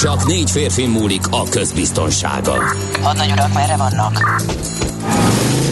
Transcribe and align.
Csak 0.00 0.26
négy 0.26 0.50
férfi 0.50 0.86
múlik 0.86 1.22
a 1.30 1.48
közbiztonsága. 1.48 2.54
Hadnagy 3.02 3.30
urak, 3.32 3.52
merre 3.52 3.76
vannak? 3.76 4.42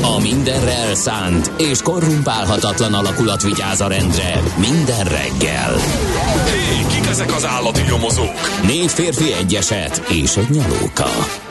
A 0.03 0.21
mindenre 0.21 0.73
elszánt 0.73 1.51
és 1.57 1.83
korrumpálhatatlan 1.83 2.95
alakulat 2.95 3.43
vigyáz 3.43 3.81
a 3.81 3.89
rendre 3.89 4.43
minden 4.57 5.05
reggel. 5.05 5.77
Hé, 6.47 6.95
kik 6.95 7.07
ezek 7.07 7.35
az 7.35 7.47
állati 7.47 7.83
nyomozók? 7.83 8.63
Négy 8.67 8.91
férfi 8.91 9.33
egyeset 9.33 10.03
és 10.09 10.37
egy 10.37 10.51
nyalóka. 10.51 11.09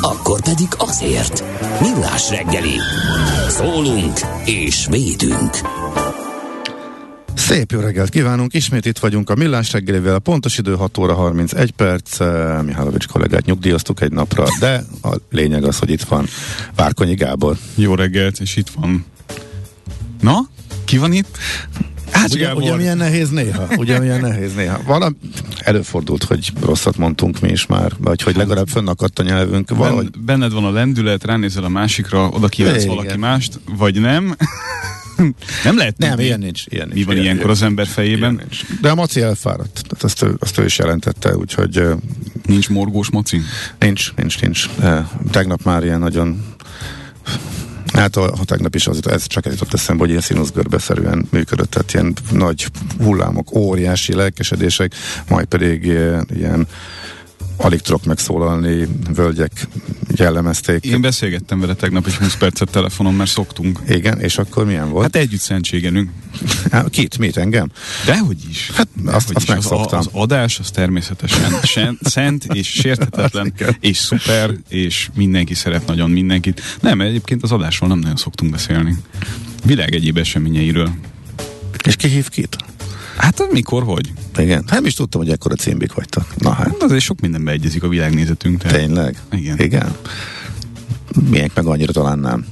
akkor 0.00 0.40
pedig 0.42 0.68
azért. 0.76 1.44
Millás 1.80 2.30
reggeli. 2.30 2.78
Szólunk 3.48 4.18
és 4.44 4.86
védünk. 4.90 5.50
Szép 7.34 7.70
jó 7.70 7.80
reggelt 7.80 8.08
kívánunk, 8.08 8.54
ismét 8.54 8.86
itt 8.86 8.98
vagyunk 8.98 9.30
a 9.30 9.34
Millás 9.34 9.72
reggelivel, 9.72 10.14
a 10.14 10.18
pontos 10.18 10.58
idő 10.58 10.74
6 10.74 10.98
óra 10.98 11.14
31 11.14 11.70
perc, 11.70 12.18
Mihálovics 12.64 13.06
kollégát 13.06 13.44
nyugdíjaztuk 13.44 14.00
egy 14.00 14.12
napra, 14.12 14.44
de 14.60 14.84
a 15.02 15.16
lényeg 15.30 15.64
az, 15.64 15.78
hogy 15.78 15.90
itt 15.90 16.02
van 16.02 16.26
Várkonyi 16.74 17.14
Gábor. 17.14 17.56
Jó 17.74 17.94
reggelt, 17.94 18.40
és 18.40 18.56
itt 18.56 18.70
van. 18.70 19.04
Na, 20.20 20.48
ki 20.84 20.98
van 20.98 21.12
itt? 21.12 21.38
Hát 22.18 22.34
ugye, 22.34 22.54
ugye 22.54 22.76
milyen 22.76 22.96
nehéz 22.96 23.30
néha, 23.30 23.66
ugye 23.76 23.98
milyen 23.98 24.20
nehéz 24.20 24.54
néha. 24.54 24.80
Valami, 24.86 25.16
előfordult, 25.58 26.24
hogy 26.24 26.52
rosszat 26.60 26.96
mondtunk 26.96 27.40
mi 27.40 27.48
is 27.48 27.66
már, 27.66 27.92
vagy 27.98 28.22
hogy 28.22 28.36
legalább 28.36 28.68
fönnakadt 28.68 29.18
a 29.18 29.22
nyelvünk. 29.22 29.70
Valahogy... 29.70 30.10
Ben, 30.10 30.24
benned 30.24 30.52
van 30.52 30.64
a 30.64 30.70
lendület, 30.70 31.24
ránézel 31.24 31.64
a 31.64 31.68
másikra, 31.68 32.28
oda 32.28 32.48
kívánsz 32.48 32.84
valaki 32.84 33.16
mást, 33.16 33.60
vagy 33.76 34.00
nem. 34.00 34.36
nem 35.64 35.76
lehet 35.76 35.98
Nem, 35.98 36.18
ilyen 36.18 36.38
nincs. 36.38 36.64
Ilyen 36.66 36.86
nincs 36.86 36.98
Mi 36.98 37.04
van 37.04 37.12
ilyen, 37.12 37.24
ilyenkor 37.24 37.44
ilyen, 37.44 37.56
az 37.56 37.62
ember 37.62 37.86
fejében? 37.86 38.34
Nincs. 38.34 38.60
De 38.80 38.90
a 38.90 38.94
Maci 38.94 39.20
elfáradt, 39.20 39.82
tehát 39.88 40.02
azt, 40.02 40.22
ő, 40.22 40.36
azt 40.38 40.58
ő 40.58 40.64
is 40.64 40.78
jelentette, 40.78 41.36
úgyhogy 41.36 41.82
Nincs 42.48 42.68
morgós 42.68 43.10
moci? 43.10 43.40
nincs, 43.78 44.12
nincs, 44.16 44.40
nincs. 44.40 44.68
Tegnap 45.30 45.62
már 45.62 45.84
ilyen 45.84 45.98
nagyon 45.98 46.44
Hát 47.98 48.16
a, 48.16 48.32
a 48.32 48.44
tegnap 48.44 48.74
is 48.74 48.86
az, 48.86 49.08
ez 49.08 49.26
csak 49.26 49.46
ez 49.46 49.52
jutott 49.52 49.74
eszembe, 49.74 50.00
hogy 50.00 50.10
ilyen 50.10 50.22
színuszgörbeszerűen 50.22 51.28
működött, 51.30 51.70
tehát 51.70 51.92
ilyen 51.94 52.14
nagy 52.30 52.66
hullámok, 52.98 53.54
óriási 53.54 54.14
lelkesedések, 54.14 54.92
majd 55.28 55.46
pedig 55.46 55.84
ilyen, 55.84 56.28
ilyen 56.34 56.66
alig 57.56 57.80
tudok 57.80 58.04
megszólalni, 58.04 58.88
völgyek 59.14 59.66
jellemezték. 60.18 60.84
Én 60.84 61.00
beszélgettem 61.00 61.60
vele 61.60 61.74
tegnap 61.74 62.06
egy 62.06 62.14
20 62.14 62.36
percet 62.36 62.70
telefonon, 62.70 63.14
mert 63.14 63.30
szoktunk. 63.30 63.80
Igen, 63.88 64.20
és 64.20 64.38
akkor 64.38 64.64
milyen 64.64 64.90
volt? 64.90 65.02
Hát 65.02 65.16
együtt 65.16 65.40
szentségenünk. 65.40 66.10
Hát, 66.70 66.90
Kit? 66.90 67.18
Mit? 67.18 67.36
Engem? 67.36 67.70
Dehogy 68.06 68.36
is. 68.50 68.70
Hát 68.74 68.88
azt, 68.94 69.04
Dehogy 69.04 69.14
azt 69.14 69.30
is. 69.30 69.36
Az, 69.36 69.46
megszoktam. 69.46 69.98
az 69.98 70.08
adás 70.12 70.58
az 70.58 70.70
természetesen 70.70 71.52
sen, 71.62 71.98
szent 72.02 72.44
és 72.52 72.68
sérthetetlen, 72.68 73.54
és 73.80 73.96
szuper, 73.96 74.50
és 74.68 75.08
mindenki 75.14 75.54
szeret 75.54 75.86
nagyon 75.86 76.10
mindenkit. 76.10 76.62
Nem, 76.80 77.00
egyébként 77.00 77.42
az 77.42 77.52
adásról 77.52 77.88
nem 77.88 77.98
nagyon 77.98 78.16
szoktunk 78.16 78.50
beszélni. 78.50 78.96
Világ 79.64 79.94
egyéb 79.94 80.16
eseményeiről. 80.16 80.90
És 81.84 81.96
ki 81.96 82.08
hív 82.08 82.28
kit? 82.28 82.56
Hát 83.18 83.50
mikor, 83.50 83.82
hogy? 83.82 84.12
Igen. 84.36 84.62
Hát 84.66 84.74
nem 84.74 84.86
is 84.86 84.94
tudtam, 84.94 85.20
hogy 85.20 85.30
ekkora 85.30 85.54
címbik 85.54 85.92
vagytok. 85.92 86.24
Na 86.38 86.50
hát, 86.50 86.66
Hát 86.66 86.82
azért 86.82 87.02
sok 87.02 87.20
mindenbe 87.20 87.50
egyezik 87.50 87.82
a 87.82 87.88
világnézetünk. 87.88 88.58
Tehát 88.62 88.76
tényleg? 88.76 89.22
Igen. 89.32 89.58
Igen. 89.58 89.96
Miénk 91.30 91.54
meg 91.54 91.66
annyira 91.66 91.92
talán 91.92 92.18
nem. 92.18 92.46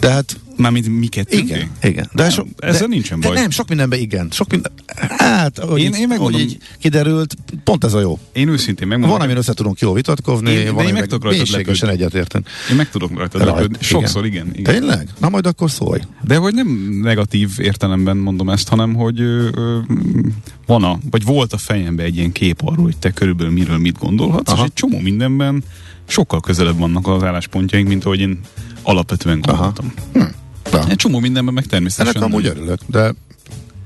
De 0.00 0.10
hát 0.10 0.40
Mármint 0.56 0.98
mi 0.98 1.06
kettőnk? 1.06 1.48
Igen, 1.48 1.70
igen. 1.82 2.10
De 2.12 2.30
so, 2.30 2.42
ezzel 2.58 2.80
de, 2.80 2.86
nincsen 2.94 3.20
de 3.20 3.26
baj. 3.28 3.36
nem, 3.36 3.50
sok 3.50 3.68
mindenben 3.68 3.98
igen. 3.98 4.28
Sok 4.30 4.50
minden, 4.50 4.72
hát, 5.18 5.58
ahogy 5.58 5.80
Én- 5.80 5.94
így, 5.94 6.00
én 6.00 6.08
megmondom- 6.08 6.40
ahogy 6.40 6.50
így 6.50 6.58
kiderült, 6.80 7.34
pont 7.64 7.84
ez 7.84 7.94
a 7.94 8.00
jó. 8.00 8.18
Én 8.32 8.48
őszintén 8.48 8.88
megmondom. 8.88 9.16
Van, 9.18 9.26
amin 9.26 9.36
össze 9.36 9.52
tudunk 9.54 9.78
jól 9.78 9.94
vitatkozni, 9.94 10.50
Én- 10.50 10.64
de 10.64 10.70
van, 10.70 10.86
én 10.86 10.92
meg 10.92 11.06
tudok 11.06 11.30
mélységesen 11.30 11.88
egyetérteni. 11.88 12.44
Én 12.70 12.76
meg 12.76 12.90
tudok 12.90 13.18
rajta 13.18 13.38
Rajt, 13.38 13.50
lepődni. 13.54 13.76
Sokszor, 13.80 14.26
igen. 14.26 14.50
igen. 14.54 14.74
Tényleg? 14.74 15.08
Na 15.18 15.28
majd 15.28 15.46
akkor 15.46 15.70
szólj. 15.70 16.00
De 16.22 16.36
hogy 16.36 16.54
nem 16.54 16.98
negatív 17.02 17.50
értelemben 17.58 18.16
mondom 18.16 18.48
ezt, 18.50 18.68
hanem 18.68 18.94
hogy 18.94 19.20
ö, 19.20 19.48
ö, 19.54 19.78
van 20.66 20.84
a, 20.84 20.98
vagy 21.10 21.24
volt 21.24 21.52
a 21.52 21.56
fejemben 21.58 22.06
egy 22.06 22.16
ilyen 22.16 22.32
kép 22.32 22.60
arról, 22.64 22.84
hogy 22.84 22.96
te 22.96 23.10
körülbelül 23.10 23.52
miről 23.52 23.78
mit 23.78 23.98
gondolhatsz, 23.98 24.50
Aha. 24.50 24.58
és 24.62 24.66
egy 24.66 24.74
csomó 24.74 24.98
mindenben 24.98 25.62
sokkal 26.06 26.40
közelebb 26.40 26.78
vannak 26.78 27.06
az 27.08 27.22
álláspontjaink, 27.22 27.88
mint 27.88 28.04
ahogy 28.04 28.20
én 28.20 28.38
alapvetően 28.82 29.40
gondoltam. 29.40 29.92
Hm. 30.12 30.20
Na, 30.70 30.88
Egy 30.88 30.96
csomó 30.96 31.18
mindenben 31.18 31.54
meg 31.54 31.62
ennek 31.62 31.70
természetesen. 31.70 32.22
amúgy 32.22 32.46
örülök, 32.46 32.78
de 32.86 33.14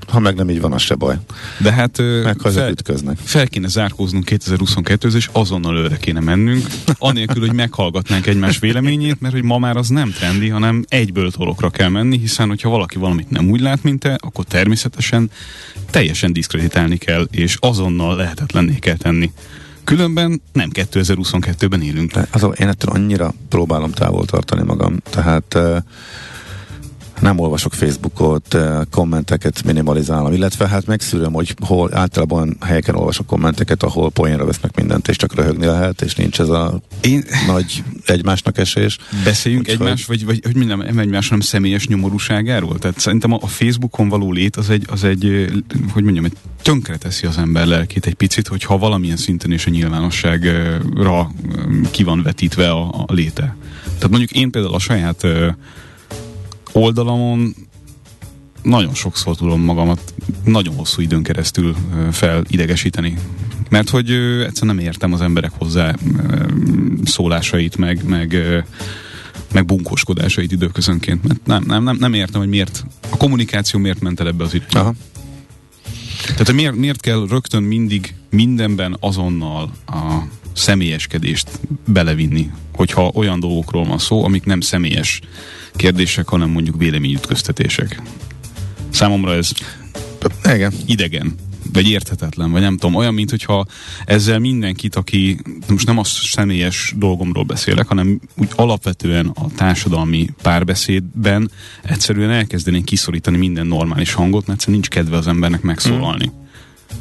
ha 0.07 0.19
meg 0.19 0.35
nem 0.35 0.49
így 0.49 0.61
van, 0.61 0.71
az 0.71 0.81
se 0.81 0.95
baj. 0.95 1.15
De 1.57 1.71
hát 1.71 1.97
Meg 2.23 2.37
fel, 2.39 2.71
ütköznek. 2.71 3.17
fel 3.23 3.47
kéne 3.47 3.67
zárkóznunk 3.67 4.25
2022 4.25 5.09
és 5.15 5.29
azonnal 5.31 5.77
előre 5.77 5.97
kéne 5.97 6.19
mennünk, 6.19 6.67
anélkül, 6.97 7.39
hogy 7.41 7.53
meghallgatnánk 7.53 8.27
egymás 8.27 8.59
véleményét, 8.59 9.21
mert 9.21 9.33
hogy 9.33 9.43
ma 9.43 9.57
már 9.57 9.77
az 9.77 9.87
nem 9.87 10.11
trendi, 10.11 10.49
hanem 10.49 10.85
egyből 10.87 11.31
torokra 11.31 11.69
kell 11.69 11.89
menni, 11.89 12.17
hiszen 12.19 12.47
hogyha 12.47 12.69
valaki 12.69 12.97
valamit 12.97 13.29
nem 13.29 13.49
úgy 13.49 13.61
lát, 13.61 13.83
mint 13.83 13.99
te, 13.99 14.17
akkor 14.21 14.45
természetesen 14.45 15.29
teljesen 15.89 16.33
diszkreditálni 16.33 16.97
kell, 16.97 17.27
és 17.31 17.57
azonnal 17.59 18.15
lehetetlenné 18.15 18.75
kell 18.75 18.97
tenni. 18.97 19.31
Különben 19.83 20.41
nem 20.53 20.69
2022-ben 20.73 21.81
élünk. 21.81 22.11
De 22.11 22.27
az, 22.31 22.47
én 22.57 22.67
ettől 22.67 22.91
annyira 22.93 23.33
próbálom 23.49 23.91
távol 23.91 24.25
tartani 24.25 24.63
magam, 24.63 24.97
tehát 25.09 25.55
eh, 25.55 25.77
nem 27.21 27.39
olvasok 27.39 27.73
Facebookot, 27.73 28.53
eh, 28.53 28.79
kommenteket 28.91 29.63
minimalizálom, 29.63 30.33
illetve 30.33 30.67
hát 30.67 30.85
megszűröm, 30.85 31.33
hogy 31.33 31.55
hol 31.65 31.95
általában 31.95 32.57
helyeken 32.61 32.95
olvasok 32.95 33.25
kommenteket, 33.25 33.83
ahol 33.83 34.09
poénra 34.11 34.45
vesznek 34.45 34.75
mindent, 34.75 35.07
és 35.07 35.15
csak 35.15 35.35
röhögni 35.35 35.65
lehet, 35.65 36.01
és 36.01 36.15
nincs 36.15 36.39
ez 36.39 36.49
a 36.49 36.81
Én 37.01 37.23
nagy 37.47 37.83
egymásnak 38.05 38.57
esés. 38.57 38.97
beszéljünk 39.23 39.67
Úgyhogy- 39.67 39.85
egymás, 39.85 40.05
vagy, 40.05 40.25
vagy 40.25 40.39
hogy 40.43 40.55
nem 40.65 40.97
egymás, 40.99 41.27
hanem 41.27 41.39
személyes 41.43 41.87
nyomorúságáról. 41.87 42.77
Tehát 42.79 42.99
szerintem 42.99 43.33
a, 43.33 43.37
a 43.41 43.47
Facebookon 43.47 44.09
való 44.09 44.31
lét 44.31 44.55
az 44.55 44.69
egy, 44.69 44.85
az 44.89 45.03
egy, 45.03 45.47
hogy 45.93 46.03
mondjam, 46.03 46.25
egy 46.25 46.37
tönkre 46.61 46.97
teszi 46.97 47.25
az 47.25 47.37
ember 47.37 47.65
lelkét 47.67 48.05
egy 48.05 48.13
picit, 48.13 48.47
hogyha 48.47 48.77
valamilyen 48.77 49.17
szinten 49.17 49.51
és 49.51 49.65
a 49.65 49.69
nyilvánosságra 49.69 51.31
ki 51.91 52.03
van 52.03 52.21
vetítve 52.23 52.69
a, 52.69 53.03
a 53.07 53.13
léte. 53.13 53.55
Tehát 53.83 54.09
mondjuk 54.09 54.31
én 54.31 54.51
például 54.51 54.73
a 54.73 54.79
saját 54.79 55.25
oldalamon 56.71 57.55
nagyon 58.63 58.93
sokszor 58.93 59.35
tudom 59.35 59.61
magamat 59.61 60.13
nagyon 60.43 60.75
hosszú 60.75 61.01
időn 61.01 61.23
keresztül 61.23 61.75
felidegesíteni. 62.11 63.17
Mert 63.69 63.89
hogy 63.89 64.11
egyszerűen 64.45 64.75
nem 64.75 64.85
értem 64.85 65.13
az 65.13 65.21
emberek 65.21 65.51
hozzá 65.57 65.95
szólásait, 67.03 67.77
meg, 67.77 68.03
meg, 68.03 68.35
meg 69.53 69.65
bunkóskodásait 69.65 70.51
időközönként. 70.51 71.27
Mert 71.27 71.45
nem, 71.45 71.63
nem, 71.67 71.83
nem, 71.83 71.97
nem 71.99 72.13
értem, 72.13 72.39
hogy 72.39 72.49
miért 72.49 72.85
a 73.09 73.17
kommunikáció 73.17 73.79
miért 73.79 73.99
ment 73.99 74.19
el 74.19 74.27
ebbe 74.27 74.43
az 74.43 74.53
irányba. 74.53 74.79
Aha. 74.79 74.93
Tehát 76.23 76.51
miért, 76.51 76.75
miért 76.75 77.01
kell 77.01 77.25
rögtön 77.29 77.63
mindig 77.63 78.15
mindenben 78.29 78.97
azonnal 78.99 79.71
a 79.85 80.23
személyeskedést 80.53 81.49
belevinni, 81.87 82.51
hogyha 82.73 83.11
olyan 83.13 83.39
dolgokról 83.39 83.85
van 83.85 83.97
szó, 83.97 84.23
amik 84.23 84.43
nem 84.43 84.61
személyes 84.61 85.21
kérdések, 85.75 86.27
hanem 86.27 86.49
mondjuk 86.49 86.77
véleményütköztetések. 86.77 88.01
Számomra 88.89 89.33
ez 89.33 89.51
Igen. 90.43 90.73
idegen. 90.85 91.35
vagy 91.73 91.89
érthetetlen, 91.89 92.51
vagy 92.51 92.61
nem 92.61 92.77
tudom, 92.77 92.95
olyan, 92.95 93.13
mint 93.13 93.29
hogyha 93.29 93.65
ezzel 94.05 94.39
mindenkit, 94.39 94.95
aki, 94.95 95.39
most 95.67 95.85
nem 95.85 95.97
a 95.97 96.03
személyes 96.03 96.93
dolgomról 96.97 97.43
beszélek, 97.43 97.87
hanem 97.87 98.19
úgy 98.37 98.49
alapvetően 98.55 99.27
a 99.27 99.47
társadalmi 99.55 100.29
párbeszédben 100.41 101.51
egyszerűen 101.83 102.31
elkezdenénk 102.31 102.85
kiszorítani 102.85 103.37
minden 103.37 103.67
normális 103.67 104.13
hangot, 104.13 104.47
mert 104.47 104.59
egyszerűen 104.59 104.79
nincs 104.79 104.89
kedve 104.95 105.17
az 105.17 105.27
embernek 105.27 105.61
megszólalni. 105.61 106.25
Mm. 106.25 106.43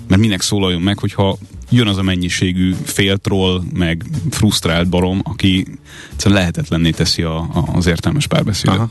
Mert 0.08 0.20
minek 0.20 0.40
szólaljon 0.40 0.82
meg, 0.82 0.98
hogyha 0.98 1.38
jön 1.68 1.86
az 1.86 1.96
a 1.96 2.02
mennyiségű 2.02 2.74
féltról, 2.84 3.64
meg 3.72 4.04
frusztrált 4.30 4.88
barom, 4.88 5.20
aki 5.24 5.66
egyszerűen 6.12 6.40
lehetetlenné 6.40 6.90
teszi 6.90 7.22
a, 7.22 7.36
a, 7.36 7.68
az 7.72 7.86
értelmes 7.86 8.26
párbeszédet. 8.26 8.76
Aha. 8.76 8.90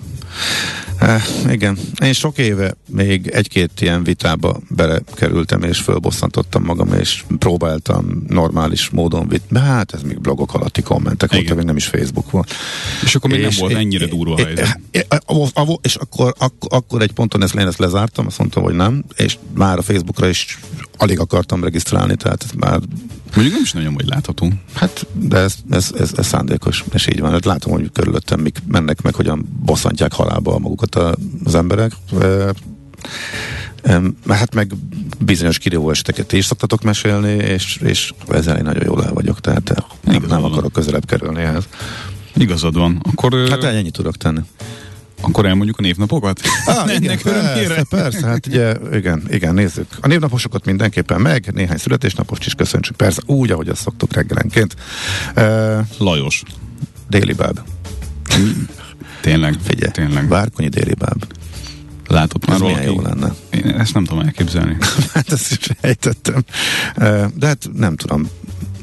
E, 1.00 1.22
igen, 1.52 1.78
én 2.04 2.14
sok 2.14 2.38
éve 2.38 2.74
még 2.90 3.28
egy-két 3.28 3.72
ilyen 3.82 4.04
vitába 4.04 4.60
belekerültem, 4.70 5.64
és 5.64 5.80
fölbosszantottam 5.80 6.64
magam, 6.64 6.94
és 6.94 7.24
próbáltam 7.40 8.24
normális 8.28 8.90
módon 8.90 9.28
vit. 9.28 9.42
De 9.50 9.60
hát 9.60 9.94
ez 9.94 10.02
még 10.02 10.20
blogok 10.20 10.54
alatti 10.54 10.82
kommentek 10.82 11.32
voltak, 11.32 11.56
még 11.56 11.66
nem 11.66 11.76
is 11.76 11.86
Facebook 11.86 12.32
volt. 12.32 12.54
És 13.04 13.16
akkor 13.16 13.30
még 13.30 13.40
és, 13.40 13.46
nem 13.46 13.68
volt 13.68 13.74
ennyire 13.82 14.06
durva 14.06 14.34
a 14.34 14.46
helyzet. 14.46 14.80
És 15.82 15.96
akkor, 15.96 16.34
akkor, 16.38 16.70
akkor 16.72 17.02
egy 17.02 17.12
ponton 17.12 17.44
ezt, 17.44 17.56
én 17.56 17.68
ezt 17.68 17.80
lezártam, 17.80 18.26
azt 18.26 18.38
mondtam, 18.38 18.64
hogy 18.64 18.76
nem, 18.76 19.04
és 19.16 19.38
már 19.54 19.78
a 19.78 19.82
Facebookra 19.82 20.28
is 20.28 20.60
alig 20.98 21.20
akartam 21.20 21.64
regisztrálni, 21.64 22.16
tehát 22.16 22.46
már 22.70 22.80
Mondjuk 23.34 23.56
nem 23.56 23.64
is 23.66 23.74
nagyon 23.74 23.94
vagy 23.94 24.08
látható. 24.08 24.52
Hát, 24.74 25.06
de 25.14 25.38
ez, 25.38 25.56
ez, 25.70 25.92
ez, 25.98 26.12
ez 26.18 26.28
szándékos, 26.28 26.84
és 26.94 27.08
így 27.08 27.20
van. 27.20 27.32
Hát 27.32 27.46
látom, 27.46 27.72
hogy 27.72 27.92
körülöttem 27.92 28.40
mik 28.40 28.62
mennek 28.68 29.02
meg, 29.02 29.16
hogyan 29.16 29.60
bosszantják 29.66 30.14
halálba 30.14 30.60
magukat 30.60 30.96
az 31.44 31.56
emberek. 31.56 31.92
Hát 34.28 34.54
meg 34.54 34.72
bizonyos 35.20 35.58
kirívó 35.58 35.90
eseteket 35.90 36.32
is 36.32 36.46
szoktatok 36.46 36.82
mesélni, 36.82 37.30
és, 37.30 37.78
és 37.84 38.14
ezzel 38.28 38.58
én 38.58 38.64
nagyon 38.64 38.84
jól 38.86 39.04
el 39.04 39.14
vagyok, 39.14 39.40
tehát 39.40 39.86
nem, 40.04 40.24
nem 40.28 40.44
akarok 40.44 40.72
közelebb 40.72 41.06
kerülni 41.06 41.42
ehhez. 41.42 41.68
Igazad 42.36 42.76
van. 42.76 43.02
Akkor, 43.12 43.50
hát 43.50 43.64
ennyit 43.64 43.94
tudok 43.94 44.18
tenni. 44.18 44.42
Akkor 45.22 45.46
elmondjuk 45.46 45.78
a 45.78 45.82
névnapokat? 45.82 46.42
Ah, 46.66 46.96
igen, 47.00 47.20
persze, 47.24 47.86
persze, 47.90 48.28
hát 48.28 48.48
ugye, 48.48 48.76
igen, 48.94 49.24
igen, 49.30 49.54
nézzük. 49.54 49.88
A 50.02 50.08
névnaposokat 50.08 50.66
mindenképpen 50.66 51.22
meg, 51.22 51.54
néhány 51.54 51.78
születésnapot 51.78 52.46
is 52.46 52.54
köszöntsük, 52.54 52.96
persze, 52.96 53.22
úgy, 53.26 53.52
ahogy 53.52 53.70
azt 53.70 53.82
szoktuk 53.82 54.14
reggelenként. 54.14 54.76
Uh, 55.36 55.80
Lajos. 55.98 56.44
Déli 57.10 57.34
báb. 57.34 57.60
Tényleg, 59.22 59.56
Figyelj, 59.64 59.92
tényleg. 59.92 60.28
Várkonyi 60.28 60.68
déli 60.68 60.94
báb. 60.94 61.24
Látott 62.08 62.46
már 62.46 62.60
valaki? 62.60 62.86
jó 62.86 63.02
lenne. 63.02 63.34
Én 63.50 63.66
ezt 63.66 63.94
nem 63.94 64.06
tudom 64.06 64.24
elképzelni. 64.24 64.78
hát 65.14 65.32
ezt 65.32 65.52
is 65.52 65.70
ejtettem. 65.82 66.44
De 67.36 67.48
hát 67.48 67.70
nem 67.74 67.96
tudom. 67.96 68.30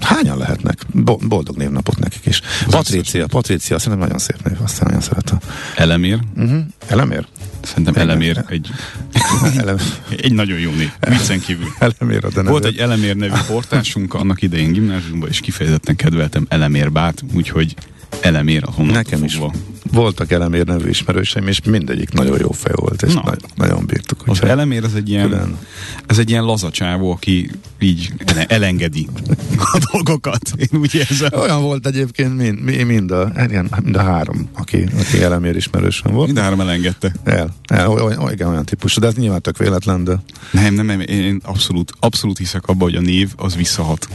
Hányan 0.05 0.39
lehetnek? 0.39 0.87
Boldog 1.29 1.57
névnapot 1.57 1.99
nekik 1.99 2.27
is. 2.27 2.41
Patrícia, 2.67 3.27
Patrícia, 3.27 3.79
szerintem 3.79 4.03
nagyon 4.03 4.19
szép 4.19 4.37
név, 4.45 4.57
aztán 4.63 4.87
nagyon 4.87 5.01
szeretem. 5.01 5.39
Elemér? 5.77 6.19
Uh-huh. 6.37 6.61
Elemér? 6.87 7.27
Szerintem 7.63 7.95
Elemér 7.97 8.45
egy, 8.49 8.71
Elem... 9.57 9.77
egy 10.21 10.33
nagyon 10.33 10.59
jó 10.59 10.71
név. 10.71 10.91
Viccen 11.01 11.41
kívül. 11.41 11.67
Elemér 11.99 12.25
a 12.25 12.29
de 12.29 12.43
Volt 12.43 12.65
egy 12.65 12.79
Elemér 12.79 13.17
nevű 13.17 13.39
portásunk, 13.47 14.15
annak 14.15 14.43
idején 14.43 14.73
gimnáziumban, 14.73 15.29
és 15.29 15.41
kifejezetten 15.41 15.97
kedveltem 15.97 16.47
Elemér 16.49 16.93
bát, 16.93 17.25
úgyhogy 17.33 17.75
elemér 18.21 18.63
a 18.67 18.71
honnan 18.71 18.93
Nekem 18.93 19.19
fogva. 19.19 19.53
is 19.55 19.61
voltak 19.95 20.31
elemér 20.31 20.67
nevű 20.67 20.89
ismerőseim, 20.89 21.47
és 21.47 21.61
mindegyik 21.65 22.13
nagyon 22.13 22.39
jó 22.39 22.51
fej 22.51 22.73
volt, 22.77 23.03
és 23.03 23.15
Na. 23.15 23.23
nagyon, 23.25 23.51
nagyon 23.55 23.87
bírtuk. 23.87 24.23
Az 24.27 24.43
elemér 24.43 24.85
az 24.85 24.95
egy 24.95 25.09
ilyen, 25.09 25.29
külön... 25.29 25.59
ez 26.07 26.19
egy 26.19 26.31
ilyen 26.31 26.45
lazacsávó, 26.45 27.13
aki 27.13 27.51
így 27.79 28.13
elengedi 28.47 29.09
a 29.57 29.79
dolgokat. 29.93 30.53
Én 30.57 30.81
úgy 30.81 30.95
érzem. 30.95 31.31
Olyan 31.33 31.63
volt 31.63 31.87
egyébként 31.87 32.37
mind, 32.37 32.87
mind, 32.87 33.11
a, 33.11 33.33
igen, 33.45 33.71
mind 33.83 33.97
a 33.97 34.03
három, 34.03 34.49
aki, 34.53 34.87
aki 34.99 35.23
elemér 35.23 35.57
ismerősöm 35.57 36.13
volt. 36.13 36.27
Mind 36.27 36.39
a 36.39 36.43
három 36.43 36.61
elengedte. 36.61 37.15
El, 37.25 37.55
el 37.67 37.89
olyan, 37.89 38.33
igen, 38.33 38.49
olyan 38.49 38.65
típusú, 38.65 39.01
de 39.01 39.07
ez 39.07 39.15
nyilván 39.15 39.43
tök 39.43 39.59
véletlen, 39.59 40.05
de... 40.05 40.23
Nem, 40.51 40.75
nem, 40.75 40.87
nem, 40.87 41.01
én 41.01 41.41
abszolút, 41.45 41.93
abszolút 42.01 42.39
hiszek 42.39 42.67
abba, 42.67 42.85
hogy 42.85 42.95
a 42.95 43.01
név 43.01 43.33
az 43.37 43.57
visszahat. 43.57 44.09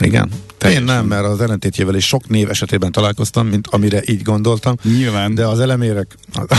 Igen. 0.00 0.30
Teljesen. 0.62 0.88
Én 0.88 0.94
nem, 0.94 1.06
mert 1.06 1.24
az 1.24 1.40
ellentétjével 1.40 1.94
is 1.94 2.06
sok 2.06 2.28
név 2.28 2.50
esetében 2.50 2.92
találkoztam, 2.92 3.46
mint 3.46 3.66
amire 3.66 4.02
így 4.06 4.22
gondoltam. 4.22 4.74
Nyilván. 4.82 5.34
De 5.34 5.46
az 5.46 5.60
elemérek, 5.60 6.16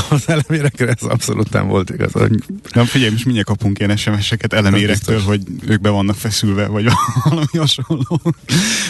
az 0.09 0.23
elemérekre 0.25 0.87
ez 0.87 1.01
abszolút 1.01 1.51
nem 1.51 1.67
volt 1.67 1.89
igaz. 1.89 2.11
Hogy... 2.11 2.43
Nem 2.73 2.85
figyelj, 2.85 3.11
most 3.11 3.25
mindjárt 3.25 3.47
kapunk 3.47 3.79
ilyen 3.79 3.97
SMS-eket 3.97 4.53
elemérektől, 4.53 5.19
hogy 5.19 5.41
ők 5.67 5.81
be 5.81 5.89
vannak 5.89 6.15
feszülve, 6.15 6.67
vagy 6.67 6.87
valami 7.23 7.57
hasonló. 7.57 8.21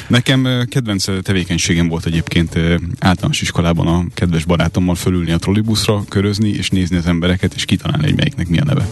Nekem 0.07 0.66
kedvenc 0.69 1.06
tevékenységem 1.22 1.88
volt 1.88 2.06
egyébként 2.06 2.60
általános 3.00 3.42
iskolában 3.42 3.88
a 3.88 4.06
kedves 4.13 4.46
barátommal 4.46 4.96
fölülni 4.96 5.31
a 5.31 5.38
trollibuszra, 5.38 6.04
körözni, 6.10 6.50
és 6.50 6.69
nézni 6.69 6.98
az 6.98 7.06
embereket, 7.06 7.54
és 7.54 7.66
kitalálni, 7.66 8.04
hogy 8.04 8.16
melyiknek 8.16 8.48
mi 8.48 8.60
a 8.60 8.63
neve. 8.63 8.88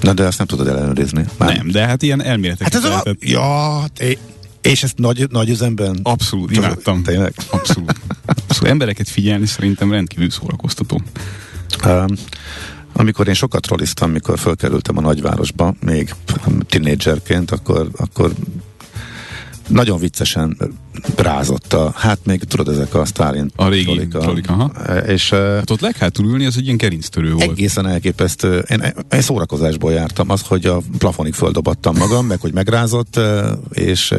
Na 0.00 0.12
de 0.12 0.24
azt 0.24 0.38
nem 0.38 0.46
tudod 0.46 0.68
ellenőrizni. 0.68 1.24
Már. 1.38 1.56
Nem, 1.56 1.70
de 1.70 1.86
hát 1.86 2.02
ilyen 2.02 2.22
elméletek. 2.22 2.72
Hát 2.72 2.84
ez 2.84 2.90
a... 2.90 3.02
Ja, 3.20 3.84
é... 3.98 4.18
És 4.62 4.82
ezt 4.82 4.98
nagy, 4.98 5.26
nagy 5.30 5.48
üzemben? 5.48 6.00
Abszolút, 6.02 6.56
imádtam. 6.56 7.02
Tényleg? 7.02 7.34
Abszolút. 7.50 7.94
Abszolút. 8.26 8.70
Embereket 8.70 9.08
figyelni 9.08 9.46
szerintem 9.46 9.92
rendkívül 9.92 10.30
szórakoztató. 10.30 11.02
Um, 11.86 12.06
amikor 12.92 13.28
én 13.28 13.34
sokat 13.34 13.66
rolliztam, 13.66 14.10
mikor 14.10 14.38
fölkerültem 14.38 14.96
a 14.96 15.00
nagyvárosba, 15.00 15.74
még 15.84 16.14
tinédzserként, 16.66 17.50
akkor, 17.50 17.88
akkor 17.96 18.32
nagyon 19.70 19.98
viccesen 19.98 20.56
rázotta. 21.16 21.92
Hát 21.96 22.18
még 22.24 22.44
tudod, 22.44 22.68
ezek 22.68 22.94
a 22.94 23.04
Stalin 23.04 23.50
A 23.56 23.68
régi 23.68 23.84
trolika. 23.84 24.18
trolika 24.18 24.72
e, 24.86 24.96
És, 24.96 25.30
hát 25.30 25.70
ott 25.70 25.80
leghátul 25.80 26.26
ülni, 26.26 26.44
az 26.44 26.56
egy 26.56 26.64
ilyen 26.64 26.76
gerinctörő 26.76 27.32
volt. 27.32 27.50
Egészen 27.50 27.86
elképesztő. 27.86 28.64
Én, 28.68 28.94
én 29.12 29.20
szórakozásból 29.20 29.92
jártam. 29.92 30.30
Az, 30.30 30.40
hogy 30.42 30.66
a 30.66 30.80
plafonig 30.98 31.34
földobattam 31.34 31.96
magam, 31.96 32.26
meg 32.26 32.40
hogy 32.40 32.52
megrázott, 32.52 33.20
és 33.72 34.14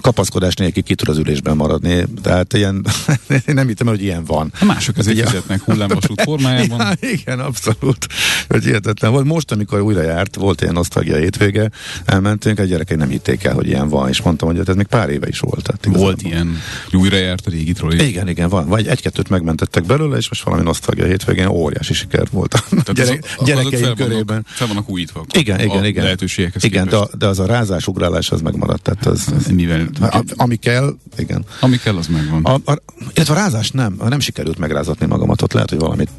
kapaszkodás 0.00 0.54
nélkül 0.54 0.82
ki 0.82 0.94
tud 0.94 1.08
az 1.08 1.18
ülésben 1.18 1.56
maradni. 1.56 2.04
Tehát 2.22 2.52
ilyen, 2.52 2.86
én 3.48 3.54
nem 3.54 3.66
hittem, 3.66 3.86
hogy 3.86 4.02
ilyen 4.02 4.24
van. 4.24 4.52
A 4.60 4.64
mások 4.64 4.98
ezért 4.98 5.16
ugye, 5.16 5.26
fizetnek 5.26 5.62
hullámvasút 5.62 6.22
formájában. 6.28 6.78
Ja, 7.00 7.08
igen, 7.08 7.40
abszolút. 7.40 8.06
Hogy 8.48 8.64
hihetetlen 8.64 9.10
volt. 9.10 9.24
Most, 9.24 9.52
amikor 9.52 9.80
újra 9.80 10.02
járt, 10.02 10.34
volt 10.34 10.60
ilyen 10.62 10.76
osztagja 10.76 11.16
hétvége, 11.16 11.70
elmentünk, 12.04 12.58
a 12.58 12.64
gyerekek 12.64 12.96
nem 12.96 13.08
hitték 13.08 13.44
el, 13.44 13.54
hogy 13.54 13.66
ilyen 13.66 13.88
van, 13.88 14.08
és 14.08 14.22
mondtam, 14.22 14.48
hogy 14.56 14.68
ez 14.68 14.74
még 14.74 14.86
pár 14.86 15.08
éve 15.08 15.28
is 15.28 15.38
volt. 15.38 15.62
Tehát 15.62 15.98
volt 15.98 16.22
ilyen, 16.22 16.56
újra 16.92 17.16
járt 17.16 17.46
a 17.46 17.50
régi 17.50 17.72
trolli. 17.72 18.08
Igen, 18.08 18.28
igen, 18.28 18.48
van. 18.48 18.68
Vagy 18.68 18.86
egy-kettőt 18.86 19.28
megmentettek 19.28 19.84
belőle, 19.84 20.16
és 20.16 20.28
most 20.28 20.42
valami 20.42 20.62
nosztalgia 20.62 21.04
hétvégén 21.04 21.46
óriási 21.46 21.94
siker 21.94 22.26
volt 22.30 22.54
a 22.54 22.92
gyerek, 22.92 23.24
az, 23.38 23.46
gyerekeim 23.46 23.82
fel 23.82 23.94
körében. 23.94 24.26
Vannak, 24.26 24.46
fel 24.46 24.66
vannak 24.66 24.88
újítva. 24.88 25.24
Igen, 25.32 25.60
igen, 25.60 25.84
igen. 25.84 26.04
Lehetőségekhez 26.04 26.64
igen, 26.64 26.88
de, 26.88 26.98
de, 27.18 27.26
az 27.26 27.38
a 27.38 27.46
rázás, 27.46 27.86
ugrálás 27.86 28.30
az 28.30 28.40
megmaradt. 28.40 28.82
Tehát 28.82 29.06
az, 29.06 29.32
az, 29.36 29.46
Mivel, 29.46 29.88
a, 30.00 30.24
ami 30.36 30.56
kell, 30.56 30.96
igen. 31.16 31.44
Ami 31.60 31.76
kell, 31.76 31.96
az 31.96 32.06
megvan. 32.06 32.44
A, 32.44 32.70
a, 32.70 32.82
illetve 33.14 33.34
a 33.34 33.36
rázás 33.36 33.70
nem, 33.70 33.96
nem 34.08 34.20
sikerült 34.20 34.58
megrázatni 34.58 35.06
magamat, 35.06 35.42
ott 35.42 35.52
lehet, 35.52 35.70
hogy 35.70 35.78
valamit 35.78 36.10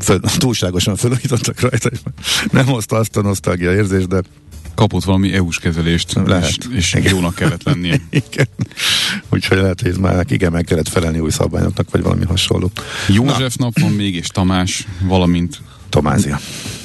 föl, 0.00 0.20
túlságosan 0.20 0.96
felújítottak 0.96 1.60
rajta, 1.60 1.88
és 1.88 1.98
nem 2.50 2.66
hozta 2.66 2.96
azt 2.96 3.16
a 3.16 3.22
nosztalgia 3.22 3.74
érzést, 3.74 4.08
de 4.08 4.22
kapott 4.74 5.04
valami 5.04 5.32
EU-s 5.32 5.58
kezelést, 5.58 6.12
lehet. 6.26 6.68
és, 6.74 6.92
és 6.92 7.10
jónak 7.10 7.34
kellett 7.34 7.62
lennie. 7.62 8.00
igen. 8.28 8.48
Úgyhogy 9.28 9.58
lehet, 9.58 9.80
hogy 9.80 9.98
már 9.98 10.24
igen, 10.28 10.52
meg 10.52 10.64
kellett 10.64 10.88
felelni 10.88 11.18
új 11.18 11.30
szabványoknak, 11.30 11.90
vagy 11.90 12.02
valami 12.02 12.24
hasonló. 12.24 12.70
József 13.08 13.56
Na. 13.56 13.64
nap 13.64 13.78
van 13.80 13.92
még, 13.92 14.14
és 14.14 14.26
Tamás, 14.26 14.86
valamint 15.00 15.60
Tomázia. 15.88 16.40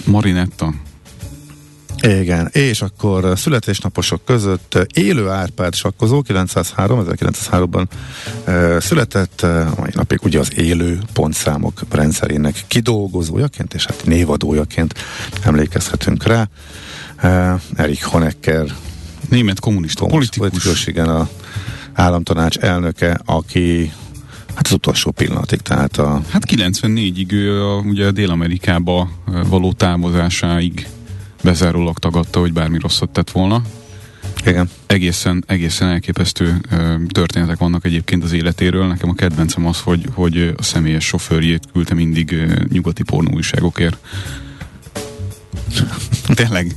Marinetta. 0.05 0.73
Igen, 2.01 2.49
és 2.51 2.81
akkor 2.81 3.33
születésnaposok 3.35 4.25
között 4.25 4.77
élő 4.93 5.29
Árpád 5.29 5.75
sakkozó, 5.75 6.21
903, 6.21 7.05
1903-ban 7.05 7.85
e, 8.45 8.79
született, 8.79 9.45
mai 9.77 9.89
napig 9.93 10.19
ugye 10.23 10.39
az 10.39 10.57
élő 10.57 10.99
pontszámok 11.13 11.81
rendszerének 11.89 12.63
kidolgozójaként, 12.67 13.73
és 13.73 13.85
hát 13.85 14.05
névadójaként 14.05 14.93
emlékezhetünk 15.43 16.23
rá. 16.23 16.47
Uh, 17.23 17.61
Erich 17.75 18.03
Honecker 18.03 18.75
német 19.29 19.59
kommunista 19.59 20.05
politikus. 20.05 20.37
politikus, 20.37 20.87
igen, 20.87 21.09
a 21.09 21.29
államtanács 21.93 22.57
elnöke, 22.57 23.19
aki 23.25 23.91
Hát 24.59 24.67
az 24.67 24.73
utolsó 24.73 25.11
pillanatig, 25.11 25.59
tehát 25.59 25.97
a... 25.97 26.21
Hát 26.29 26.43
94-ig 26.51 27.31
ő 27.31 27.63
a, 27.63 27.79
ugye 27.79 28.11
Dél-Amerikába 28.11 29.09
való 29.47 29.73
távozásáig 29.73 30.87
bezárólag 31.43 31.97
tagadta, 31.97 32.39
hogy 32.39 32.53
bármi 32.53 32.79
rosszat 32.79 33.09
tett 33.09 33.31
volna. 33.31 33.61
Igen. 34.45 34.69
Egészen, 34.85 35.43
egészen 35.47 35.89
elképesztő 35.89 36.61
ö, 36.71 36.95
történetek 37.09 37.57
vannak 37.57 37.85
egyébként 37.85 38.23
az 38.23 38.31
életéről. 38.31 38.87
Nekem 38.87 39.09
a 39.09 39.13
kedvencem 39.13 39.65
az, 39.65 39.79
hogy, 39.79 40.05
hogy 40.13 40.53
a 40.57 40.63
személyes 40.63 41.05
sofőrjét 41.05 41.63
küldte 41.73 41.93
mindig 41.93 42.31
ö, 42.31 42.45
nyugati 42.69 43.03
pornóújságokért. 43.03 43.97
Tényleg. 46.33 46.75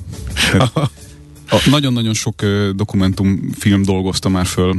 Nagyon-nagyon 1.71 2.15
sok 2.15 2.45
dokumentumfilm 2.75 3.83
dolgozta 3.83 4.29
már 4.29 4.47
föl 4.47 4.77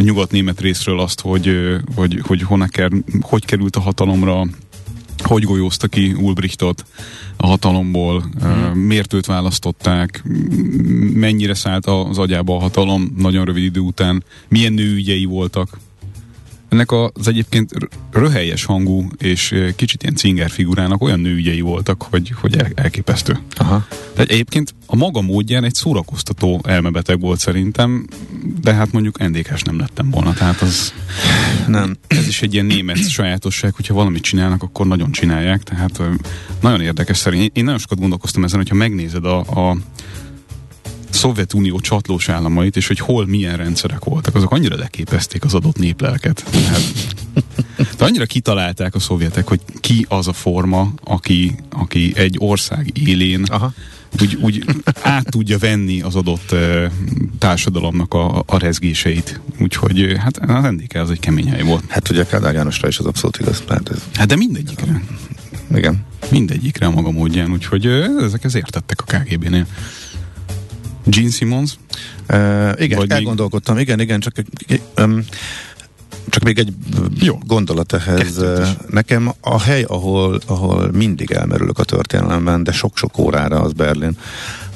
nyugat-német 0.00 0.60
részről 0.60 1.00
azt, 1.00 1.20
hogy, 1.20 1.56
hogy, 1.94 2.20
hogy 2.26 2.42
Honecker 2.42 2.90
hogy 3.20 3.44
került 3.44 3.76
a 3.76 3.80
hatalomra, 3.80 4.46
hogy 5.22 5.44
golyózta 5.44 5.88
ki 5.88 6.12
Ulbrichtot 6.12 6.84
a 7.36 7.46
hatalomból, 7.46 8.30
hmm. 8.40 8.78
miért 8.78 9.12
őt 9.12 9.26
választották, 9.26 10.22
mennyire 11.14 11.54
szállt 11.54 11.86
az 11.86 12.18
agyába 12.18 12.56
a 12.56 12.60
hatalom 12.60 13.14
nagyon 13.16 13.44
rövid 13.44 13.64
idő 13.64 13.80
után, 13.80 14.24
milyen 14.48 14.72
nőügyei 14.72 15.24
voltak. 15.24 15.78
Ennek 16.70 16.90
az 16.92 17.28
egyébként 17.28 17.72
röhelyes 18.12 18.64
hangú 18.64 19.08
és 19.18 19.54
kicsit 19.76 20.02
ilyen 20.02 20.14
cinger 20.14 20.50
figurának 20.50 21.02
olyan 21.02 21.20
nőügyei 21.20 21.60
voltak, 21.60 22.02
hogy, 22.10 22.32
hogy 22.40 22.56
elképesztő. 22.74 23.38
Aha. 23.56 23.86
Tehát 24.14 24.30
egyébként 24.30 24.74
a 24.86 24.96
maga 24.96 25.20
módján 25.20 25.64
egy 25.64 25.74
szórakoztató 25.74 26.60
elmebeteg 26.62 27.20
volt 27.20 27.38
szerintem, 27.38 28.06
de 28.60 28.74
hát 28.74 28.92
mondjuk 28.92 29.28
ndk 29.28 29.64
nem 29.64 29.78
lettem 29.78 30.10
volna, 30.10 30.32
tehát 30.32 30.60
az 30.60 30.94
nem. 31.66 31.96
Ez 32.06 32.26
is 32.26 32.42
egy 32.42 32.52
ilyen 32.52 32.66
német 32.66 33.08
sajátosság, 33.08 33.74
hogyha 33.74 33.94
valamit 33.94 34.22
csinálnak, 34.22 34.62
akkor 34.62 34.86
nagyon 34.86 35.12
csinálják, 35.12 35.62
tehát 35.62 36.02
nagyon 36.60 36.80
érdekes 36.80 37.16
szerint. 37.16 37.56
Én 37.56 37.64
nagyon 37.64 37.78
sokat 37.78 37.98
gondolkoztam 37.98 38.44
ezen, 38.44 38.58
hogyha 38.58 38.74
megnézed 38.74 39.24
a, 39.24 39.38
a 39.38 39.76
Szovjetunió 41.10 41.80
csatlós 41.80 42.28
államait, 42.28 42.76
és 42.76 42.86
hogy 42.86 42.98
hol 42.98 43.26
milyen 43.26 43.56
rendszerek 43.56 44.04
voltak, 44.04 44.34
azok 44.34 44.52
annyira 44.52 44.76
leképezték 44.76 45.44
az 45.44 45.54
adott 45.54 45.78
néplelket. 45.78 46.44
Tehát, 46.50 46.82
de 47.96 48.04
annyira 48.04 48.26
kitalálták 48.26 48.94
a 48.94 48.98
szovjetek, 48.98 49.48
hogy 49.48 49.60
ki 49.80 50.06
az 50.08 50.28
a 50.28 50.32
forma, 50.32 50.92
aki, 51.04 51.54
aki 51.70 52.12
egy 52.16 52.36
ország 52.38 52.98
élén 52.98 53.44
Aha. 53.44 53.72
Úgy, 54.20 54.38
úgy 54.40 54.64
át 55.02 55.30
tudja 55.30 55.58
venni 55.58 56.00
az 56.00 56.14
adott 56.14 56.52
uh, 56.52 56.84
társadalomnak 57.38 58.14
a, 58.14 58.42
a 58.46 58.58
rezgéseit. 58.58 59.40
Úgyhogy 59.58 60.16
hát 60.18 60.38
az 60.38 60.70
NDK 60.70 60.94
az 60.94 61.10
egy 61.10 61.20
kemény 61.20 61.48
hely 61.48 61.62
volt. 61.62 61.84
Hát 61.88 62.10
ugye 62.10 62.26
Kádár 62.26 62.54
Jánosra 62.54 62.88
is 62.88 62.98
az 62.98 63.06
abszolút 63.06 63.38
igaz. 63.40 63.62
Hát, 63.68 63.90
ez... 63.90 63.98
hát 64.14 64.26
de 64.26 64.36
mindegyikre. 64.36 65.02
Igen. 65.74 66.04
Mindegyikre 66.30 66.86
a 66.86 66.90
maga 66.90 67.10
módján, 67.10 67.52
úgyhogy 67.52 67.86
ezek 68.20 68.44
ez 68.44 68.54
értettek 68.54 69.02
a 69.06 69.16
KGB-nél. 69.16 69.66
Gene 71.04 71.30
Simmons? 71.30 71.78
Uh, 72.28 72.72
igen, 72.76 72.98
Vagy 72.98 73.10
elgondolkodtam, 73.10 73.74
még... 73.74 73.84
igen, 73.84 74.00
igen, 74.00 74.20
csak 74.20 74.34
um, 74.96 75.24
csak 76.28 76.42
még 76.42 76.58
egy 76.58 76.72
Jó. 77.18 77.38
gondolat 77.46 77.92
ehhez. 77.92 78.44
Nekem 78.90 79.32
a 79.40 79.60
hely, 79.60 79.82
ahol, 79.82 80.40
ahol 80.46 80.90
mindig 80.92 81.30
elmerülök 81.30 81.78
a 81.78 81.84
történelemben, 81.84 82.62
de 82.62 82.72
sok-sok 82.72 83.18
órára 83.18 83.60
az 83.60 83.72
Berlin, 83.72 84.16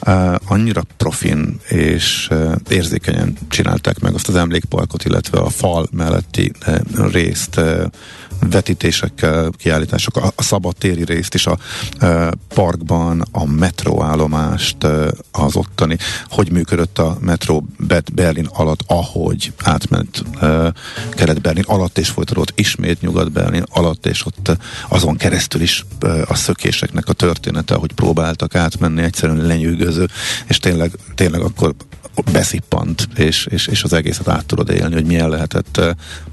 uh, 0.06 0.34
annyira 0.46 0.82
profin 0.96 1.60
és 1.68 2.28
uh, 2.30 2.54
érzékenyen 2.68 3.36
csinálták 3.48 3.98
meg 3.98 4.14
azt 4.14 4.28
az 4.28 4.36
emlékparkot, 4.36 5.04
illetve 5.04 5.38
a 5.38 5.48
fal 5.48 5.88
melletti 5.92 6.52
uh, 6.66 7.12
részt. 7.12 7.60
Vetítésekkel, 8.40 9.50
kiállítások, 9.56 10.16
a, 10.16 10.42
szabadtéri 10.42 11.04
részt 11.04 11.34
is 11.34 11.46
a 11.46 11.58
e, 11.98 12.32
parkban, 12.48 13.24
a 13.32 13.44
metróállomást, 13.46 14.84
e, 14.84 15.10
az 15.32 15.56
ottani, 15.56 15.96
hogy 16.28 16.52
működött 16.52 16.98
a 16.98 17.16
metró 17.20 17.66
Berlin 18.12 18.48
alatt, 18.52 18.80
ahogy 18.86 19.52
átment 19.62 20.24
e, 20.40 20.72
Kelet-Berlin 21.10 21.64
alatt, 21.66 21.98
és 21.98 22.08
folytatódott 22.08 22.58
ismét 22.58 23.00
Nyugat-Berlin 23.00 23.64
alatt, 23.70 24.06
és 24.06 24.26
ott 24.26 24.56
azon 24.88 25.16
keresztül 25.16 25.60
is 25.60 25.84
e, 26.00 26.08
a 26.26 26.34
szökéseknek 26.34 27.08
a 27.08 27.12
története, 27.12 27.74
hogy 27.74 27.92
próbáltak 27.92 28.54
átmenni, 28.54 29.02
egyszerűen 29.02 29.46
lenyűgöző, 29.46 30.08
és 30.46 30.58
tényleg, 30.58 30.90
tényleg 31.14 31.40
akkor 31.40 31.74
beszippant, 32.32 33.08
és, 33.16 33.46
és, 33.50 33.66
és 33.66 33.82
az 33.82 33.92
egészet 33.92 34.28
át 34.28 34.46
tudod 34.46 34.70
élni, 34.70 34.94
hogy 34.94 35.04
milyen 35.04 35.28
lehetett 35.28 35.80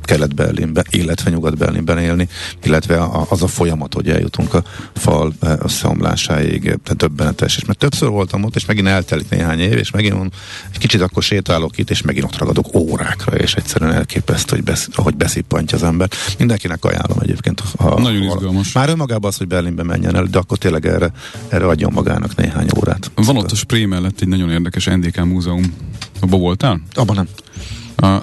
Kelet-Berlinben, 0.02 0.86
illetve 0.90 1.30
Nyugat-Berlinben 1.30 1.98
élni, 1.98 2.28
illetve 2.64 3.08
az 3.30 3.44
a 3.44 3.48
folyamat, 3.48 3.94
hogy 3.94 4.10
eljutunk 4.10 4.54
a 4.54 4.64
fal 4.94 5.34
összeomlásáig, 5.40 6.62
tehát 6.62 6.96
döbbenetes. 6.98 7.58
És 7.58 7.66
mert 7.66 7.80
többször 7.80 8.10
voltam 8.10 8.44
ott, 8.44 8.56
és 8.56 8.66
megint 8.66 8.88
eltelik 8.88 9.30
néhány 9.30 9.60
év, 9.60 9.78
és 9.78 9.92
megint 9.92 10.14
on, 10.14 10.32
egy 10.72 10.78
kicsit 10.78 11.02
akkor 11.02 11.24
sétálok 11.24 11.78
itt, 11.78 11.90
és 11.90 12.02
megint 12.02 12.26
ott 12.26 12.38
ragadok 12.38 12.76
órákra, 12.76 13.38
és 13.38 13.54
egyszerűen 13.54 13.94
elképesztő, 13.94 14.56
hogy 14.56 14.64
besz, 14.64 14.88
ahogy 14.94 15.16
beszippantja 15.16 15.78
az 15.78 15.84
ember. 15.84 16.10
Mindenkinek 16.38 16.86
ajánlom 16.86 17.18
egyébként. 17.20 17.64
Ha, 17.78 18.00
Nagyon 18.00 18.24
izgalmas. 18.24 18.72
Már 18.74 18.90
önmagában 18.90 19.30
az, 19.30 19.38
hogy 19.38 19.48
Berlinbe 19.48 19.84
menjen 19.84 20.16
el, 20.16 20.24
de 20.24 20.38
akkor 20.38 20.58
tényleg 20.58 20.86
erre, 20.86 21.12
erre 21.48 21.66
adjon 21.66 21.92
magának 21.94 22.36
néhány 22.36 22.68
órát. 22.78 23.12
Van 23.16 23.38
ott 23.38 23.52
a 23.52 23.56
Spré 23.56 23.86
mellett 23.86 24.22
egy 24.22 24.28
nagyon 24.28 24.50
érdekes 24.52 24.86
NDK 24.86 25.26
múzeum. 25.26 25.71
Abba 26.20 26.38
voltál? 26.38 26.82
Abban 26.94 27.16
nem. 27.16 27.28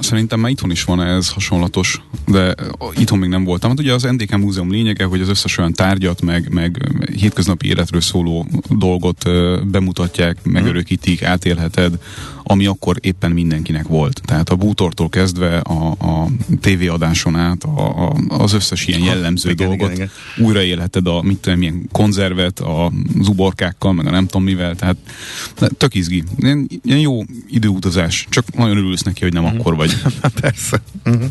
Szerintem 0.00 0.40
már 0.40 0.50
itthon 0.50 0.70
is 0.70 0.84
van 0.84 1.02
ez 1.02 1.32
hasonlatos, 1.32 2.02
de 2.26 2.54
itthon 2.94 3.18
még 3.18 3.28
nem 3.28 3.44
voltam. 3.44 3.70
Hát 3.70 3.78
ugye 3.78 3.92
az 3.92 4.02
NDK 4.02 4.36
Múzeum 4.36 4.70
lényege, 4.70 5.04
hogy 5.04 5.20
az 5.20 5.28
összes 5.28 5.58
olyan 5.58 5.72
tárgyat, 5.72 6.22
meg, 6.22 6.52
meg 6.52 6.88
hétköznapi 7.16 7.66
életről 7.66 8.00
szóló 8.00 8.46
dolgot 8.68 9.24
bemutatják, 9.70 10.38
megörökítik, 10.42 11.22
átélheted, 11.22 11.98
ami 12.50 12.66
akkor 12.66 12.96
éppen 13.00 13.30
mindenkinek 13.30 13.86
volt. 13.86 14.20
Tehát 14.24 14.48
a 14.48 14.56
bútortól 14.56 15.08
kezdve 15.08 15.58
a, 15.58 15.90
a 15.90 16.28
tévéadáson 16.60 17.36
át 17.36 17.64
a, 17.64 18.06
a, 18.06 18.16
az 18.28 18.52
összes 18.52 18.86
ilyen 18.86 19.02
jellemző 19.10 19.50
igen, 19.50 19.68
dolgot 19.68 19.92
igen, 19.92 20.10
igen. 20.36 20.46
újraélheted 20.46 21.06
a 21.06 21.22
mit 21.22 21.38
tudom, 21.38 21.58
milyen 21.58 21.88
konzervet, 21.92 22.60
a 22.60 22.92
zuborkákkal, 23.20 23.92
meg 23.92 24.06
a 24.06 24.10
nem 24.10 24.26
tudom 24.26 24.42
mivel, 24.42 24.76
tehát 24.76 24.96
tök 25.76 25.94
izgi. 25.94 26.22
Ilyen, 26.36 26.68
ilyen 26.82 26.98
jó 26.98 27.22
időutazás, 27.48 28.26
csak 28.30 28.54
nagyon 28.54 28.76
örülsz 28.76 29.02
neki, 29.02 29.22
hogy 29.22 29.32
nem 29.32 29.42
mm. 29.42 29.46
akkor 29.46 29.76
vagy. 29.76 29.96
Persze. 30.40 30.80
Mm-hmm. 31.08 31.26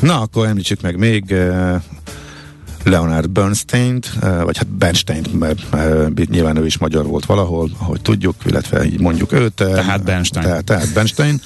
Na, 0.00 0.20
akkor 0.20 0.46
említsük 0.46 0.80
meg 0.80 0.98
még 0.98 1.24
uh, 1.30 1.82
Leonard 2.84 3.30
Bernstein, 3.30 4.00
vagy 4.20 4.56
hát 4.56 4.68
Bernstein, 4.68 5.24
mert 5.38 6.28
nyilván 6.28 6.56
ő 6.56 6.66
is 6.66 6.78
magyar 6.78 7.06
volt 7.06 7.26
valahol, 7.26 7.70
ahogy 7.78 8.00
tudjuk, 8.00 8.34
illetve 8.44 8.84
így 8.84 9.00
mondjuk 9.00 9.32
őt. 9.32 9.54
Tehát 9.54 10.04
Bernstein. 10.04 10.46
Tehát, 10.46 10.64
tehát 10.64 10.92
Bernstein, 10.92 11.40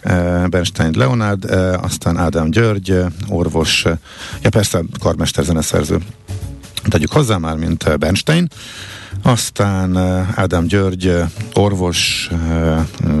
Bernstein 0.54 0.94
Leonard, 0.96 1.44
aztán 1.82 2.16
Ádám 2.16 2.50
György, 2.50 2.94
orvos, 3.28 3.84
ja 4.42 4.50
persze 4.50 4.82
karmester 5.00 5.44
zeneszerző. 5.44 5.98
Tegyük 6.88 7.12
hozzá 7.12 7.36
már, 7.36 7.56
mint 7.56 7.98
Bernstein, 7.98 8.48
aztán 9.24 9.96
Ádám 10.34 10.66
György, 10.66 11.12
orvos, 11.54 12.30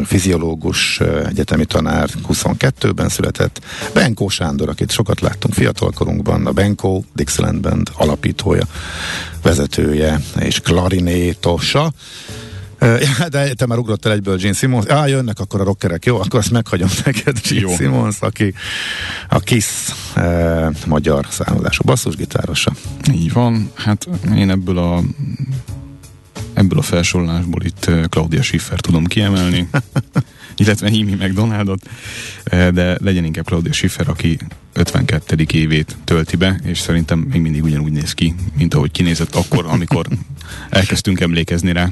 fiziológus, 0.04 1.00
egyetemi 1.26 1.64
tanár, 1.64 2.08
22-ben 2.28 3.08
született. 3.08 3.60
Benkó 3.94 4.28
Sándor, 4.28 4.68
akit 4.68 4.90
sokat 4.90 5.20
láttunk 5.20 5.54
fiatalkorunkban, 5.54 6.46
a 6.46 6.52
Benkó 6.52 7.04
Dixieland 7.14 7.60
Band 7.60 7.90
alapítója, 7.96 8.64
vezetője 9.42 10.20
és 10.38 10.60
klarinétosa. 10.60 11.92
De 13.30 13.54
te 13.54 13.66
már 13.66 13.78
ugrottál 13.78 14.12
egyből 14.12 14.36
Gene 14.36 14.52
Simmons. 14.52 14.86
Á, 14.86 15.06
jönnek 15.06 15.38
akkor 15.38 15.60
a 15.60 15.64
rockerek. 15.64 16.04
Jó, 16.04 16.20
akkor 16.20 16.38
azt 16.38 16.50
meghagyom 16.50 16.88
neked, 17.04 17.40
Gene 17.48 17.60
Jó. 17.60 17.74
Simmons, 17.74 18.16
aki 18.20 18.54
a 19.28 19.38
Kiss 19.38 19.66
eh, 20.14 20.68
magyar 20.86 21.26
származású 21.30 21.84
basszusgitárosa. 21.84 22.72
Így 23.12 23.32
van. 23.32 23.70
Hát 23.74 24.08
én 24.34 24.50
ebből 24.50 24.78
a 24.78 25.02
Ebből 26.54 26.78
a 26.78 26.82
felsorolásból 26.82 27.62
itt 27.62 27.84
eh, 27.84 28.04
Claudia 28.08 28.42
Schiffer 28.42 28.80
tudom 28.80 29.04
kiemelni, 29.04 29.68
illetve 30.56 30.88
Himi 30.88 31.14
McDonaldot, 31.14 31.88
eh, 32.44 32.68
de 32.68 32.98
legyen 33.00 33.24
inkább 33.24 33.46
Claudia 33.46 33.72
Schiffer, 33.72 34.08
aki 34.08 34.38
52. 34.74 35.44
évét 35.52 35.96
tölti 36.04 36.36
be, 36.36 36.60
és 36.64 36.78
szerintem 36.78 37.18
még 37.18 37.40
mindig 37.40 37.62
ugyanúgy 37.62 37.92
néz 37.92 38.12
ki, 38.12 38.34
mint 38.56 38.74
ahogy 38.74 38.90
kinézett 38.90 39.34
akkor, 39.34 39.64
amikor 39.66 40.06
elkezdtünk 40.70 41.20
emlékezni 41.20 41.72
rá. 41.72 41.88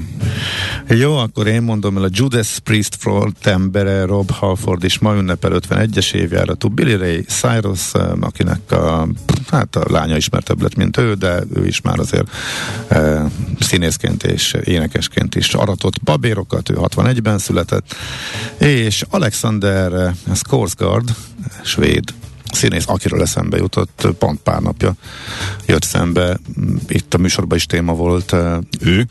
Jó, 0.88 1.16
akkor 1.16 1.46
én 1.46 1.62
mondom 1.62 1.96
el 1.96 2.02
a 2.02 2.08
Judas 2.12 2.58
Priest 2.58 2.96
Front 2.98 3.46
embere, 3.46 4.04
Rob 4.04 4.30
Halford 4.30 4.84
is 4.84 4.98
ma 4.98 5.14
ünnepel 5.14 5.52
51-es 5.54 6.14
évjáratú 6.14 6.68
Billy 6.68 6.96
Ray 6.96 7.22
Cyrus, 7.22 7.92
akinek 8.20 8.72
a, 8.72 9.08
hát 9.50 9.76
a 9.76 9.92
lánya 9.92 10.16
ismertebb 10.16 10.62
lett, 10.62 10.74
mint 10.74 10.96
ő, 10.96 11.14
de 11.14 11.42
ő 11.54 11.66
is 11.66 11.80
már 11.80 11.98
azért 11.98 12.30
e, 12.88 13.26
színészként 13.60 14.22
és 14.22 14.56
énekesként 14.64 15.34
is 15.34 15.54
aratott 15.54 16.02
babérokat, 16.02 16.70
ő 16.70 16.74
61-ben 16.78 17.38
született, 17.38 17.94
és 18.62 19.04
Alexander 19.10 20.14
Skarsgård, 20.34 21.14
svéd 21.64 22.04
színész, 22.52 22.84
akiről 22.86 23.22
eszembe 23.22 23.56
jutott, 23.56 24.08
pont 24.18 24.40
pár 24.40 24.60
napja 24.60 24.94
jött 25.66 25.82
szembe, 25.82 26.38
itt 26.88 27.14
a 27.14 27.18
műsorban 27.18 27.56
is 27.56 27.66
téma 27.66 27.94
volt. 27.94 28.36
Ő? 28.80 29.06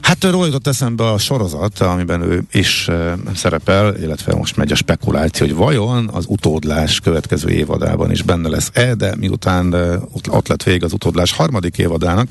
Hát 0.00 0.24
róla 0.24 0.46
jutott 0.46 0.66
eszembe 0.66 1.10
a 1.10 1.18
sorozat, 1.18 1.80
amiben 1.80 2.22
ő 2.22 2.42
is 2.52 2.88
uh, 2.88 3.12
szerepel, 3.34 3.96
illetve 3.96 4.34
most 4.34 4.56
megy 4.56 4.72
a 4.72 4.74
spekuláció, 4.74 5.46
hogy 5.46 5.56
vajon 5.56 6.10
az 6.12 6.24
utódlás 6.28 7.00
következő 7.00 7.48
évadában 7.48 8.10
is 8.10 8.22
benne 8.22 8.48
lesz-e, 8.48 8.94
de 8.94 9.14
miután 9.16 9.74
uh, 9.74 10.02
ott 10.28 10.48
lett 10.48 10.62
vég 10.62 10.84
az 10.84 10.92
utódlás 10.92 11.32
harmadik 11.32 11.78
évadának, 11.78 12.28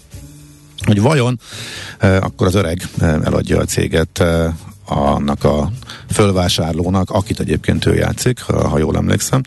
hogy 0.85 1.01
vajon 1.01 1.39
eh, 1.97 2.15
akkor 2.15 2.47
az 2.47 2.55
öreg 2.55 2.81
eh, 2.99 3.13
eladja 3.13 3.59
a 3.59 3.65
céget 3.65 4.19
eh, 4.19 4.53
annak 4.85 5.43
a 5.43 5.71
fölvásárlónak, 6.09 7.09
akit 7.09 7.39
egyébként 7.39 7.85
ő 7.85 7.95
játszik, 7.95 8.41
ha, 8.41 8.77
jól 8.77 8.95
emlékszem, 8.95 9.41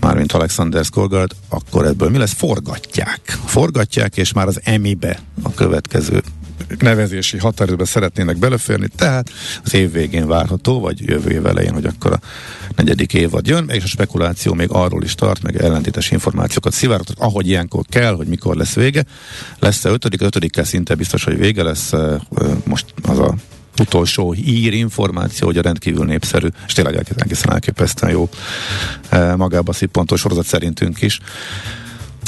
mármint 0.00 0.32
Alexander 0.32 0.84
Skolgard, 0.84 1.30
akkor 1.48 1.86
ebből 1.86 2.10
mi 2.10 2.18
lesz? 2.18 2.32
Forgatják. 2.32 3.38
Forgatják, 3.44 4.16
és 4.16 4.32
már 4.32 4.46
az 4.46 4.60
emibe 4.64 5.18
a 5.42 5.54
következő 5.54 6.22
nevezési 6.78 7.38
határidőbe 7.38 7.84
szeretnének 7.84 8.36
beleférni, 8.36 8.88
tehát 8.96 9.30
az 9.64 9.74
év 9.74 9.92
végén 9.92 10.26
várható, 10.26 10.80
vagy 10.80 11.00
jövő 11.00 11.30
év 11.30 11.46
elején, 11.46 11.72
hogy 11.72 11.84
akkor 11.84 12.12
a 12.12 12.20
negyedik 12.76 13.14
évad 13.14 13.46
jön, 13.46 13.68
és 13.68 13.84
a 13.84 13.86
spekuláció 13.86 14.54
még 14.54 14.68
arról 14.70 15.02
is 15.02 15.14
tart, 15.14 15.42
meg 15.42 15.62
ellentétes 15.62 16.10
információkat 16.10 16.72
szivárogtat, 16.72 17.18
ahogy 17.18 17.48
ilyenkor 17.48 17.84
kell, 17.88 18.14
hogy 18.14 18.26
mikor 18.26 18.56
lesz 18.56 18.74
vége. 18.74 19.04
Lesz-e 19.58 19.88
ötödik? 19.88 20.22
Ötödikkel 20.22 20.64
szinte 20.64 20.94
biztos, 20.94 21.24
hogy 21.24 21.38
vége 21.38 21.62
lesz. 21.62 21.92
Most 22.64 22.94
az 23.02 23.18
a 23.18 23.34
utolsó 23.80 24.32
hír 24.32 24.72
információ, 24.72 25.46
hogy 25.46 25.58
a 25.58 25.62
rendkívül 25.62 26.04
népszerű, 26.04 26.48
és 26.66 26.72
tényleg 26.72 27.06
egészen 27.16 27.52
elképesztően 27.52 28.12
jó 28.12 28.28
magába 29.36 29.72
szippontó 29.72 30.16
sorozat 30.16 30.46
szerintünk 30.46 31.02
is. 31.02 31.20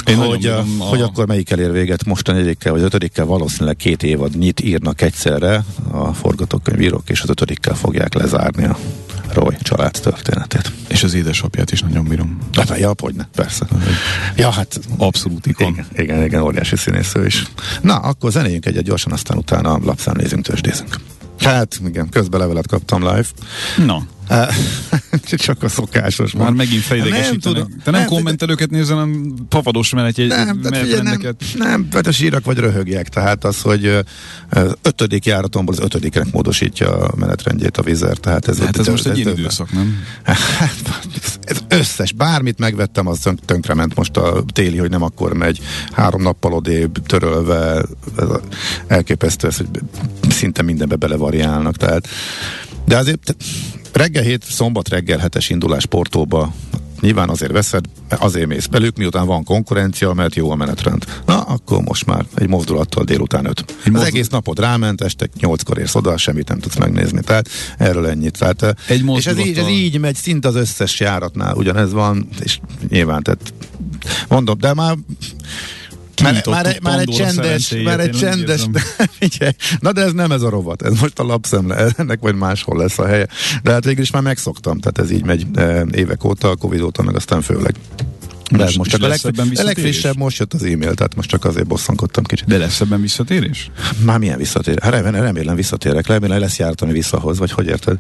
Én 0.07 0.17
hogy, 0.17 0.47
a, 0.47 0.59
a... 0.59 0.85
hogy 0.85 1.01
akkor 1.01 1.27
melyik 1.27 1.51
elér 1.51 1.73
véget, 1.73 2.05
most 2.05 2.29
a 2.29 2.33
negyedikkel 2.33 2.73
vagy 2.73 2.83
ötödikkel 2.83 3.25
valószínűleg 3.25 3.77
két 3.77 4.03
évad 4.03 4.39
nyit 4.39 4.61
írnak 4.61 5.01
egyszerre 5.01 5.65
a 5.91 6.13
forgatókönyvírók, 6.13 7.11
és 7.11 7.21
az 7.23 7.29
ötödikkel 7.29 7.75
fogják 7.75 8.15
lezárni 8.15 8.65
a 8.65 8.79
Roy 9.33 9.57
család 9.63 9.93
történetét. 9.93 10.73
És 10.89 11.03
az 11.03 11.15
édesapját 11.15 11.73
is 11.73 11.81
nagyon 11.81 12.05
bírom. 12.05 12.39
Hát, 12.53 12.79
ja, 12.79 12.95
ne, 13.17 13.25
persze. 13.25 13.67
Ja, 14.37 14.51
hát 14.51 14.81
abszolút 14.97 15.47
ikon. 15.47 15.73
Igen, 15.73 15.87
igen, 15.97 16.25
igen, 16.25 16.41
óriási 16.43 16.77
színésző 16.77 17.27
is. 17.27 17.45
Na, 17.81 17.97
akkor 17.97 18.31
zenéljünk 18.31 18.67
egyet 18.67 18.85
gyorsan, 18.85 19.13
aztán 19.13 19.37
utána 19.37 19.79
lapszámnézünk, 19.83 20.45
tőzsdézünk. 20.45 20.97
Hát, 21.45 21.81
igen, 21.87 22.09
közben 22.09 22.41
levelet 22.41 22.67
kaptam 22.67 23.01
live. 23.03 23.27
Na. 23.77 24.07
Csak 25.37 25.63
a 25.63 25.69
szokásos. 25.69 26.33
Már 26.33 26.51
megint 26.51 26.83
fejlegesítenek. 26.83 27.67
Te 27.85 27.91
nem, 27.91 28.01
nem 28.01 28.09
kommentelőket 28.09 28.71
nézel, 28.71 28.97
hanem 28.97 29.35
papados 29.49 29.95
menet, 29.95 30.17
nem, 30.17 30.59
menetrendeket. 30.63 31.45
Nem, 31.55 31.69
nem, 31.69 31.89
mert 31.93 32.07
a 32.07 32.13
sírak 32.13 32.45
vagy 32.45 32.59
röhögjek. 32.59 33.09
Tehát 33.09 33.45
az, 33.45 33.61
hogy 33.61 34.05
ötödik 34.83 35.25
járatomból 35.25 35.75
az 35.75 35.81
ötödiknek 35.81 36.33
módosítja 36.33 36.97
a 36.97 37.15
menetrendjét 37.17 37.77
a 37.77 37.83
vizer. 37.83 38.17
Tehát 38.17 38.49
ez, 38.49 38.59
hát 38.59 38.79
ez, 38.79 38.81
ez 38.81 38.87
most 38.87 39.07
egy 39.07 39.19
ilyen 39.19 39.39
időszak, 39.39 39.73
nem? 39.73 40.05
ez 41.45 41.59
összes, 41.69 42.13
bármit 42.13 42.59
megvettem, 42.59 43.07
az 43.07 43.29
tönkrement 43.45 43.95
most 43.95 44.17
a 44.17 44.45
téli, 44.53 44.77
hogy 44.77 44.91
nem 44.91 45.03
akkor 45.03 45.33
megy. 45.33 45.61
Három 45.93 46.23
nappal 46.23 46.53
odébb, 46.53 47.07
törölve, 47.07 47.85
ez 48.17 48.29
elképesztő 48.87 49.49
ez, 49.49 49.57
hogy 49.57 49.69
szinte 50.29 50.63
mindenbe 50.63 50.97
belevariálnak. 50.97 51.77
Tehát 51.77 52.09
de 52.85 52.97
azért 52.97 53.37
reggel 53.93 54.23
hét, 54.23 54.45
szombat 54.45 54.89
reggel 54.89 55.19
hetes 55.19 55.51
indulás 55.51 55.87
Portóba 55.87 56.53
Nyilván 57.03 57.29
azért 57.29 57.53
veszed, 57.53 57.85
azért 58.09 58.47
mész 58.47 58.67
belük, 58.67 58.97
miután 58.97 59.27
van 59.27 59.45
konkurencia, 59.45 60.13
mert 60.13 60.35
jó 60.35 60.51
a 60.51 60.55
menetrend. 60.55 61.05
Na, 61.27 61.41
akkor 61.41 61.83
most 61.83 62.07
már 62.07 62.25
egy 62.35 62.49
mozdulattal 62.49 63.05
délután 63.05 63.45
öt. 63.45 63.61
Egy 63.61 63.67
az 63.69 63.91
mozdul... 63.91 64.07
egész 64.07 64.29
napod 64.29 64.59
ráment, 64.59 65.01
este 65.01 65.29
nyolckor 65.41 65.79
érsz 65.79 65.95
oda, 65.95 66.17
semmit 66.17 66.49
nem 66.49 66.59
tudsz 66.59 66.77
megnézni. 66.77 67.21
Tehát 67.21 67.49
erről 67.79 68.07
ennyit. 68.07 68.39
Tehát, 68.39 68.77
egy 68.87 69.05
és 69.17 69.27
ez 69.27 69.39
így, 69.39 69.59
ez 69.59 69.69
így 69.69 70.01
megy 70.01 70.15
szinte 70.15 70.49
az 70.49 70.55
összes 70.55 71.01
járatnál, 71.01 71.55
ugyanez 71.55 71.93
van, 71.93 72.29
és 72.41 72.59
nyilván, 72.89 73.23
tehát 73.23 73.55
mondom, 74.29 74.59
de 74.59 74.75
már 74.75 74.97
már, 76.23 76.43
már, 76.47 76.79
már 76.83 76.99
egy 76.99 77.15
csendes, 77.17 77.75
már 77.85 78.01
egy 78.01 78.11
csendes, 78.11 78.67
na 79.81 79.93
de 79.93 80.01
ez 80.01 80.13
nem 80.13 80.33
ez 80.33 80.43
a 80.43 80.51
rovat, 80.51 80.83
ez 80.83 81.01
most 81.01 81.19
a 81.19 81.23
lapszemle, 81.23 81.87
ennek 81.97 82.21
vagy 82.21 82.35
máshol 82.35 82.79
lesz 82.79 82.99
a 82.99 83.07
helye. 83.07 83.27
De 83.63 83.73
hát 83.73 83.85
végül 83.85 84.03
is 84.03 84.11
már 84.11 84.23
megszoktam, 84.23 84.79
tehát 84.79 84.99
ez 84.99 85.11
így 85.11 85.25
megy 85.25 85.47
eh, 85.55 85.83
évek 85.93 86.25
óta, 86.25 86.51
a 86.51 86.57
Covid 86.57 86.81
óta, 86.81 87.03
meg 87.03 87.17
aztán 87.17 87.41
főleg. 87.41 87.75
De 88.57 88.65
most, 88.65 88.77
most 88.77 88.91
csak 88.91 89.03
a, 89.03 89.09
leg, 89.09 89.19
a 89.55 89.63
legfrissebb 89.63 90.17
most 90.17 90.39
jött 90.39 90.55
az 90.55 90.63
e-mail, 90.63 90.95
tehát 90.95 91.15
most 91.17 91.29
csak 91.29 91.45
azért 91.45 91.67
bosszankodtam 91.67 92.25
kicsit. 92.25 92.47
De 92.47 92.59
lesz 92.59 92.81
ebben 92.81 93.01
visszatérés? 93.01 93.71
Már 94.05 94.19
milyen 94.19 94.39
visszatérés? 94.39 94.83
Hát 94.83 94.93
remélem, 94.93 95.23
remélem 95.23 95.57
visszatérek, 95.57 96.07
remélem 96.07 96.39
lesz 96.39 96.59
járatani 96.59 96.93
visszahoz, 96.93 97.39
vagy 97.39 97.53
hogy 97.53 97.67
érted? 97.67 97.99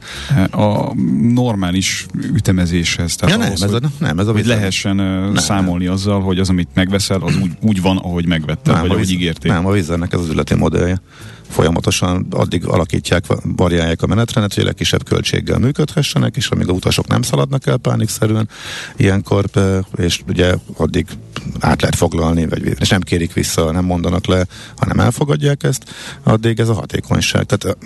A 0.50 0.94
normális 1.35 2.07
ütemezéshez. 2.35 3.16
Tehát 3.16 3.38
ja, 3.38 3.46
ahhoz, 3.46 3.61
nem, 3.61 3.68
ez 3.68 3.74
a, 3.74 3.90
nem, 3.98 4.18
ez 4.18 4.26
a 4.26 4.33
hogy 4.33 4.46
lehessen 4.46 4.96
nem, 4.96 5.35
számolni 5.35 5.85
nem. 5.85 5.92
azzal, 5.92 6.20
hogy 6.20 6.38
az, 6.38 6.48
amit 6.48 6.68
megveszel, 6.74 7.20
az 7.20 7.37
úgy, 7.42 7.50
úgy 7.61 7.81
van, 7.81 7.96
ahogy 7.96 8.26
megvetted, 8.26 8.72
nem, 8.72 8.83
vagy 8.83 8.90
ahogy 8.90 9.11
ígértél. 9.11 9.53
Nem, 9.53 9.66
a 9.66 9.72
vízernek 9.72 10.12
ez 10.12 10.20
az 10.20 10.29
üzleti 10.29 10.55
modellje 10.55 11.00
folyamatosan 11.52 12.26
addig 12.30 12.66
alakítják, 12.66 13.24
variálják 13.42 14.02
a 14.02 14.06
menetrendet, 14.06 14.54
hogy 14.54 14.62
a 14.62 14.66
legkisebb 14.66 15.04
költséggel 15.04 15.58
működhessenek, 15.58 16.36
és 16.36 16.48
amíg 16.48 16.68
a 16.68 16.72
utasok 16.72 17.06
nem 17.06 17.22
szaladnak 17.22 17.66
el 17.66 17.76
pánikszerűen 17.76 18.48
ilyenkor, 18.96 19.44
és 19.96 20.20
ugye 20.28 20.54
addig 20.76 21.06
át 21.60 21.80
lehet 21.80 21.96
foglalni, 21.96 22.46
vagy, 22.46 22.76
és 22.80 22.88
nem 22.88 23.00
kérik 23.00 23.32
vissza, 23.32 23.70
nem 23.70 23.84
mondanak 23.84 24.26
le, 24.26 24.46
hanem 24.76 25.00
elfogadják 25.00 25.62
ezt, 25.62 25.84
addig 26.22 26.58
ez 26.60 26.68
a 26.68 26.74
hatékonyság. 26.74 27.44
Tehát 27.44 27.76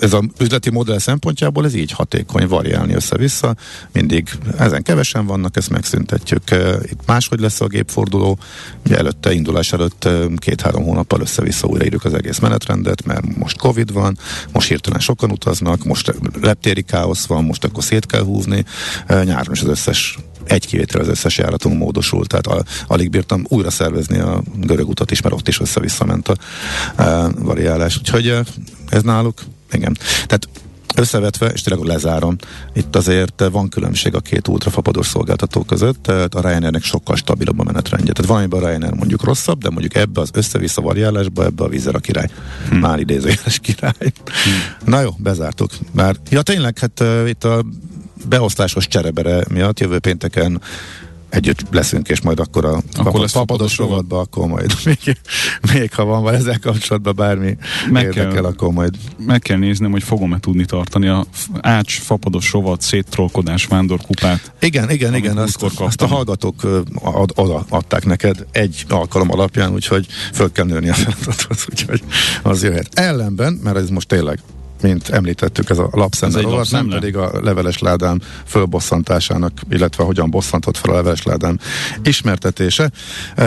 ez 0.00 0.12
a 0.12 0.22
üzleti 0.38 0.70
modell 0.70 0.98
szempontjából 0.98 1.64
ez 1.64 1.74
így 1.74 1.90
hatékony, 1.90 2.46
variálni 2.46 2.94
össze-vissza, 2.94 3.56
mindig 3.92 4.28
ezen 4.58 4.82
kevesen 4.82 5.26
vannak, 5.26 5.56
ezt 5.56 5.70
megszüntetjük. 5.70 6.42
Itt 6.82 7.06
máshogy 7.06 7.40
lesz 7.40 7.60
a 7.60 7.66
gépforduló, 7.66 8.38
ugye 8.84 8.96
előtte, 8.96 9.32
indulás 9.32 9.72
előtt 9.72 10.08
két-három 10.36 10.82
hónappal 10.82 11.20
össze-vissza 11.20 11.66
újraírjuk 11.66 12.04
az 12.04 12.14
egész 12.14 12.38
menetrendet, 12.38 13.04
mert 13.04 13.36
most 13.36 13.58
Covid 13.58 13.92
van, 13.92 14.18
most 14.52 14.68
hirtelen 14.68 15.00
sokan 15.00 15.30
utaznak, 15.30 15.84
most 15.84 16.14
leptéri 16.40 16.82
káosz 16.82 17.26
van, 17.26 17.44
most 17.44 17.64
akkor 17.64 17.82
szét 17.82 18.06
kell 18.06 18.22
húzni, 18.22 18.64
nyáron 19.08 19.52
is 19.52 19.60
az 19.60 19.68
összes 19.68 20.18
egy 20.44 20.66
kivétel 20.66 21.00
az 21.00 21.08
összes 21.08 21.38
járatunk 21.38 21.78
módosult, 21.78 22.28
tehát 22.28 22.46
a, 22.46 22.64
alig 22.86 23.10
bírtam 23.10 23.44
újra 23.48 23.70
szervezni 23.70 24.18
a 24.18 24.42
görög 24.56 24.88
utat 24.88 25.10
is, 25.10 25.20
mert 25.20 25.34
ott 25.34 25.48
is 25.48 25.60
össze-vissza 25.60 26.04
ment 26.04 26.28
a, 26.28 26.36
a 27.02 27.30
variálás. 27.38 27.98
Úgyhogy 27.98 28.38
ez 28.88 29.02
náluk 29.02 29.42
igen. 29.74 29.96
Tehát 30.26 30.48
Összevetve, 30.94 31.46
és 31.46 31.62
tényleg 31.62 31.86
lezárom, 31.86 32.36
itt 32.72 32.96
azért 32.96 33.44
van 33.50 33.68
különbség 33.68 34.14
a 34.14 34.20
két 34.20 34.48
ultrafapados 34.48 35.06
szolgáltató 35.06 35.62
között, 35.62 36.06
a 36.08 36.40
Ryanairnek 36.40 36.82
sokkal 36.82 37.16
stabilabb 37.16 37.58
a 37.58 37.64
menetrendje. 37.64 38.12
Tehát 38.12 38.30
valamiben 38.30 38.62
a 38.62 38.66
Ryanair 38.66 38.92
mondjuk 38.92 39.24
rosszabb, 39.24 39.62
de 39.62 39.70
mondjuk 39.70 39.94
ebbe 39.94 40.20
az 40.20 40.30
össze-vissza 40.32 40.80
variálásba, 40.80 41.44
ebbe 41.44 41.64
a 41.64 41.68
vízer 41.68 41.94
a 41.94 41.98
király. 41.98 42.28
Hmm. 42.68 42.78
Már 42.78 42.98
idézőjeles 42.98 43.58
király. 43.58 43.92
Hmm. 44.44 44.52
Na 44.84 45.00
jó, 45.00 45.10
bezártuk. 45.18 45.70
Már, 45.92 46.16
ja 46.30 46.42
tényleg, 46.42 46.78
hát 46.78 47.00
uh, 47.00 47.28
itt 47.28 47.44
a 47.44 47.64
beosztásos 48.28 48.88
cserebere 48.88 49.44
miatt 49.50 49.80
jövő 49.80 49.98
pénteken 49.98 50.60
együtt 51.32 51.64
leszünk, 51.70 52.08
és 52.08 52.20
majd 52.20 52.40
akkor 52.40 52.64
a 52.64 52.82
akkor 52.94 53.20
lesz 53.20 53.32
papados 53.32 53.76
rovatba, 53.76 54.18
akkor 54.18 54.46
majd 54.46 54.74
még, 54.84 55.16
még 55.72 55.94
ha 55.94 56.04
van 56.04 56.34
ezzel 56.34 56.58
kapcsolatban 56.58 57.14
bármi 57.16 57.56
meg 57.90 58.04
érdekel, 58.04 58.32
kell, 58.32 58.44
akkor 58.44 58.72
majd... 58.72 58.94
Meg 59.18 59.40
kell 59.40 59.56
néznem, 59.56 59.90
hogy 59.90 60.02
fogom-e 60.02 60.38
tudni 60.38 60.64
tartani 60.64 61.08
a 61.08 61.26
ács, 61.60 62.00
fapados 62.00 62.52
rovat, 62.52 62.80
széttrollkodás, 62.80 63.66
vándorkupát. 63.66 64.52
Igen, 64.60 64.90
igen, 64.90 65.14
igen, 65.14 65.36
azt, 65.36 65.62
azt 65.76 66.02
a 66.02 66.06
hallgatók 66.06 66.62
ad, 66.94 67.32
ad, 67.34 67.64
adták 67.68 68.04
neked 68.04 68.46
egy 68.52 68.84
alkalom 68.88 69.30
alapján, 69.30 69.72
úgyhogy 69.72 70.06
föl 70.32 70.52
kell 70.52 70.64
nőni 70.64 70.88
a 70.88 70.94
feladathoz, 70.94 71.66
úgyhogy 71.70 72.02
az 72.42 72.62
jöhet. 72.62 72.88
Ellenben, 72.94 73.52
mert 73.62 73.76
ez 73.76 73.88
most 73.88 74.08
tényleg 74.08 74.38
mint 74.82 75.08
említettük, 75.08 75.70
ez 75.70 75.78
a 75.78 75.88
lapszemle 75.92 76.40
rovat, 76.40 76.70
nem 76.70 76.88
pedig 76.88 77.16
a 77.16 77.40
leveles 77.42 77.78
ládám 77.78 78.20
fölbosszantásának, 78.44 79.52
illetve 79.70 80.04
hogyan 80.04 80.30
bosszantott 80.30 80.76
fel 80.76 80.90
a 80.90 80.94
leveles 80.94 81.22
ládám 81.22 81.58
ismertetése. 82.02 82.90
E, 83.34 83.44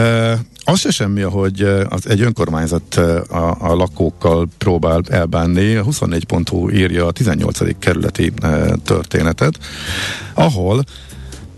az 0.64 0.78
se 0.78 0.90
semmi, 0.90 1.20
hogy 1.20 1.62
az 1.88 2.08
egy 2.08 2.20
önkormányzat 2.20 2.94
a, 2.94 3.56
a 3.58 3.74
lakókkal 3.74 4.46
próbál 4.58 5.00
elbánni. 5.08 5.74
A 5.74 5.84
24.hu 5.84 6.70
írja 6.70 7.06
a 7.06 7.10
18. 7.10 7.78
kerületi 7.78 8.32
e, 8.42 8.74
történetet, 8.84 9.58
ahol 10.34 10.84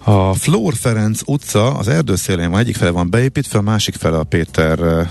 a 0.05 0.35
Flór 0.35 0.75
Ferenc 0.75 1.21
utca 1.25 1.75
az 1.75 1.89
erdőszélén 1.89 2.51
van, 2.51 2.61
egyik 2.61 2.77
fele 2.77 2.91
van 2.91 3.11
beépítve, 3.11 3.59
a 3.59 3.63
másik 3.63 3.95
fele 3.95 4.19
a 4.19 4.25
Péter 4.25 5.09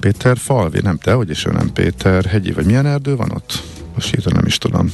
Péter 0.00 0.38
falvi, 0.38 0.80
nem 0.82 0.98
te, 0.98 1.12
hogy 1.12 1.30
is 1.30 1.44
ő 1.44 1.50
nem 1.50 1.72
Péter 1.72 2.24
hegyi, 2.24 2.52
vagy 2.52 2.64
milyen 2.64 2.86
erdő 2.86 3.16
van 3.16 3.30
ott? 3.30 3.62
Most 4.00 4.12
hirtelen 4.12 4.38
nem 4.38 4.46
is 4.46 4.58
tudom. 4.58 4.92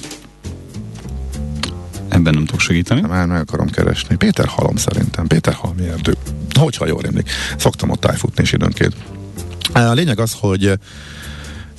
Ebben 2.09 2.35
nem 2.35 2.45
tudok 2.45 2.61
segíteni. 2.61 3.01
Már 3.01 3.27
meg 3.27 3.41
akarom 3.41 3.71
keresni. 3.71 4.17
Péter 4.17 4.47
Halom 4.47 4.77
szerintem. 4.77 5.27
Péter 5.27 5.53
Halmi 5.53 5.89
erdő. 5.89 6.17
Hogyha 6.59 6.87
jól 6.87 7.05
emlék. 7.05 7.31
Szoktam 7.57 7.91
ott 7.91 8.01
tájfutni 8.01 8.43
is 8.43 8.53
időnként. 8.53 8.95
A 9.73 9.93
lényeg 9.93 10.19
az, 10.19 10.37
hogy 10.41 10.73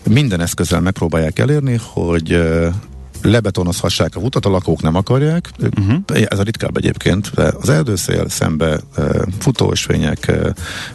minden 0.09 0.39
eszközzel 0.41 0.81
megpróbálják 0.81 1.39
elérni, 1.39 1.79
hogy 1.81 2.41
lebetonozhassák 3.21 4.15
a 4.15 4.19
utat, 4.19 4.45
a 4.45 4.49
lakók 4.49 4.81
nem 4.81 4.95
akarják. 4.95 5.49
Uh-huh. 5.59 5.97
Ez 6.27 6.39
a 6.39 6.43
ritkább 6.43 6.77
egyébként. 6.77 7.31
Az 7.61 7.69
erdőszél 7.69 8.29
szembe 8.29 8.79
futósvények, 9.39 10.31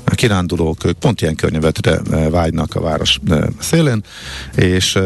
kirándulók, 0.04 0.84
ők 0.84 0.98
pont 0.98 1.20
ilyen 1.20 1.34
környevetre 1.34 2.00
vágynak 2.30 2.74
a 2.74 2.80
város 2.80 3.20
szélén, 3.58 4.02
és 4.54 4.98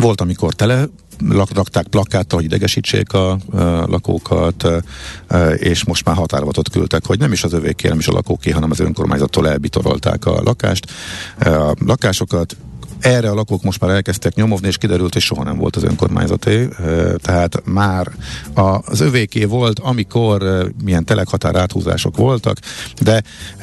volt, 0.00 0.20
amikor 0.20 0.54
tele 0.54 0.88
rakták 1.28 1.86
plakáttal, 1.86 2.38
hogy 2.38 2.44
idegesítsék 2.44 3.12
a, 3.12 3.30
a 3.30 3.38
lakókat, 3.86 4.66
és 5.56 5.84
most 5.84 6.04
már 6.04 6.16
határvatot 6.16 6.70
küldtek, 6.70 7.06
hogy 7.06 7.18
nem 7.18 7.32
is 7.32 7.44
az 7.44 7.52
övéké, 7.52 7.88
nem 7.88 7.98
is 7.98 8.08
a 8.08 8.12
lakóké, 8.12 8.50
hanem 8.50 8.70
az 8.70 8.80
önkormányzattól 8.80 9.48
elbitorolták 9.48 10.26
a 10.26 10.40
lakást, 10.42 10.90
a 11.38 11.74
lakásokat, 11.86 12.56
erre 13.02 13.30
a 13.30 13.34
lakók 13.34 13.62
most 13.62 13.80
már 13.80 13.90
elkezdtek 13.90 14.34
nyomovni, 14.34 14.66
és 14.66 14.76
kiderült, 14.76 15.12
hogy 15.12 15.22
soha 15.22 15.44
nem 15.44 15.56
volt 15.56 15.76
az 15.76 15.82
önkormányzaté. 15.82 16.68
Tehát 17.16 17.62
már 17.64 18.10
az 18.54 19.00
övéké 19.00 19.44
volt, 19.44 19.78
amikor 19.78 20.68
milyen 20.84 21.04
telekhatár 21.04 21.56
áthúzások 21.56 22.16
voltak, 22.16 22.58
de 23.00 23.22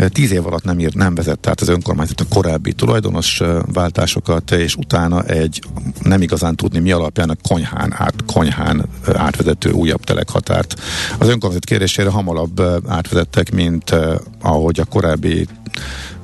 tíz 0.09 0.31
év 0.31 0.45
alatt 0.45 0.63
nem 0.63 0.79
írt, 0.79 0.93
nem 0.93 1.15
vezet 1.15 1.39
tehát 1.39 1.61
az 1.61 1.67
önkormányzat 1.67 2.21
a 2.21 2.25
korábbi 2.29 2.73
tulajdonos 2.73 3.41
váltásokat, 3.73 4.51
és 4.51 4.75
utána 4.75 5.23
egy 5.23 5.61
nem 6.03 6.21
igazán 6.21 6.55
tudni 6.55 6.79
mi 6.79 6.91
alapján 6.91 7.29
a 7.29 7.35
konyhán, 7.47 7.93
át, 7.97 8.13
konyhán 8.33 8.85
átvezető 9.13 9.71
újabb 9.71 10.03
telekhatárt. 10.03 10.81
Az 11.17 11.27
önkormányzat 11.27 11.65
kérésére 11.65 12.09
hamarabb 12.09 12.61
átvezettek, 12.87 13.51
mint 13.51 13.95
ahogy 14.41 14.79
a 14.79 14.85
korábbi 14.85 15.47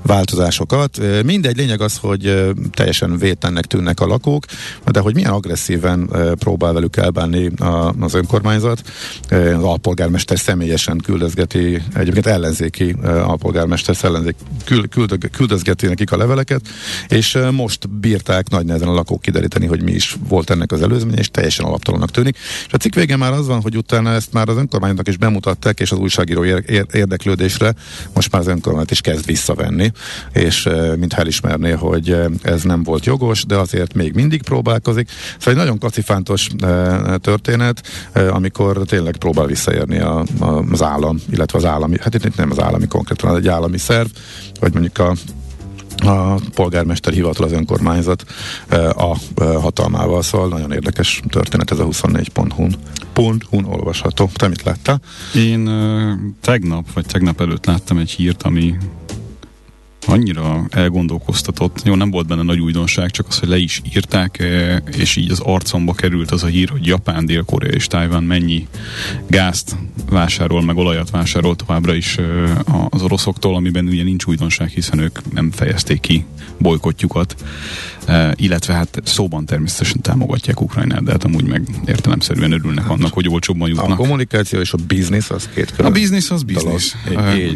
változásokat. 0.05 0.99
Mindegy, 1.23 1.57
lényeg 1.57 1.81
az, 1.81 1.97
hogy 1.97 2.53
teljesen 2.71 3.17
védtennek 3.17 3.65
tűnnek 3.65 3.99
a 3.99 4.05
lakók, 4.05 4.45
de 4.85 4.99
hogy 4.99 5.13
milyen 5.13 5.31
agresszíven 5.31 6.09
próbál 6.39 6.73
velük 6.73 6.97
elbánni 6.97 7.51
az 7.99 8.13
önkormányzat. 8.13 8.81
Az 9.29 9.63
alpolgármester 9.63 10.39
személyesen 10.39 10.97
küldözgeti, 10.97 11.81
egyébként 11.93 12.25
ellenzéki 12.25 12.95
alpolgármester 13.03 13.95
ellenzék 14.01 14.35
küld, 14.89 15.29
küldözgeti 15.31 15.87
nekik 15.87 16.11
a 16.11 16.17
leveleket, 16.17 16.61
és 17.07 17.37
most 17.51 17.89
bírták 17.89 18.49
nagy 18.49 18.65
nehezen 18.65 18.87
a 18.87 18.93
lakók 18.93 19.21
kideríteni, 19.21 19.65
hogy 19.65 19.83
mi 19.83 19.91
is 19.91 20.15
volt 20.27 20.49
ennek 20.49 20.71
az 20.71 20.81
előzménye, 20.81 21.17
és 21.17 21.29
teljesen 21.31 21.65
alaptalannak 21.65 22.11
tűnik. 22.11 22.37
És 22.67 22.73
a 22.73 22.77
cikk 22.77 22.93
végén 22.93 23.17
már 23.17 23.33
az 23.33 23.47
van, 23.47 23.61
hogy 23.61 23.77
utána 23.77 24.13
ezt 24.13 24.33
már 24.33 24.49
az 24.49 24.57
önkormányzatnak 24.57 25.07
is 25.07 25.17
bemutatták, 25.17 25.79
és 25.79 25.91
az 25.91 25.97
újságíró 25.97 26.43
érdeklődésre 26.91 27.73
most 28.13 28.31
már 28.31 28.41
az 28.41 28.47
önkormányzat 28.47 28.91
is 28.91 29.01
kezd 29.01 29.25
visszavenni 29.25 29.91
és 30.33 30.69
mintha 30.97 31.21
elismerné, 31.21 31.71
hogy 31.71 32.17
ez 32.41 32.63
nem 32.63 32.83
volt 32.83 33.05
jogos, 33.05 33.45
de 33.45 33.55
azért 33.55 33.93
még 33.93 34.13
mindig 34.13 34.43
próbálkozik. 34.43 35.09
Szóval 35.37 35.53
egy 35.53 35.59
nagyon 35.59 35.79
kacifántos 35.79 36.49
történet, 37.21 37.87
amikor 38.29 38.81
tényleg 38.85 39.17
próbál 39.17 39.45
visszaérni 39.45 39.99
a, 39.99 40.23
a, 40.39 40.45
az 40.71 40.81
állam, 40.81 41.17
illetve 41.31 41.57
az 41.57 41.65
állami, 41.65 41.97
hát 42.01 42.13
itt 42.13 42.35
nem 42.35 42.51
az 42.51 42.59
állami 42.59 42.87
konkrétan, 42.87 43.35
egy 43.35 43.47
állami 43.47 43.77
szerv, 43.77 44.07
vagy 44.59 44.73
mondjuk 44.73 44.97
a 44.97 45.13
a 45.97 46.39
polgármester 46.53 47.13
hivatal 47.13 47.45
az 47.45 47.51
önkormányzat 47.51 48.25
a 48.95 49.17
hatalmával, 49.35 50.21
szóval 50.21 50.47
nagyon 50.47 50.71
érdekes 50.71 51.21
történet 51.29 51.71
ez 51.71 51.79
a 51.79 51.85
24.hu-n. 51.85 52.75
Pont.hu-n 53.13 53.65
olvasható. 53.65 54.29
Te 54.33 54.47
mit 54.47 54.63
láttál? 54.63 55.01
Én 55.35 55.69
tegnap, 56.41 56.93
vagy 56.93 57.05
tegnap 57.05 57.41
előtt 57.41 57.65
láttam 57.65 57.97
egy 57.97 58.11
hírt, 58.11 58.43
ami 58.43 58.75
annyira 60.07 60.65
elgondolkoztatott. 60.69 61.81
Jó, 61.83 61.95
nem 61.95 62.11
volt 62.11 62.27
benne 62.27 62.43
nagy 62.43 62.59
újdonság, 62.59 63.11
csak 63.11 63.27
az, 63.27 63.39
hogy 63.39 63.49
le 63.49 63.57
is 63.57 63.81
írták, 63.95 64.39
eh, 64.39 64.77
és 64.97 65.15
így 65.15 65.31
az 65.31 65.39
arcomba 65.39 65.93
került 65.93 66.31
az 66.31 66.43
a 66.43 66.47
hír, 66.47 66.69
hogy 66.69 66.85
Japán, 66.85 67.25
Dél-Korea 67.25 67.71
és 67.71 67.87
Tájván 67.87 68.23
mennyi 68.23 68.67
gázt 69.27 69.75
vásárol, 70.09 70.61
meg 70.61 70.77
olajat 70.77 71.09
vásárol 71.09 71.55
továbbra 71.55 71.93
is 71.93 72.17
eh, 72.17 72.25
az 72.89 73.01
oroszoktól, 73.01 73.55
amiben 73.55 73.87
ugye 73.87 74.03
nincs 74.03 74.25
újdonság, 74.25 74.69
hiszen 74.69 74.99
ők 74.99 75.33
nem 75.33 75.51
fejezték 75.51 75.99
ki 75.99 76.25
bolykotjukat, 76.57 77.35
illetve 78.35 78.73
hát 78.73 79.01
szóban 79.03 79.45
természetesen 79.45 80.01
támogatják 80.01 80.61
Ukrajnát, 80.61 81.03
de 81.03 81.11
hát 81.11 81.23
amúgy 81.23 81.43
meg 81.43 81.67
értelemszerűen 81.85 82.51
örülnek 82.51 82.89
annak, 82.89 83.13
hogy 83.13 83.29
olcsóbban 83.29 83.69
jutnak. 83.69 83.89
A 83.89 83.95
kommunikáció 83.95 84.59
és 84.59 84.73
a 84.73 84.77
biznisz 84.87 85.29
az 85.29 85.49
két 85.53 85.73
A 85.77 85.89
biznisz 85.89 86.31
az 86.31 86.43
biznisz. 86.43 86.95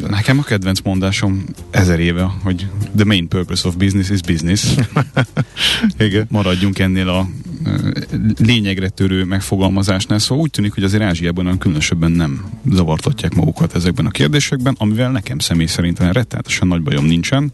Nekem 0.09 0.39
a 0.39 0.43
kedvenc 0.43 0.79
mondásom 0.81 1.43
ezer 1.71 1.99
éve 1.99 2.31
hogy 2.43 2.67
the 2.95 3.05
main 3.05 3.27
purpose 3.27 3.67
of 3.67 3.75
business 3.75 4.09
is 4.09 4.21
business. 4.21 4.75
Igen. 5.97 6.25
Maradjunk 6.29 6.79
ennél 6.79 7.09
a 7.09 7.27
lényegre 8.37 8.89
törő 8.89 9.23
megfogalmazásnál, 9.23 10.19
szóval 10.19 10.43
úgy 10.43 10.51
tűnik, 10.51 10.73
hogy 10.73 10.83
azért 10.83 11.03
Ázsiában 11.03 11.45
olyan 11.45 11.57
különösebben 11.57 12.11
nem 12.11 12.45
zavartatják 12.71 13.35
magukat 13.35 13.75
ezekben 13.75 14.05
a 14.05 14.09
kérdésekben, 14.09 14.75
amivel 14.77 15.11
nekem 15.11 15.39
személy 15.39 15.65
szerint 15.65 15.99
rettenetesen 15.99 16.67
nagy 16.67 16.81
bajom 16.81 17.05
nincsen. 17.05 17.51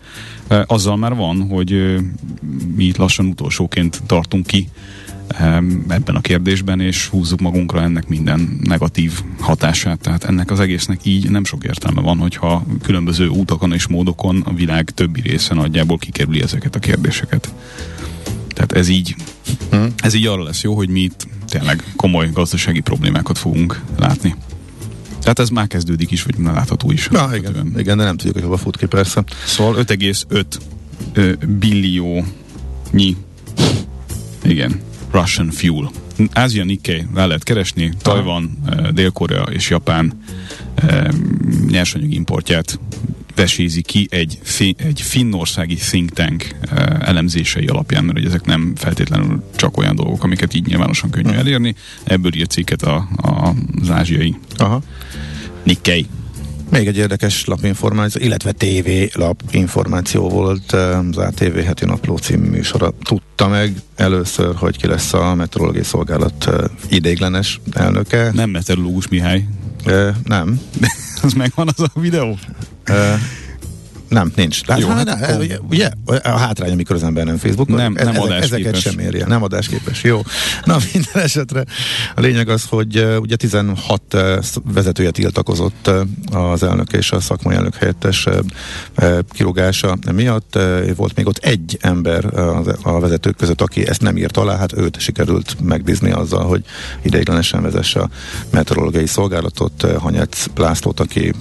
Azzal 0.66 0.98
már 0.98 1.16
van, 1.16 1.48
hogy 1.48 1.98
mi 2.76 2.84
itt 2.84 2.98
lassan 2.98 3.26
utolsóként 3.26 4.02
tartunk 4.06 4.48
ki 4.48 4.68
ebben 5.88 6.16
a 6.16 6.22
kérdésben, 6.22 6.80
és 6.80 7.08
húzzuk 7.08 7.40
magunkra 7.40 7.82
ennek 7.82 8.08
minden 8.08 8.60
negatív 8.62 9.22
hatását. 9.40 10.00
Tehát 10.00 10.24
ennek 10.24 10.52
az 10.52 10.60
egésznek 10.60 11.00
így 11.04 11.30
nem 11.30 11.44
sok 11.44 11.64
értelme 11.64 12.02
van, 12.02 12.18
hogyha 12.18 12.66
különböző 12.82 13.28
útokon 13.28 13.74
és 13.74 13.88
módokon 13.88 14.42
a 14.42 14.54
világ 14.54 14.90
többi 14.90 15.22
része 15.22 15.54
nagyjából 15.54 15.98
kikerüli 15.98 16.42
ezeket 16.42 16.76
a 16.76 16.80
kérdéseket. 16.80 17.54
Tehát 18.56 18.72
ez 18.72 18.88
így, 18.88 19.16
hmm. 19.72 19.94
ez 19.98 20.14
így 20.14 20.26
arra 20.26 20.44
lesz 20.44 20.62
jó, 20.62 20.76
hogy 20.76 20.90
mi 20.90 21.00
itt 21.00 21.28
tényleg 21.48 21.84
komoly 21.96 22.30
gazdasági 22.34 22.80
problémákat 22.80 23.38
fogunk 23.38 23.82
látni. 24.00 24.36
Tehát 25.20 25.40
ez 25.40 25.50
már 25.50 25.68
kezdődik 25.68 26.12
is, 26.12 26.24
vagy 26.24 26.38
már 26.38 26.54
látható 26.54 26.92
is. 26.92 27.08
Na, 27.08 27.36
igen, 27.36 27.74
igen, 27.78 27.98
de 27.98 28.04
nem 28.04 28.18
tudjuk, 28.18 28.34
hogy 28.34 28.44
hova 28.44 28.58
fut 28.58 28.78
ki 28.78 28.86
persze. 28.86 29.24
Szóval 29.46 29.84
5,5 29.88 31.40
billiónyi 31.48 33.16
igen, 34.44 34.80
Russian 35.12 35.50
Fuel. 35.52 35.92
Ázia 36.34 36.64
Nikkei 36.64 37.06
rá 37.14 37.26
lehet 37.26 37.44
keresni, 37.44 37.94
Tajvan, 38.02 38.58
Dél-Korea 38.94 39.44
és 39.44 39.70
Japán 39.70 40.24
nyersanyag 41.68 42.14
importját 42.14 42.80
vesézi 43.36 43.82
ki 43.82 44.08
egy, 44.10 44.40
egy 44.78 45.02
finnországi 45.02 45.76
think 45.76 46.10
tank 46.10 46.56
eh, 46.62 46.86
elemzései 47.00 47.66
alapján, 47.66 48.04
mert 48.04 48.18
hogy 48.18 48.28
ezek 48.28 48.46
nem 48.46 48.74
feltétlenül 48.76 49.44
csak 49.56 49.78
olyan 49.78 49.96
dolgok, 49.96 50.24
amiket 50.24 50.54
így 50.54 50.66
nyilvánosan 50.66 51.10
könnyű 51.10 51.28
uh-huh. 51.28 51.42
elérni. 51.42 51.76
Ebből 52.04 52.36
írt 52.36 52.52
cikket 52.52 52.82
a, 52.82 53.08
a, 53.18 53.54
az 53.82 53.90
ázsiai 53.90 54.36
Aha. 54.58 54.82
Nikkei. 55.64 56.08
Még 56.70 56.88
egy 56.88 56.98
érdekes 56.98 57.46
lapinformáció, 57.46 58.22
illetve 58.22 58.52
TV 58.52 59.18
lap 59.18 59.42
információ 59.52 60.30
volt 60.30 60.72
az 60.72 61.18
ATV 61.18 61.58
heti 61.58 61.86
napló 61.86 62.18
című 62.18 62.50
műsora. 62.50 62.94
Tudta 63.04 63.48
meg 63.48 63.74
először, 63.96 64.56
hogy 64.56 64.78
ki 64.78 64.88
lesz 64.88 65.14
a 65.14 65.36
meteorológiai 65.36 65.84
szolgálat 65.84 66.50
ideiglenes 66.90 67.60
elnöke. 67.72 68.32
Nem 68.34 68.50
meteorológus 68.50 69.08
Mihály. 69.08 69.48
E, 69.86 70.16
nem. 70.24 70.60
az 71.22 71.34
megvan 71.34 71.68
az 71.76 71.90
a 71.94 72.00
videó? 72.00 72.38
E, 72.84 73.20
nem, 74.08 74.32
nincs. 74.36 74.66
Hát, 74.66 74.80
Jó, 74.80 74.88
hát, 74.88 75.10
hát, 75.10 75.40
ugye, 75.40 75.58
ugye, 75.70 75.90
a 76.24 76.30
hátrány, 76.30 76.72
amikor 76.72 76.96
az 76.96 77.04
ember 77.04 77.26
nem 77.26 77.38
Facebook, 77.38 77.68
nem, 77.68 77.94
nem 77.94 78.16
ezek, 78.16 78.44
ezeket 78.44 78.80
sem 78.80 79.00
érje, 79.00 79.26
nem 79.26 79.44
adásképes. 79.44 80.04
Jó. 80.04 80.22
Na, 80.64 80.78
minden 80.94 81.24
esetre 81.24 81.66
a 82.16 82.22
lényeg 82.22 82.50
az, 82.50 82.66
hogy 82.70 83.06
ugye 83.20 83.36
16 83.36 84.02
uh, 84.14 84.44
vezetője 84.74 85.12
tiltakozott 85.12 85.90
az 86.32 86.64
elnök 86.64 86.94
és 86.94 87.12
a 87.12 87.20
szakmai 87.20 87.56
elnök 87.56 87.76
helyettes 87.76 88.28
kirúgása 89.30 89.98
miatt. 90.14 90.60
Volt 90.96 91.16
még 91.16 91.28
ott 91.28 91.38
egy 91.38 91.78
ember 91.82 92.26
a 92.82 93.00
vezetők 93.00 93.36
között, 93.36 93.62
aki 93.62 93.88
ezt 93.88 94.02
nem 94.02 94.18
írt 94.18 94.38
alá, 94.38 94.58
hát 94.58 94.78
őt 94.78 95.00
sikerült 95.00 95.56
megbízni 95.64 96.12
azzal, 96.12 96.46
hogy 96.46 96.64
ideiglenesen 97.02 97.62
vezesse 97.62 98.00
a 98.00 98.10
meteorológiai 98.50 99.08
szolgálatot, 99.08 99.86
Hanyec 100.00 100.46
Lászlót, 100.56 101.00
aki 101.00 101.34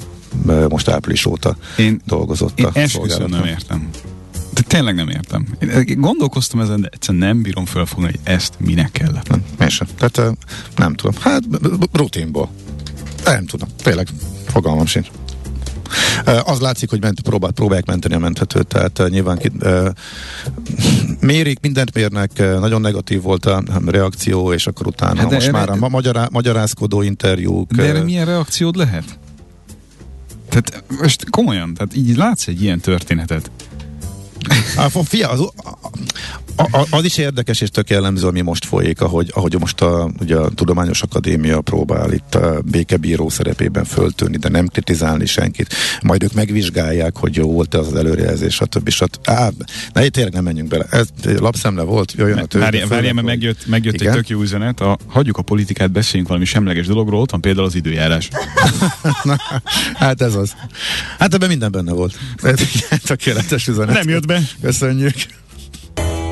most 0.68 0.88
április 0.88 1.26
óta 1.26 1.56
én, 1.78 2.00
dolgozott 2.06 2.58
én 2.58 2.64
a 2.64 2.88
szolgálaton. 2.88 3.30
nem 3.30 3.44
értem. 3.44 3.88
De 4.52 4.60
tényleg 4.60 4.94
nem 4.94 5.08
értem. 5.08 5.46
Én 5.60 6.00
gondolkoztam 6.00 6.60
ezen, 6.60 6.80
de 6.80 6.88
egyszerűen 6.92 7.26
nem 7.26 7.42
bírom 7.42 7.64
felfogni, 7.64 8.04
hogy 8.04 8.18
ezt 8.22 8.54
minek 8.58 8.92
kellett. 8.92 9.28
Nem, 9.28 9.44
én 9.60 9.68
sem. 9.68 9.86
Tehát 9.98 10.36
nem 10.76 10.94
tudom. 10.94 11.14
Hát 11.20 11.42
rutinból. 11.92 12.50
Nem 13.24 13.46
tudom. 13.46 13.68
Tényleg 13.82 14.08
fogalmam 14.46 14.86
sincs. 14.86 15.08
Az 16.44 16.60
látszik, 16.60 16.90
hogy 16.90 17.00
ment, 17.00 17.20
próbál, 17.20 17.50
próbálják 17.50 17.86
menteni 17.86 18.14
a 18.14 18.18
menthetőt, 18.18 18.66
tehát 18.66 19.02
nyilván 19.08 19.38
ki, 19.38 19.52
mérik, 21.20 21.60
mindent 21.60 21.94
mérnek, 21.94 22.38
nagyon 22.38 22.80
negatív 22.80 23.22
volt 23.22 23.46
a 23.46 23.62
reakció, 23.86 24.52
és 24.52 24.66
akkor 24.66 24.86
utána 24.86 25.20
hát 25.20 25.30
most 25.30 25.46
erre, 25.46 25.52
már 25.58 25.70
a 25.70 25.88
magyará, 25.88 26.28
magyarázkodó 26.30 27.02
interjúk. 27.02 27.72
De 27.72 27.82
erre 27.82 28.02
milyen 28.02 28.26
reakciód 28.26 28.76
lehet? 28.76 29.18
Tehát 30.60 30.84
most 31.00 31.30
komolyan, 31.30 31.74
tehát 31.74 31.96
így 31.96 32.16
látsz 32.16 32.46
egy 32.46 32.62
ilyen 32.62 32.80
történetet. 32.80 33.50
A, 34.76 35.02
fia, 35.04 35.28
az, 35.30 35.48
a, 36.56 36.78
a, 36.78 36.86
az 36.90 37.04
is 37.04 37.16
érdekes 37.16 37.60
és 37.60 37.68
tök 37.68 37.90
jellemző, 37.90 38.26
ami 38.26 38.40
most 38.40 38.64
folyik, 38.64 39.00
ahogy, 39.00 39.30
ahogy 39.34 39.56
most 39.58 39.80
a, 39.80 40.10
ugye 40.20 40.36
a 40.36 40.48
Tudományos 40.48 41.02
Akadémia 41.02 41.60
próbál 41.60 42.12
itt 42.12 42.34
a 42.34 42.60
békebíró 42.64 43.28
szerepében 43.28 43.84
föltűnni, 43.84 44.36
de 44.36 44.48
nem 44.48 44.66
kritizálni 44.66 45.26
senkit. 45.26 45.74
Majd 46.02 46.22
ők 46.22 46.32
megvizsgálják, 46.32 47.16
hogy 47.16 47.36
jó 47.36 47.52
volt 47.52 47.74
az 47.74 47.94
előrejelzés, 47.94 48.54
stb. 48.54 48.88
stb. 48.88 49.28
Á, 49.28 49.48
ne, 49.92 50.08
tényleg 50.08 50.32
nem 50.32 50.44
menjünk 50.44 50.68
bele. 50.68 50.86
Ez 50.90 51.08
lapszemle 51.38 51.82
volt, 51.82 52.12
jöjjön 52.12 52.38
a 52.38 52.44
tőzsde. 52.44 52.58
Várjál, 52.58 52.88
várjál, 52.88 53.12
mert 53.12 53.26
megjött, 53.26 53.66
megjött 53.66 54.00
egy 54.00 54.12
tök 54.12 54.28
jó 54.28 54.40
üzenet. 54.40 54.80
A, 54.80 54.98
hagyjuk 55.06 55.36
a 55.36 55.42
politikát, 55.42 55.90
beszéljünk 55.90 56.28
valami 56.28 56.46
semleges 56.46 56.86
dologról, 56.86 57.20
ott 57.20 57.30
van 57.30 57.40
például 57.40 57.66
az 57.66 57.74
időjárás. 57.74 58.28
Na, 59.22 59.36
hát 59.94 60.22
ez 60.22 60.34
az. 60.34 60.52
Hát 61.18 61.34
ebben 61.34 61.48
minden 61.48 61.72
benne 61.72 61.92
volt. 61.92 62.18
Tökéletes 63.06 63.68
üzenet. 63.68 63.94
Nem 63.94 64.08
jött 64.08 64.26
be. 64.26 64.40
Köszönjük. 64.60 65.14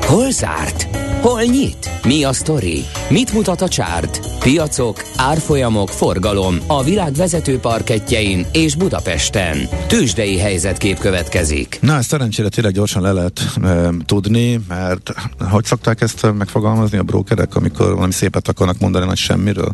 Hol 0.05 0.31
zárt? 0.31 0.87
Hol 1.21 1.41
nyit? 1.41 1.89
Mi 2.03 2.23
a 2.23 2.33
sztori? 2.33 2.85
Mit 3.09 3.33
mutat 3.33 3.61
a 3.61 3.67
csárt? 3.67 4.19
Piacok, 4.39 5.03
árfolyamok, 5.15 5.89
forgalom 5.89 6.57
a 6.67 6.83
világ 6.83 7.13
vezető 7.13 7.59
parketjein 7.59 8.45
és 8.51 8.75
Budapesten. 8.75 9.57
Tősdei 9.87 10.37
helyzetkép 10.37 10.99
következik. 10.99 11.77
Na, 11.81 11.95
ezt 11.95 12.09
szerencsére 12.09 12.49
tényleg 12.49 12.73
gyorsan 12.73 13.01
le 13.01 13.11
lehet 13.11 13.41
e, 13.63 13.89
tudni, 14.05 14.59
mert 14.67 15.13
hogy 15.49 15.63
szokták 15.65 16.01
ezt 16.01 16.33
megfogalmazni 16.37 16.97
a 16.97 17.03
brókerek, 17.03 17.55
amikor 17.55 17.93
valami 17.93 18.11
szépet 18.11 18.47
akarnak 18.47 18.79
mondani 18.79 19.05
nagy 19.05 19.17
semmiről? 19.17 19.73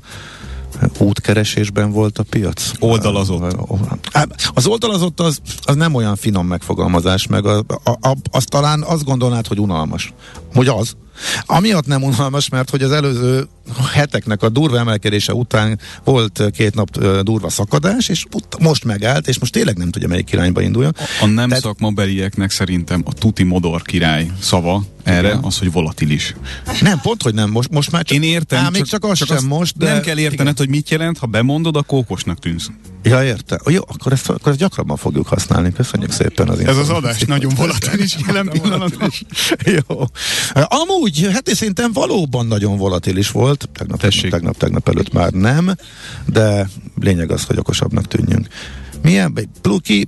Útkeresésben 0.97 1.91
volt 1.91 2.17
a 2.17 2.23
piac? 2.23 2.71
Oldalazott. 2.79 3.55
Az 4.53 4.67
oldalazott 4.67 5.19
az, 5.19 5.41
az 5.61 5.75
nem 5.75 5.93
olyan 5.93 6.15
finom 6.15 6.47
megfogalmazás, 6.47 7.27
meg 7.27 7.45
a, 7.45 7.57
a, 7.83 7.89
a, 7.89 8.15
az 8.31 8.43
talán 8.43 8.83
azt 8.83 9.03
gondolnád, 9.03 9.47
hogy 9.47 9.59
unalmas. 9.59 10.13
Hogy 10.53 10.67
az. 10.67 10.95
Amiatt 11.45 11.85
nem 11.85 12.03
unalmas, 12.03 12.49
mert 12.49 12.69
hogy 12.69 12.81
az 12.81 12.91
előző 12.91 13.47
heteknek 13.93 14.43
a 14.43 14.49
durva 14.49 14.77
emelkedése 14.77 15.33
után 15.33 15.79
volt 16.03 16.43
két 16.53 16.75
nap 16.75 16.97
durva 17.23 17.49
szakadás, 17.49 18.09
és 18.09 18.25
most 18.59 18.85
megállt, 18.85 19.27
és 19.27 19.39
most 19.39 19.51
tényleg 19.51 19.77
nem 19.77 19.89
tudja, 19.89 20.07
melyik 20.07 20.31
irányba 20.31 20.61
induljon. 20.61 20.95
A, 20.97 21.23
a 21.23 21.25
nem 21.25 21.47
Tehát... 21.47 21.63
szakmabelieknek 21.63 22.51
szerintem 22.51 23.01
a 23.05 23.13
tuti 23.13 23.43
modor 23.43 23.81
király 23.81 24.31
szava 24.41 24.83
erre 25.03 25.27
igen. 25.27 25.43
az, 25.43 25.57
hogy 25.57 25.71
volatilis. 25.71 26.35
Nem, 26.81 26.99
pont, 27.01 27.23
hogy 27.23 27.33
nem. 27.33 27.49
Most, 27.49 27.69
most 27.69 27.91
már 27.91 28.03
csak... 28.03 28.17
Én 28.17 28.23
értem. 28.23 28.65
Á, 28.65 28.69
még 28.69 28.81
csak, 28.81 28.89
csak 29.01 29.11
az 29.11 29.17
csak 29.17 29.27
sem 29.27 29.47
most, 29.47 29.77
de... 29.77 29.91
Nem 29.91 30.01
kell 30.01 30.17
értened, 30.17 30.41
igen. 30.41 30.53
hogy 30.57 30.69
mit 30.69 30.89
jelent, 30.89 31.17
ha 31.17 31.25
bemondod, 31.25 31.75
a 31.75 31.81
kókosnak 31.81 32.39
tűnsz. 32.39 32.69
Ja, 33.03 33.23
érte. 33.23 33.59
Jó, 33.65 33.81
akkor 33.87 34.11
ezt, 34.11 34.29
akkor 34.29 34.51
ezt 34.51 34.59
gyakrabban 34.59 34.97
fogjuk 34.97 35.27
használni. 35.27 35.73
Köszönjük 35.73 36.11
szépen 36.11 36.49
az 36.49 36.59
Ez 36.59 36.77
az 36.77 36.89
adás 36.89 37.21
nagyon 37.21 37.53
volatilis 37.55 38.17
jelen 38.27 38.49
pillanatban. 38.49 39.11
Jó. 39.87 40.05
Amúgy, 40.53 41.29
hát 41.31 41.47
szerintem 41.47 41.93
valóban 41.93 42.47
nagyon 42.47 42.77
volatilis 42.77 43.31
volt. 43.31 43.69
Tegnap, 43.73 43.99
Tessék. 43.99 44.31
tegnap, 44.31 44.57
tegnap 44.57 44.89
előtt 44.89 45.13
már 45.13 45.31
nem, 45.31 45.75
de 46.25 46.69
lényeg 46.99 47.31
az, 47.31 47.43
hogy 47.43 47.57
okosabbnak 47.57 48.07
tűnjünk. 48.07 48.47
Milyen? 49.01 49.49
Pluki, 49.61 50.07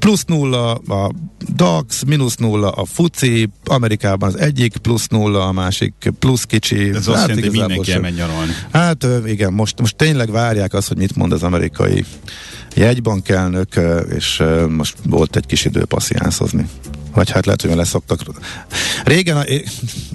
plusz 0.00 0.24
nulla 0.24 0.72
a 0.74 1.12
DAX, 1.54 2.02
mínusz 2.04 2.36
nulla 2.36 2.70
a 2.70 2.84
FUCI, 2.84 3.50
Amerikában 3.64 4.28
az 4.28 4.38
egyik 4.38 4.76
plusz 4.76 5.06
nulla, 5.06 5.46
a 5.46 5.52
másik 5.52 6.12
plusz 6.18 6.44
kicsi. 6.44 6.88
Ez 6.88 7.06
hát 7.06 7.14
azt 7.14 7.28
jelenti, 7.28 7.48
hogy 7.48 7.58
mindenki 7.58 7.92
elmegy 7.92 8.14
nyaralni. 8.14 8.52
Hát 8.72 9.06
igen, 9.26 9.52
most, 9.52 9.80
most 9.80 9.96
tényleg 9.96 10.30
várják 10.30 10.74
azt, 10.74 10.88
hogy 10.88 10.96
mit 10.96 11.16
mond 11.16 11.32
az 11.32 11.42
amerikai 11.42 12.04
jegybankelnök, 12.74 13.80
és 14.16 14.42
most 14.68 14.96
volt 15.04 15.36
egy 15.36 15.46
kis 15.46 15.64
idő 15.64 15.84
passziánszozni. 15.84 16.66
Vagy 17.14 17.30
hát 17.30 17.44
lehet, 17.46 17.62
hogy 17.62 17.74
leszoktak. 17.74 18.20
Régen, 19.04 19.36
a, 19.36 19.44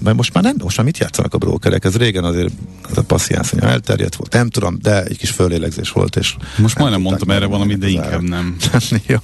mert 0.03 0.15
most 0.15 0.33
már 0.33 0.43
nem, 0.43 0.55
most 0.63 0.77
már 0.77 0.85
mit 0.85 0.97
játszanak 0.97 1.33
a 1.33 1.37
brókerek? 1.37 1.85
Ez 1.85 1.97
régen 1.97 2.23
azért 2.23 2.51
ez 2.89 2.97
a 2.97 3.01
passziánsz 3.01 3.53
elterjedt 3.59 4.15
volt, 4.15 4.33
nem 4.33 4.49
tudom, 4.49 4.77
de 4.81 5.03
egy 5.03 5.17
kis 5.17 5.29
fölélegzés 5.29 5.89
volt. 5.89 6.15
És 6.15 6.35
most 6.57 6.77
majdnem 6.77 7.01
mondtam 7.01 7.29
erre 7.29 7.45
valami, 7.45 7.75
de 7.75 7.87
inkább 7.87 8.21
nem. 8.21 8.55
Jó. 9.07 9.17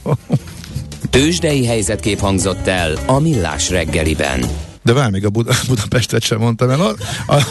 Tőzsdei 1.10 1.66
helyzetkép 1.66 2.20
hangzott 2.20 2.68
el 2.68 2.98
a 3.06 3.20
Millás 3.20 3.70
reggeliben. 3.70 4.46
De 4.84 4.94
vár, 4.94 5.10
még 5.10 5.26
a 5.26 5.30
Bud- 5.30 5.68
Budapestet 5.68 6.24
sem 6.24 6.40
mondtam 6.40 6.70
el. 6.70 6.82
A, 6.82 6.96
a, 7.28 7.44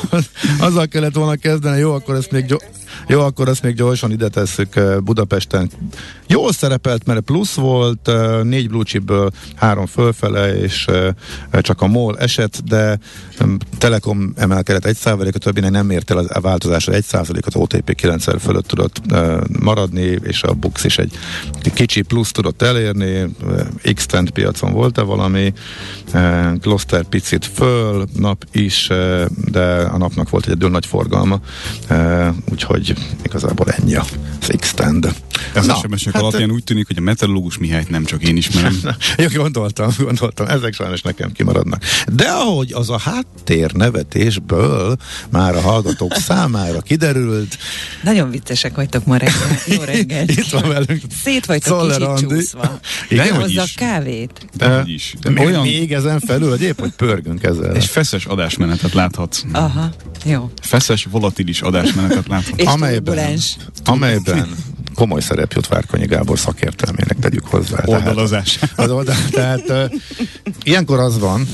azzal 0.58 0.86
kellett 0.86 1.14
volna 1.14 1.36
kezdeni, 1.36 1.78
jó, 1.78 1.92
akkor 1.92 2.14
ezt 2.14 2.30
még 2.30 2.54
jó, 3.08 3.20
akkor 3.20 3.48
ezt 3.48 3.62
még 3.62 3.74
gyorsan 3.74 4.10
ide 4.10 4.28
tesszük 4.28 4.80
Budapesten. 5.04 5.70
Jól 6.26 6.52
szerepelt, 6.52 7.06
mert 7.06 7.20
plusz 7.20 7.54
volt, 7.54 8.10
négy 8.42 8.68
blue 8.68 8.84
chipből 8.84 9.30
három 9.56 9.86
fölfele, 9.86 10.56
és 10.56 10.86
csak 11.50 11.82
a 11.82 11.86
MOL 11.86 12.18
esett, 12.18 12.60
de 12.64 12.98
Telekom 13.78 14.32
emelkedett 14.36 14.84
egy 14.84 14.96
százalék, 14.96 15.34
a 15.34 15.38
többinek 15.38 15.70
nem 15.70 15.90
ért 15.90 16.10
el 16.10 16.18
a 16.18 16.40
változásra 16.40 16.92
egy 16.92 17.04
százalékot, 17.04 17.54
OTP 17.54 17.94
9 17.94 18.42
fölött 18.42 18.66
tudott 18.66 19.00
maradni, 19.60 20.18
és 20.22 20.42
a 20.42 20.52
Bux 20.52 20.84
is 20.84 20.98
egy 20.98 21.18
kicsi 21.74 22.02
plusz 22.02 22.32
tudott 22.32 22.62
elérni, 22.62 23.34
x 23.94 24.06
piacon 24.32 24.72
volt-e 24.72 25.02
valami, 25.02 25.52
Gloster 26.54 27.04
picit 27.04 27.44
föl, 27.44 28.06
nap 28.16 28.44
is, 28.52 28.88
de 29.50 29.64
a 29.92 29.96
napnak 29.96 30.30
volt 30.30 30.46
egy 30.46 30.70
nagy 30.70 30.86
forgalma, 30.86 31.40
úgyhogy 32.50 32.79
igazából 33.24 33.66
ennyi 33.70 33.94
az 33.94 34.08
X-Tend. 34.58 35.08
Ez 35.54 35.66
Na, 35.66 35.74
SMS-ek 35.74 36.12
hát, 36.12 36.22
alapján 36.22 36.50
úgy 36.50 36.64
tűnik, 36.64 36.86
hogy 36.86 36.96
a 36.98 37.00
meteorológus 37.00 37.58
Mihályt 37.58 37.88
nem 37.88 38.04
csak 38.04 38.22
én 38.28 38.36
ismerem. 38.36 38.80
Jó, 39.16 39.26
gondoltam, 39.42 39.90
gondoltam, 39.98 40.46
ezek 40.46 40.74
sajnos 40.74 41.02
nekem 41.02 41.32
kimaradnak. 41.32 41.82
De 42.12 42.28
ahogy 42.28 42.72
az 42.72 42.90
a 42.90 42.98
háttér 42.98 43.72
nevetésből 43.72 44.96
már 45.30 45.54
a 45.54 45.60
hallgatók 45.60 46.14
számára 46.28 46.80
kiderült. 46.80 47.58
Nagyon 48.02 48.30
viccesek 48.30 48.74
vagytok 48.74 49.04
ma 49.06 49.16
reggel. 49.16 49.58
Jó 49.66 49.82
reggel. 49.92 50.28
Itt 50.28 50.50
van 50.50 50.68
velünk. 50.68 51.02
Szét 51.22 51.46
vagytok 51.46 51.78
Szoller 51.78 51.96
kicsit 51.98 52.08
Andi. 52.08 52.34
csúszva. 52.34 52.80
Igen, 53.08 53.34
Hozza 53.34 53.64
kávét. 53.76 54.46
De 54.56 54.82
is. 54.86 55.14
De 55.20 55.40
olyan... 55.40 55.62
Még 55.62 55.92
ezen 55.92 56.20
felül, 56.20 56.50
hogy 56.50 56.62
épp, 56.62 56.80
hogy 56.80 56.90
pörgünk 56.90 57.42
ezzel. 57.42 57.76
És 57.76 57.86
feszes 57.86 58.24
adásmenetet 58.24 58.92
láthatsz. 58.92 59.42
Aha, 59.52 59.90
jó. 60.24 60.50
Feszes, 60.62 61.06
volatilis 61.10 61.60
adásmenetet 61.60 62.28
láthatsz. 62.28 62.60
És 62.62 62.66
amelyben, 62.72 63.38
amelyben 63.84 64.48
komoly 64.94 65.20
szerep 65.20 65.52
jut 65.52 65.68
Várkonyi 65.68 66.06
Gábor 66.06 66.38
szakértelmének, 66.38 67.18
tegyük 67.18 67.46
hozzá. 67.46 67.82
Oldalazás. 67.84 68.54
Tehát, 68.54 68.78
az 68.78 68.90
oldal, 68.90 69.14
tehát 69.30 69.70
uh, 69.70 69.92
ilyenkor 70.62 70.98
az 70.98 71.18
van, 71.18 71.48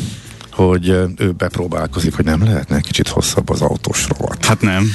hogy 0.56 0.88
ő 1.16 1.32
bepróbálkozik, 1.36 2.14
hogy 2.14 2.24
nem 2.24 2.44
lehetne 2.44 2.80
kicsit 2.80 3.08
hosszabb 3.08 3.48
az 3.48 3.60
autós 3.60 4.06
rovat. 4.08 4.44
Hát 4.44 4.60
nem. 4.60 4.90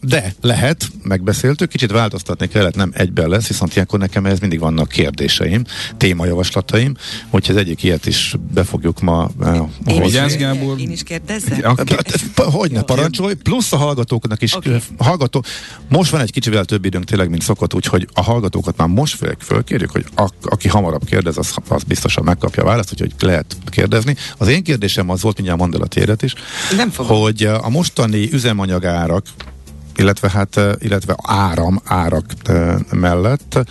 De 0.00 0.34
lehet, 0.40 0.88
megbeszéltük, 1.02 1.68
kicsit 1.68 1.90
változtatni 1.90 2.48
kellett, 2.48 2.74
nem 2.74 2.90
egyben 2.94 3.28
lesz, 3.28 3.46
viszont 3.46 3.74
ilyenkor 3.74 3.98
nekem 3.98 4.26
ez 4.26 4.38
mindig 4.38 4.58
vannak 4.60 4.88
kérdéseim, 4.88 5.64
témajavaslataim, 5.96 6.94
úgyhogy 7.30 7.54
az 7.54 7.60
egyik 7.60 7.82
ilyet 7.82 8.06
is 8.06 8.34
befogjuk 8.54 9.00
ma 9.00 9.30
én 9.86 10.02
Is, 10.02 10.36
Gábor. 10.36 10.80
Én 10.80 10.90
is 10.90 11.02
kérdezzek? 11.02 11.66
Hogy 12.36 12.72
ne 12.72 12.82
parancsolj, 12.82 13.34
plusz 13.34 13.72
a 13.72 13.76
hallgatóknak 13.76 14.42
is. 14.42 14.54
Okay. 14.54 14.78
Hallgató, 14.98 15.44
most 15.88 16.10
van 16.10 16.20
egy 16.20 16.32
kicsivel 16.32 16.64
több 16.64 16.84
időnk 16.84 17.04
tényleg, 17.04 17.30
mint 17.30 17.42
szokott, 17.42 17.74
úgyhogy 17.74 18.08
a 18.12 18.22
hallgatókat 18.22 18.76
már 18.76 18.88
most 18.88 19.16
föl, 19.16 19.34
fölkérjük, 19.38 19.90
hogy 19.90 20.04
a, 20.16 20.28
aki 20.42 20.68
hamarabb 20.68 21.04
kérdez, 21.04 21.38
az, 21.38 21.54
az 21.68 21.82
biztosan 21.82 22.24
megkapja 22.24 22.62
a 22.62 22.66
választ, 22.66 22.92
úgyhogy 22.92 23.12
lehet 23.18 23.56
kérdezni. 23.70 24.16
Az 24.38 24.48
én 24.48 24.62
kérdésem 24.70 25.10
az 25.10 25.22
volt, 25.22 25.36
mindjárt 25.36 25.60
mondd 25.60 25.74
el 25.74 25.80
a 25.80 25.86
téret 25.86 26.22
is, 26.22 26.34
Nem 26.76 26.92
hogy 26.96 27.42
a 27.42 27.68
mostani 27.68 28.32
üzemanyagárak, 28.32 29.26
illetve 29.96 30.30
hát, 30.30 30.60
illetve 30.78 31.14
áram 31.22 31.80
árak 31.84 32.24
mellett 32.90 33.68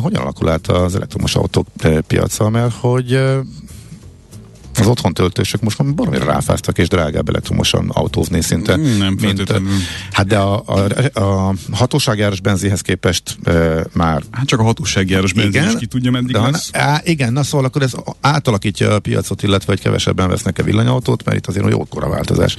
hogyan 0.00 0.22
alakul 0.22 0.48
át 0.48 0.66
az 0.66 0.94
elektromos 0.94 1.34
autók 1.34 1.66
piaca, 2.06 2.48
mert 2.48 2.74
hogy 2.74 3.20
az 4.78 4.86
otthon 4.86 5.14
töltősök 5.14 5.60
most 5.60 5.78
már 5.78 5.94
baromira 5.94 6.24
ráfáztak, 6.24 6.78
és 6.78 6.88
drágább 6.88 7.28
elektromosan 7.28 7.88
autózni 7.88 8.40
szinte. 8.40 8.76
Nem 8.76 9.16
mint, 9.20 9.52
Hát 10.10 10.26
de 10.26 10.38
a, 10.38 10.62
a, 10.66 11.20
a 11.20 11.54
hatóságjáros 11.72 12.40
benzinhez 12.40 12.80
képest 12.80 13.36
e, 13.44 13.84
már... 13.92 14.22
Hát 14.30 14.46
csak 14.46 14.60
a 14.60 14.62
hatóságjáros 14.62 15.32
benzin 15.32 15.62
is 15.62 15.74
ki 15.78 15.86
tudja, 15.86 16.10
meddig 16.10 16.32
de 16.32 16.40
lesz. 16.40 16.70
Á, 16.72 17.00
igen, 17.04 17.32
na 17.32 17.42
szóval 17.42 17.66
akkor 17.66 17.82
ez 17.82 17.92
átalakítja 18.20 18.94
a 18.94 18.98
piacot, 18.98 19.42
illetve 19.42 19.72
hogy 19.72 19.80
kevesebben 19.80 20.28
vesznek-e 20.28 20.62
villanyautót, 20.62 21.24
mert 21.24 21.36
itt 21.36 21.46
azért 21.46 21.70
jó 21.70 21.84
kora 21.84 22.08
változás 22.08 22.56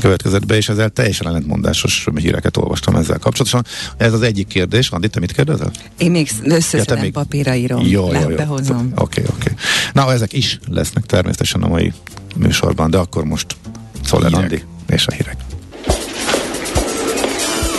következett 0.00 0.46
be, 0.46 0.56
és 0.56 0.68
ezzel 0.68 0.88
teljesen 0.88 1.26
ellentmondásos 1.26 2.08
híreket 2.14 2.56
olvastam 2.56 2.96
ezzel 2.96 3.18
kapcsolatosan. 3.18 3.64
Ez 3.96 4.12
az 4.12 4.22
egyik 4.22 4.46
kérdés. 4.46 4.90
Andi, 4.90 5.08
te 5.08 5.20
mit 5.20 5.32
kérdezel? 5.32 5.70
Én 5.98 6.10
még 6.10 6.30
összeszedem 6.42 6.96
ja, 6.96 7.02
még... 7.02 7.12
papírra 7.12 7.54
írom. 7.54 7.86
Jó, 7.86 8.12
jó, 8.12 8.30
jó. 8.30 8.36
Oké, 8.36 8.36
oké. 8.36 8.90
Okay, 8.96 9.24
okay. 9.28 9.52
Na, 9.92 10.12
ezek 10.12 10.32
is 10.32 10.58
lesznek 10.68 11.04
természetesen 11.06 11.55
a 11.62 11.68
mai 11.68 11.92
műsorban, 12.36 12.90
de 12.90 12.98
akkor 12.98 13.24
most 13.24 13.56
Szoller 14.04 14.34
Andi 14.34 14.62
és 14.88 15.06
a 15.06 15.12
hírek. 15.12 15.36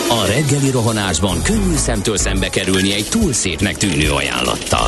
A 0.10 0.26
reggeli 0.26 0.72
rohanásban 0.72 1.42
könnyű 1.42 1.76
szemtől 1.76 2.18
szembe 2.18 2.50
kerülni 2.50 2.94
egy 2.94 3.08
túl 3.10 3.34
szépnek 3.34 3.78
tűnő 3.78 4.12
ajánlattal. 4.12 4.88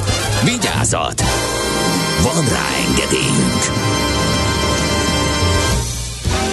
Vigyázat! 0.43 1.21
Van 2.21 2.45
rá 2.45 2.67
engedélyünk! 2.87 3.61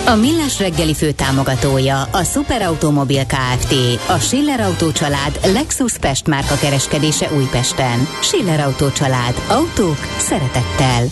A 0.07 0.15
Millás 0.15 0.59
reggeli 0.59 0.95
fő 0.95 1.11
támogatója 1.13 2.03
a 2.03 2.23
Superautomobil 2.25 3.25
KFT, 3.27 3.75
a 4.09 4.19
Schiller 4.19 4.61
Auto 4.61 4.93
család 4.93 5.41
Lexus 5.53 5.99
Pest 5.99 6.27
márka 6.27 6.55
kereskedése 6.55 7.31
Újpesten. 7.37 8.07
Schiller 8.21 8.61
Auto 8.61 8.93
család. 8.93 9.35
Autók 9.49 9.99
szeretettel. 10.19 11.05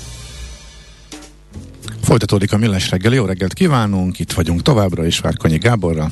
Folytatódik 2.03 2.53
a 2.53 2.57
Millás 2.57 2.91
reggeli. 2.91 3.15
Jó 3.17 3.25
reggelt 3.25 3.53
kívánunk, 3.53 4.19
itt 4.19 4.33
vagyunk 4.33 4.62
továbbra 4.62 5.07
is 5.07 5.19
Várkonyi 5.19 5.59
Gáborra 5.59 6.11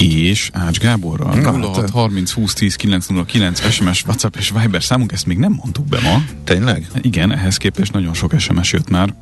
és 0.00 0.50
Ács 0.52 0.78
Gáborral. 0.78 1.34
Na, 1.34 1.52
06 1.52 1.76
hát, 1.76 1.90
30 1.90 2.32
20 2.32 2.52
10 2.54 2.76
909 2.76 3.70
SMS, 3.70 4.04
WhatsApp 4.06 4.36
és 4.36 4.52
Viber 4.60 4.82
számunk, 4.82 5.12
ezt 5.12 5.26
még 5.26 5.38
nem 5.38 5.52
mondtuk 5.52 5.86
be 5.86 6.00
ma. 6.00 6.22
Tényleg? 6.44 6.86
Igen, 7.00 7.32
ehhez 7.32 7.56
képest 7.56 7.92
nagyon 7.92 8.14
sok 8.14 8.38
SMS 8.38 8.72
jött 8.72 8.90
már, 8.90 9.14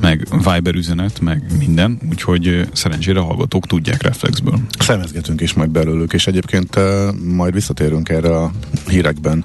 meg 0.00 0.28
Viber 0.30 0.74
üzenet, 0.74 1.20
meg 1.20 1.42
minden, 1.58 1.98
úgyhogy 2.10 2.68
szerencsére 2.72 3.20
hallgatók 3.20 3.66
tudják 3.66 4.02
reflexből. 4.02 4.60
Szemezgetünk 4.78 5.40
is 5.40 5.52
majd 5.52 5.70
belőlük, 5.70 6.12
és 6.12 6.26
egyébként 6.26 6.76
uh, 6.76 6.84
majd 7.34 7.54
visszatérünk 7.54 8.08
erre 8.08 8.36
a 8.36 8.50
hírekben 8.88 9.44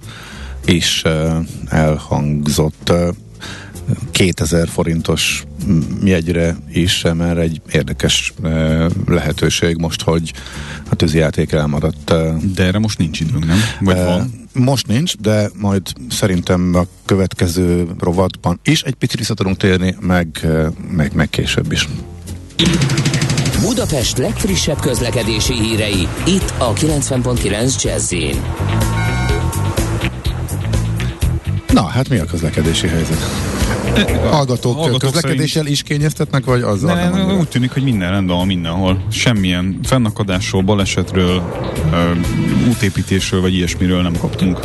is 0.66 1.02
uh, 1.06 1.46
elhangzott 1.70 2.92
2000 4.12 4.68
forintos 4.68 5.44
jegyre 6.04 6.58
is, 6.74 7.02
mert 7.14 7.38
egy 7.38 7.62
érdekes 7.72 8.34
lehetőség 9.06 9.78
most, 9.78 10.02
hogy 10.02 10.34
a 10.90 10.96
tűzijáték 10.96 11.52
elmaradt. 11.52 12.14
De 12.54 12.64
erre 12.64 12.80
most 12.80 12.98
nincs 12.98 13.20
időnk, 13.20 13.46
nem? 13.46 13.58
Vagy 13.80 13.96
van? 13.96 14.48
Most 14.54 14.88
nincs, 14.88 15.18
de 15.18 15.50
majd 15.56 15.82
szerintem 16.10 16.76
a 16.76 16.86
következő 17.06 17.88
rovatban 18.00 18.60
is 18.64 18.82
egy 18.82 18.94
picit 18.94 19.20
vissza 19.20 19.34
tudunk 19.34 19.58
térni, 19.58 19.96
meg, 20.00 20.48
meg, 20.92 21.14
meg 21.14 21.30
később 21.30 21.72
is. 21.72 21.88
Budapest 23.62 24.18
legfrissebb 24.18 24.80
közlekedési 24.80 25.54
hírei, 25.54 26.08
itt 26.26 26.54
a 26.58 26.74
90.9 26.74 27.84
jazz 27.84 28.14
Na, 31.74 31.86
hát 31.86 32.10
mi 32.10 32.18
a 32.18 32.26
közlekedési 32.26 32.88
helyzet? 32.88 33.59
Hallgatók, 34.30 34.76
hallgatók 34.76 35.00
közlekedéssel 35.00 35.48
szerint... 35.48 35.70
is 35.70 35.82
kényeztetnek, 35.82 36.46
vagy 36.46 36.62
azzal 36.62 36.96
ne, 36.96 37.10
nem? 37.10 37.38
Úgy 37.40 37.48
tűnik, 37.48 37.72
hogy 37.72 37.84
minden 37.84 38.12
rendben 38.12 38.36
van 38.36 38.46
mindenhol. 38.46 39.04
Semmilyen 39.12 39.80
fennakadásról, 39.84 40.62
balesetről, 40.62 41.42
útépítésről, 42.70 43.42
vagy 43.42 43.54
ilyesmiről 43.54 44.02
nem 44.02 44.18
kaptunk 44.20 44.60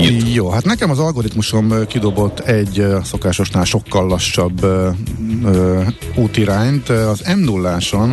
Írt. 0.00 0.34
Jó, 0.34 0.50
hát 0.50 0.64
nekem 0.64 0.90
az 0.90 0.98
algoritmusom 0.98 1.86
kidobott 1.86 2.40
egy 2.40 2.86
szokásosnál 3.04 3.64
sokkal 3.64 4.06
lassabb 4.06 4.64
uh, 4.64 4.94
uh, 5.42 5.86
útirányt. 6.14 6.88
Az 6.88 7.22
m 7.36 7.40
0 7.40 7.78
uh, 7.92 8.08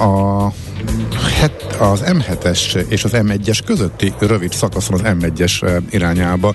a 0.00 0.52
het, 1.40 1.76
az 1.78 2.02
M7-es 2.06 2.86
és 2.88 3.04
az 3.04 3.10
M1-es 3.14 3.58
közötti 3.66 4.14
rövid 4.18 4.52
szakaszon 4.52 4.94
az 4.94 5.14
M1-es 5.20 5.62
eh, 5.62 5.76
irányába, 5.90 6.54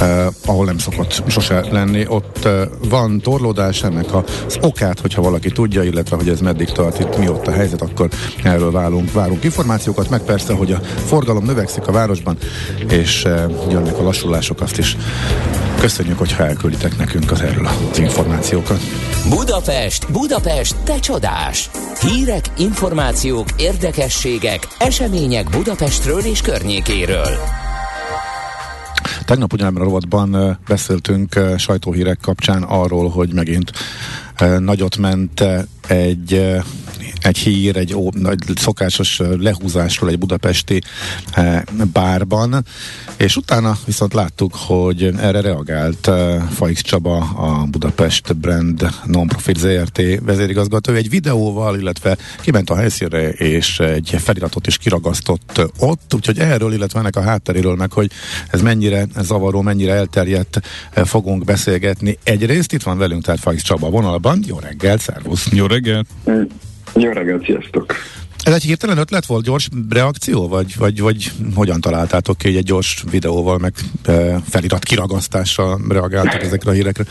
eh, 0.00 0.26
ahol 0.46 0.64
nem 0.64 0.78
szokott 0.78 1.22
sose 1.26 1.64
lenni, 1.70 2.06
ott 2.08 2.44
eh, 2.44 2.68
van 2.88 3.20
torlódás, 3.20 3.82
ennek 3.82 4.14
az 4.14 4.58
okát, 4.60 5.00
hogyha 5.00 5.22
valaki 5.22 5.50
tudja, 5.50 5.82
illetve 5.82 6.16
hogy 6.16 6.28
ez 6.28 6.40
meddig 6.40 6.68
tart, 6.68 7.00
itt 7.00 7.18
mi 7.18 7.28
ott 7.28 7.46
a 7.46 7.52
helyzet, 7.52 7.82
akkor 7.82 8.08
erről 8.42 8.70
válunk, 8.70 9.12
várunk 9.12 9.44
információkat, 9.44 10.10
meg 10.10 10.20
persze, 10.20 10.52
hogy 10.52 10.72
a 10.72 10.80
forgalom 11.06 11.44
növekszik 11.44 11.86
a 11.86 11.92
városban, 11.92 12.36
és 12.88 13.24
eh, 13.24 13.44
jönnek 13.70 13.98
a 13.98 14.02
lassulások, 14.02 14.60
azt 14.60 14.78
is 14.78 14.96
köszönjük, 15.80 16.18
hogyha 16.18 16.46
elkülditek 16.46 16.96
nekünk 16.96 17.30
az 17.30 17.40
erről 17.40 17.68
az 17.90 17.98
információkat. 17.98 18.80
Budapest, 19.28 20.12
Budapest, 20.12 20.76
te 20.84 20.98
csodás! 20.98 21.70
Hírek, 22.00 22.44
információk, 22.56 23.48
érdekességek, 23.58 24.66
események 24.78 25.50
Budapestről 25.50 26.20
és 26.20 26.40
környékéről. 26.40 27.38
Tegnap 29.24 29.52
ugyanebben 29.52 29.82
a 29.82 29.84
rovatban 29.84 30.58
beszéltünk 30.68 31.40
sajtóhírek 31.56 32.18
kapcsán 32.22 32.62
arról, 32.62 33.08
hogy 33.08 33.32
megint 33.32 33.72
nagyot 34.58 34.96
ment 34.96 35.44
egy 35.88 36.56
egy 37.20 37.38
hír, 37.38 37.76
egy 37.76 37.94
ó, 37.94 38.10
nagy 38.12 38.38
szokásos 38.54 39.20
lehúzásról 39.38 40.10
egy 40.10 40.18
budapesti 40.18 40.80
e, 41.32 41.64
bárban, 41.92 42.64
és 43.16 43.36
utána 43.36 43.78
viszont 43.84 44.14
láttuk, 44.14 44.54
hogy 44.54 45.02
erre 45.02 45.40
reagált 45.40 46.06
e, 46.06 46.40
Faix 46.40 46.82
Csaba, 46.82 47.16
a 47.16 47.66
Budapest 47.70 48.36
Brand 48.36 48.88
Nonprofit 49.04 49.58
ZRT 49.58 50.02
vezérigazgató 50.22 50.92
egy 50.92 51.10
videóval, 51.10 51.78
illetve 51.78 52.16
kiment 52.40 52.70
a 52.70 52.76
helyszínre, 52.76 53.28
és 53.28 53.78
egy 53.78 54.16
feliratot 54.18 54.66
is 54.66 54.78
kiragasztott 54.78 55.60
ott, 55.78 56.14
úgyhogy 56.14 56.38
erről, 56.38 56.72
illetve 56.72 56.98
ennek 56.98 57.16
a 57.16 57.22
hátteréről 57.22 57.74
meg, 57.74 57.92
hogy 57.92 58.10
ez 58.50 58.62
mennyire 58.62 59.06
zavaró, 59.20 59.60
mennyire 59.60 59.92
elterjedt, 59.94 60.60
e, 60.92 61.04
fogunk 61.04 61.44
beszélgetni. 61.44 62.18
Egyrészt 62.22 62.72
itt 62.72 62.82
van 62.82 62.98
velünk, 62.98 63.22
tehát 63.22 63.40
Faix 63.40 63.62
Csaba 63.62 63.90
vonalban. 63.90 64.42
Jó 64.46 64.58
reggelt, 64.58 65.00
szervusz! 65.00 65.46
Jó 65.52 65.66
reggelt! 65.66 66.06
Jó 66.94 67.10
reggelt, 67.10 67.44
sziasztok! 67.44 67.94
Ez 68.44 68.54
egy 68.54 68.62
hirtelen 68.62 68.98
ötlet 68.98 69.26
volt, 69.26 69.44
gyors 69.44 69.68
reakció, 69.90 70.48
vagy, 70.48 70.76
vagy, 70.78 71.00
vagy 71.00 71.30
hogyan 71.54 71.80
találtátok 71.80 72.38
ki, 72.38 72.46
hogy 72.46 72.56
egy 72.56 72.64
gyors 72.64 73.04
videóval, 73.10 73.58
meg 73.58 73.72
e, 74.04 74.40
felirat 74.48 74.84
kiragasztással 74.84 75.80
reagáltak 75.88 76.42
ezekre 76.42 76.70
a 76.70 76.74
hírekre? 76.74 77.04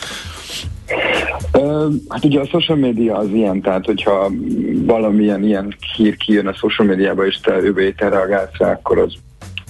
Hát 2.09 2.25
ugye 2.25 2.39
a 2.39 2.45
social 2.45 2.77
media 2.77 3.17
az 3.17 3.29
ilyen, 3.33 3.61
tehát 3.61 3.85
hogyha 3.85 4.31
valamilyen 4.85 5.43
ilyen 5.43 5.75
hír 5.95 6.17
kijön 6.17 6.47
a 6.47 6.53
social 6.53 6.87
médiába, 6.87 7.25
és 7.25 7.39
te 7.43 7.57
ővé 7.61 7.91
te 7.91 8.09
reagálsz 8.09 8.57
rá, 8.57 8.71
akkor 8.71 8.97
az 8.97 9.13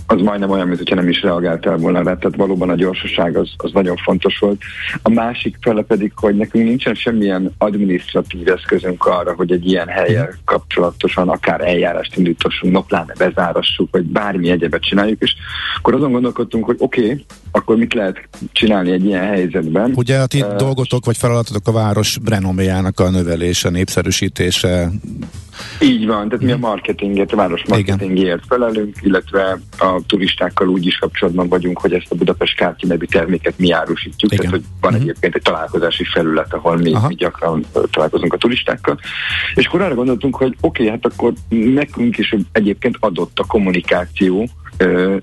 az 0.07 0.21
majdnem 0.21 0.49
olyan, 0.49 0.67
mintha 0.67 0.95
nem 0.95 1.09
is 1.09 1.21
reagáltál 1.21 1.77
volna 1.77 2.03
rá, 2.03 2.15
tehát 2.15 2.35
valóban 2.35 2.69
a 2.69 2.75
gyorsaság 2.75 3.37
az, 3.37 3.49
az 3.57 3.71
nagyon 3.73 3.95
fontos 3.95 4.37
volt. 4.39 4.61
A 5.01 5.09
másik 5.09 5.57
fele 5.61 5.81
pedig, 5.81 6.11
hogy 6.15 6.35
nekünk 6.35 6.65
nincsen 6.65 6.93
semmilyen 6.93 7.53
administratív 7.57 8.47
eszközünk 8.47 9.05
arra, 9.05 9.33
hogy 9.35 9.51
egy 9.51 9.65
ilyen 9.65 9.87
helyen 9.87 10.29
kapcsolatosan 10.45 11.29
akár 11.29 11.61
eljárást 11.61 12.17
indítassunk, 12.17 12.73
napláne 12.73 13.13
bezárassuk, 13.17 13.91
vagy 13.91 14.03
bármi 14.03 14.49
egyebet 14.49 14.81
csináljuk, 14.81 15.21
és 15.21 15.35
akkor 15.77 15.93
azon 15.93 16.11
gondolkodtunk, 16.11 16.65
hogy 16.65 16.75
oké, 16.79 17.03
okay, 17.03 17.25
akkor 17.51 17.77
mit 17.77 17.93
lehet 17.93 18.29
csinálni 18.51 18.91
egy 18.91 19.05
ilyen 19.05 19.25
helyzetben. 19.25 19.91
Ugye 19.95 20.17
a 20.19 20.27
ti 20.27 20.41
uh, 20.41 20.55
dolgotok 20.55 21.05
vagy 21.05 21.17
feladatotok 21.17 21.67
a 21.67 21.71
város 21.71 22.17
renoméjának 22.25 22.99
a 22.99 23.09
növelése, 23.09 23.69
népszerűsítése, 23.69 24.89
így 25.81 26.05
van, 26.05 26.29
tehát 26.29 26.45
mi 26.45 26.51
a 26.51 26.57
marketinget, 26.57 27.31
a 27.31 27.35
város 27.35 27.61
marketingért 27.67 28.43
felelünk, 28.47 28.95
illetve 29.01 29.59
a 29.77 30.01
turistákkal 30.07 30.67
úgy 30.67 30.85
is 30.85 30.97
kapcsolatban 30.97 31.47
vagyunk, 31.47 31.79
hogy 31.79 31.93
ezt 31.93 32.11
a 32.11 32.15
Budapest 32.15 32.55
Kártya 32.55 32.87
nevű 32.87 33.05
terméket 33.05 33.53
mi 33.57 33.71
árusítjuk, 33.71 34.31
Igen. 34.31 34.45
tehát 34.45 34.59
hogy 34.59 34.65
van 34.81 34.91
uh-huh. 34.91 35.07
egyébként 35.07 35.35
egy 35.35 35.41
találkozási 35.41 36.03
felület, 36.03 36.53
ahol 36.53 36.77
mi, 36.77 36.95
mi 37.07 37.15
gyakran 37.15 37.65
találkozunk 37.91 38.33
a 38.33 38.37
turistákkal. 38.37 38.99
És 39.55 39.65
akkor 39.65 39.81
arra 39.81 39.95
gondoltunk, 39.95 40.35
hogy 40.35 40.55
oké, 40.61 40.83
okay, 40.83 40.87
hát 40.87 41.13
akkor 41.13 41.33
nekünk 41.49 42.17
is 42.17 42.35
egyébként 42.51 42.97
adott 42.99 43.39
a 43.39 43.45
kommunikáció, 43.45 44.49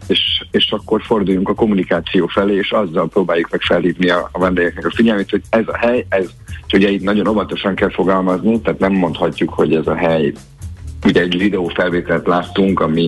és, 0.07 0.45
és 0.51 0.71
akkor 0.71 1.03
forduljunk 1.03 1.49
a 1.49 1.55
kommunikáció 1.55 2.27
felé, 2.27 2.55
és 2.55 2.71
azzal 2.71 3.09
próbáljuk 3.09 3.51
meg 3.51 3.61
felhívni 3.61 4.11
a, 4.11 4.29
a 4.33 4.38
vendégeknek 4.38 4.87
a 4.87 4.90
figyelmét, 4.95 5.31
hogy 5.31 5.43
ez 5.51 5.64
a 5.67 5.77
hely, 5.77 6.07
ez, 6.09 6.31
és 6.67 6.73
ugye 6.73 6.88
itt 6.88 7.03
nagyon 7.03 7.29
óvatosan 7.29 7.75
kell 7.75 7.90
fogalmazni, 7.90 8.61
tehát 8.61 8.81
nem 8.81 8.93
mondhatjuk, 8.93 9.51
hogy 9.53 9.75
ez 9.75 9.87
a 9.87 9.95
hely 9.95 10.33
ugye 11.05 11.21
egy 11.21 11.38
videó 11.38 11.69
felvételt 11.69 12.27
láttunk, 12.27 12.81
ami, 12.81 13.07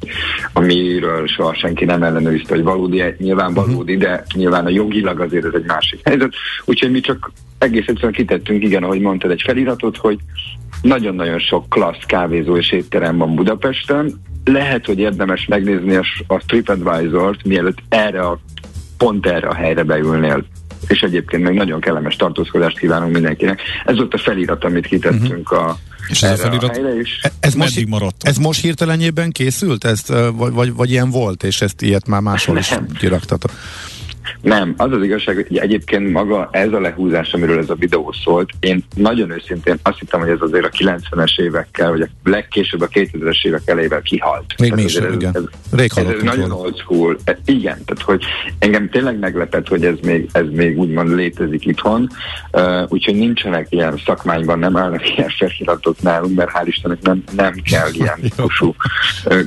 amiről 0.53 1.27
soha 1.27 1.55
senki 1.55 1.85
nem 1.85 2.03
ellenőrizte, 2.03 2.55
hogy 2.55 2.65
valódi, 2.65 3.03
nyilván 3.19 3.51
mhm. 3.51 3.61
valódi, 3.61 3.97
de 3.97 4.25
nyilván 4.35 4.67
a 4.67 4.71
jogilag 4.71 5.21
azért 5.21 5.45
ez 5.45 5.55
egy 5.55 5.67
másik 5.67 6.01
helyzet. 6.05 6.33
Úgyhogy 6.65 6.91
mi 6.91 7.01
csak 7.01 7.33
egész 7.59 7.87
egyszerűen 7.87 8.13
kitettünk, 8.13 8.65
igen, 8.65 8.83
ahogy 8.83 9.01
mondtad, 9.01 9.31
egy 9.31 9.43
feliratot, 9.43 9.97
hogy 9.97 10.19
nagyon-nagyon 10.83 11.39
sok 11.39 11.69
klassz 11.69 12.05
kávézó 12.07 12.57
és 12.57 12.71
étterem 12.71 13.17
van 13.17 13.35
Budapesten, 13.35 14.21
lehet, 14.47 14.87
hogy 14.87 14.99
érdemes 14.99 15.47
megnézni 15.47 15.95
a, 15.95 16.05
a 16.27 16.43
TripAdvisor-t, 16.47 17.45
mielőtt 17.45 17.79
erre 17.89 18.21
a 18.21 18.41
pont 18.97 19.27
erre 19.27 19.49
a 19.49 19.55
helyre 19.55 19.83
beülnél 19.83 20.45
és 20.89 21.01
egyébként 21.01 21.43
még 21.43 21.57
nagyon 21.57 21.81
kellemes 21.81 22.17
tartózkodást 22.17 22.79
kívánunk 22.79 23.13
mindenkinek. 23.13 23.61
Ez 23.85 23.99
ott 23.99 24.15
a 24.15 24.19
felirat, 24.19 24.65
amit 24.65 24.87
kitettünk 24.87 25.53
uh-huh. 25.53 25.69
a 25.69 25.79
és 26.09 26.23
ez 26.23 26.41
a 26.41 26.43
felirat, 26.43 26.77
a 26.77 26.99
is. 27.01 27.19
E- 27.23 27.33
ez 27.41 27.55
most, 27.55 27.87
maradt? 27.87 28.27
Ez 28.27 28.37
most 28.37 28.61
hirtelenjében 28.61 29.31
készült? 29.31 29.85
Ezt, 29.85 30.09
vagy, 30.33 30.53
vagy, 30.53 30.75
vagy 30.75 30.91
ilyen 30.91 31.11
volt, 31.11 31.43
és 31.43 31.61
ezt 31.61 31.83
ilyet 31.83 32.07
már 32.07 32.21
máshol 32.21 32.59
is 32.59 32.75
kiraktatok? 32.99 33.51
Nem, 34.41 34.75
az 34.77 34.93
az 34.93 35.03
igazság, 35.03 35.35
hogy 35.35 35.59
egyébként 35.59 36.13
maga 36.13 36.49
ez 36.53 36.73
a 36.73 36.81
lehúzás, 36.81 37.33
amiről 37.33 37.59
ez 37.59 37.71
a 37.71 37.75
videó 37.75 38.15
szólt, 38.25 38.51
én 38.61 38.85
nagyon 38.95 39.31
őszintén 39.31 39.79
azt 39.83 39.99
hittem, 39.99 40.21
hogy 40.21 40.29
ez 40.29 40.41
azért 40.41 40.65
a 40.65 40.69
90-es 40.69 41.41
évekkel, 41.41 41.91
vagy 41.91 42.01
a 42.01 42.09
legkésőbb 42.25 42.81
a 42.81 42.89
2000-es 42.89 43.47
évek 43.47 43.63
elejével 43.65 44.01
kihalt. 44.01 44.55
Még 44.59 44.73
mi 44.73 44.83
is, 44.83 44.95
ez, 44.95 45.15
igen. 45.15 45.35
Ez, 45.35 45.43
Rég 45.71 45.91
ez, 45.95 46.05
ez 46.05 46.23
nagyon 46.23 46.51
old 46.51 46.79
school. 46.79 47.17
E, 47.25 47.39
igen, 47.45 47.85
tehát 47.85 48.03
hogy 48.03 48.25
engem 48.59 48.89
tényleg 48.89 49.19
meglepett, 49.19 49.69
hogy 49.69 49.85
ez 49.85 49.95
még, 50.03 50.29
ez 50.33 50.47
még 50.51 50.79
úgymond 50.79 51.15
létezik 51.15 51.67
itthon, 51.67 52.09
uh, 52.53 52.83
úgyhogy 52.89 53.15
nincsenek 53.15 53.67
ilyen 53.71 54.01
szakmányban, 54.05 54.59
nem 54.59 54.77
állnak 54.77 55.09
ilyen 55.17 55.29
feliratok 55.39 56.03
nálunk, 56.03 56.37
mert 56.37 56.51
hál' 56.55 56.65
Istennek 56.67 57.03
nem, 57.03 57.23
nem 57.37 57.53
kell 57.53 57.89
ilyen 57.93 58.21
típusú 58.37 58.75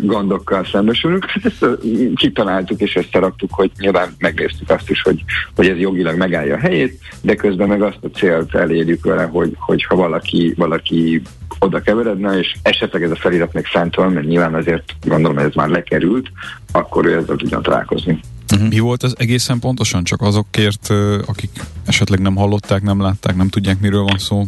gondokkal 0.02 0.66
szembesülnünk. 0.66 1.26
Hát 1.26 1.46
ezt 1.46 1.64
uh, 1.64 2.14
kitaláltuk 2.16 2.82
és 2.82 2.96
összeraktuk, 2.96 3.54
hogy 3.54 3.72
nyilván 3.78 4.16
megnéztük 4.18 4.69
azt 4.72 4.90
is, 4.90 5.02
hogy, 5.02 5.24
hogy 5.56 5.68
ez 5.68 5.78
jogilag 5.78 6.18
megállja 6.18 6.56
a 6.56 6.60
helyét, 6.60 7.00
de 7.22 7.36
közben 7.36 7.68
meg 7.68 7.82
azt 7.82 8.00
a 8.02 8.18
célt 8.18 8.56
elérjük 8.56 9.04
vele, 9.04 9.24
hogy, 9.24 9.56
hogy 9.60 9.84
ha 9.84 9.96
valaki, 9.96 10.54
valaki 10.58 11.22
oda 11.60 11.82
keveredne, 11.82 12.40
és 12.40 12.56
esetleg 12.62 13.04
ez 13.04 13.12
a 13.12 13.16
felirat 13.16 13.54
még 13.54 13.66
fent 13.66 13.96
van, 13.96 14.12
mert 14.12 14.28
nyilván 14.28 14.54
azért 14.54 14.96
gondolom, 15.02 15.38
hogy 15.38 15.46
ez 15.46 15.56
már 15.56 15.70
lekerült, 15.70 16.32
akkor 16.72 17.06
ő 17.06 17.18
ezzel 17.18 17.36
tudjon 17.36 17.62
találkozni. 17.62 18.20
Uh-huh. 18.54 18.70
Mi 18.70 18.80
volt 18.80 19.04
az 19.04 19.16
egészen 19.18 19.60
pontosan? 19.60 20.04
Csak 20.04 20.22
azokért, 20.22 20.90
akik 21.26 21.50
esetleg 21.86 22.20
nem 22.20 22.36
hallották, 22.36 22.82
nem 22.82 23.02
látták, 23.02 23.36
nem 23.36 23.50
tudják, 23.50 23.80
miről 23.80 24.04
van 24.04 24.18
szó? 24.18 24.46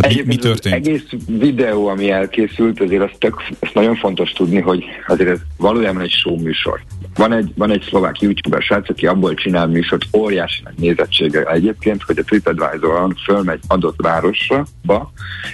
Tehát 0.00 0.16
mi, 0.16 0.22
mi 0.26 0.36
történt? 0.36 0.74
Az 0.74 0.86
egész 0.86 1.02
videó, 1.26 1.86
ami 1.86 2.10
elkészült, 2.10 2.80
azért 2.80 3.02
az 3.02 3.10
tök, 3.18 3.42
ezt 3.60 3.74
nagyon 3.74 3.96
fontos 3.96 4.30
tudni, 4.30 4.60
hogy 4.60 4.84
azért 5.06 5.30
ez 5.30 5.38
valójában 5.56 6.02
egy 6.02 6.10
show 6.10 6.36
műsor. 6.36 6.80
Van 7.14 7.32
egy, 7.32 7.52
van 7.54 7.70
egy 7.70 7.84
szlovák 7.88 8.20
youtuber 8.20 8.62
srác, 8.62 8.90
aki 8.90 9.06
abból 9.06 9.34
csinál 9.34 9.66
műsort, 9.66 10.04
óriási 10.16 10.60
nagy 10.64 10.74
nézettsége 10.76 11.42
egyébként, 11.42 12.02
hogy 12.02 12.18
a 12.18 12.22
TripAdvisor-on 12.22 13.14
fölmegy 13.24 13.60
adott 13.66 14.00
városra, 14.02 14.66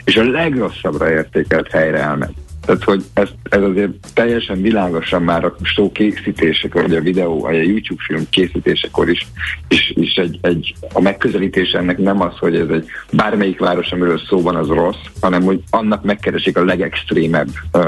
és 0.04 0.16
a 0.16 0.30
legrosszabbra 0.30 1.10
értékelt 1.10 1.70
helyre 1.70 1.98
elmegy. 1.98 2.34
Tehát, 2.64 2.84
hogy 2.84 3.04
ez, 3.14 3.28
ez 3.42 3.62
azért 3.62 3.90
teljesen 4.14 4.60
világosan 4.60 5.22
már 5.22 5.44
a 5.44 5.56
show 5.62 5.92
készítésekor, 5.92 6.82
vagy 6.82 6.96
a 6.96 7.00
videó, 7.00 7.40
vagy 7.40 7.54
a 7.54 7.62
YouTube 7.62 8.02
film 8.06 8.26
készítésekor 8.30 9.10
is, 9.10 9.26
és, 9.68 9.92
és 9.96 10.14
egy, 10.14 10.38
egy, 10.42 10.74
a 10.92 11.00
megközelítés 11.00 11.70
ennek 11.70 11.98
nem 11.98 12.20
az, 12.20 12.32
hogy 12.38 12.56
ez 12.56 12.68
egy 12.68 12.86
bármelyik 13.12 13.58
város, 13.58 13.90
amiről 13.90 14.20
szó 14.28 14.42
van, 14.42 14.56
az 14.56 14.66
rossz, 14.66 15.04
hanem 15.20 15.42
hogy 15.42 15.62
annak 15.70 16.04
megkeresik 16.04 16.56
a 16.56 16.64
legextrémebb 16.64 17.48
uh, 17.72 17.82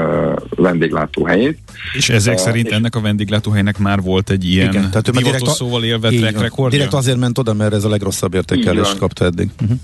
vendéglátóhelyét. 0.49 1.57
És 1.93 2.09
ezek 2.09 2.35
uh, 2.35 2.39
szerint 2.39 2.67
és 2.67 2.73
ennek 2.73 2.95
a 2.95 3.01
vendéglátóhelynek 3.01 3.77
már 3.77 4.01
volt 4.01 4.29
egy 4.29 4.45
ilyen 4.45 4.69
igen, 4.69 4.89
tehát 4.89 5.11
direkt, 5.11 5.47
szóval 5.47 5.83
élve 5.83 6.09
rekordja? 6.09 6.77
Direkt 6.77 6.93
azért 6.93 7.17
ment 7.17 7.37
oda, 7.37 7.53
mert 7.53 7.73
ez 7.73 7.83
a 7.83 7.89
legrosszabb 7.89 8.33
értékelést 8.33 8.97
kapta 8.97 9.25
eddig. 9.25 9.49
Uh-huh. 9.61 9.77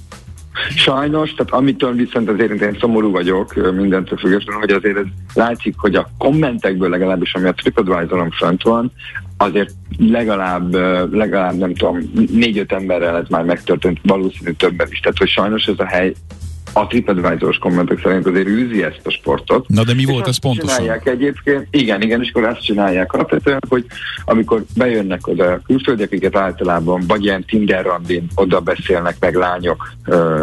Sajnos, 0.76 1.34
tehát 1.34 1.52
amitől 1.52 1.94
viszont 1.94 2.30
azért 2.30 2.62
én 2.62 2.78
szomorú 2.80 3.12
vagyok 3.12 3.74
mindentől 3.76 4.18
függetlenül, 4.18 4.62
hogy 4.62 4.72
azért 4.72 4.98
ez 4.98 5.06
látszik, 5.34 5.76
hogy 5.78 5.96
a 5.96 6.10
kommentekből 6.18 6.90
legalábbis, 6.90 7.34
ami 7.34 7.48
a 7.48 7.54
TripAdvisor-on 7.54 8.32
fönt 8.32 8.64
van, 8.64 8.92
azért 9.38 9.72
legalább, 9.98 10.74
legalább 11.14 11.58
nem 11.58 11.74
tudom, 11.74 12.12
négy-öt 12.32 12.72
emberrel 12.72 13.18
ez 13.18 13.28
már 13.30 13.44
megtörtént, 13.44 14.00
valószínű 14.04 14.52
többen 14.52 14.88
is. 14.90 15.00
Tehát, 15.00 15.18
hogy 15.18 15.30
sajnos 15.30 15.66
ez 15.66 15.80
a 15.80 15.86
hely 15.86 16.14
a 16.74 16.88
TripAdvisor-os 16.88 17.58
kommentek 17.58 18.00
szerint 18.04 18.28
azért 18.28 18.48
űzi 18.48 18.84
ezt 18.84 19.02
a 19.04 19.10
sportot. 19.10 19.68
Na 19.68 19.84
de 19.84 19.94
mi 19.94 20.06
volt 20.06 20.28
ez 20.28 20.38
pontosan? 20.38 20.78
Csinálják 20.78 21.08
egyébként, 21.08 21.68
igen, 21.72 22.02
igen, 22.02 22.22
és 22.22 22.30
akkor 22.30 22.44
azt 22.44 22.64
csinálják 22.64 23.14
alapvetően, 23.14 23.60
hogy 23.70 23.86
amikor 24.26 24.64
bejönnek 24.76 25.28
oda 25.28 25.60
külföldiek, 25.66 26.08
akiket 26.12 26.36
általában 26.36 27.04
vagy 27.08 27.24
ilyen 27.24 27.46
Tinder 27.46 27.86
randin 27.86 28.28
oda 28.36 28.60
beszélnek 28.60 29.16
meg 29.20 29.36
lányok, 29.36 29.92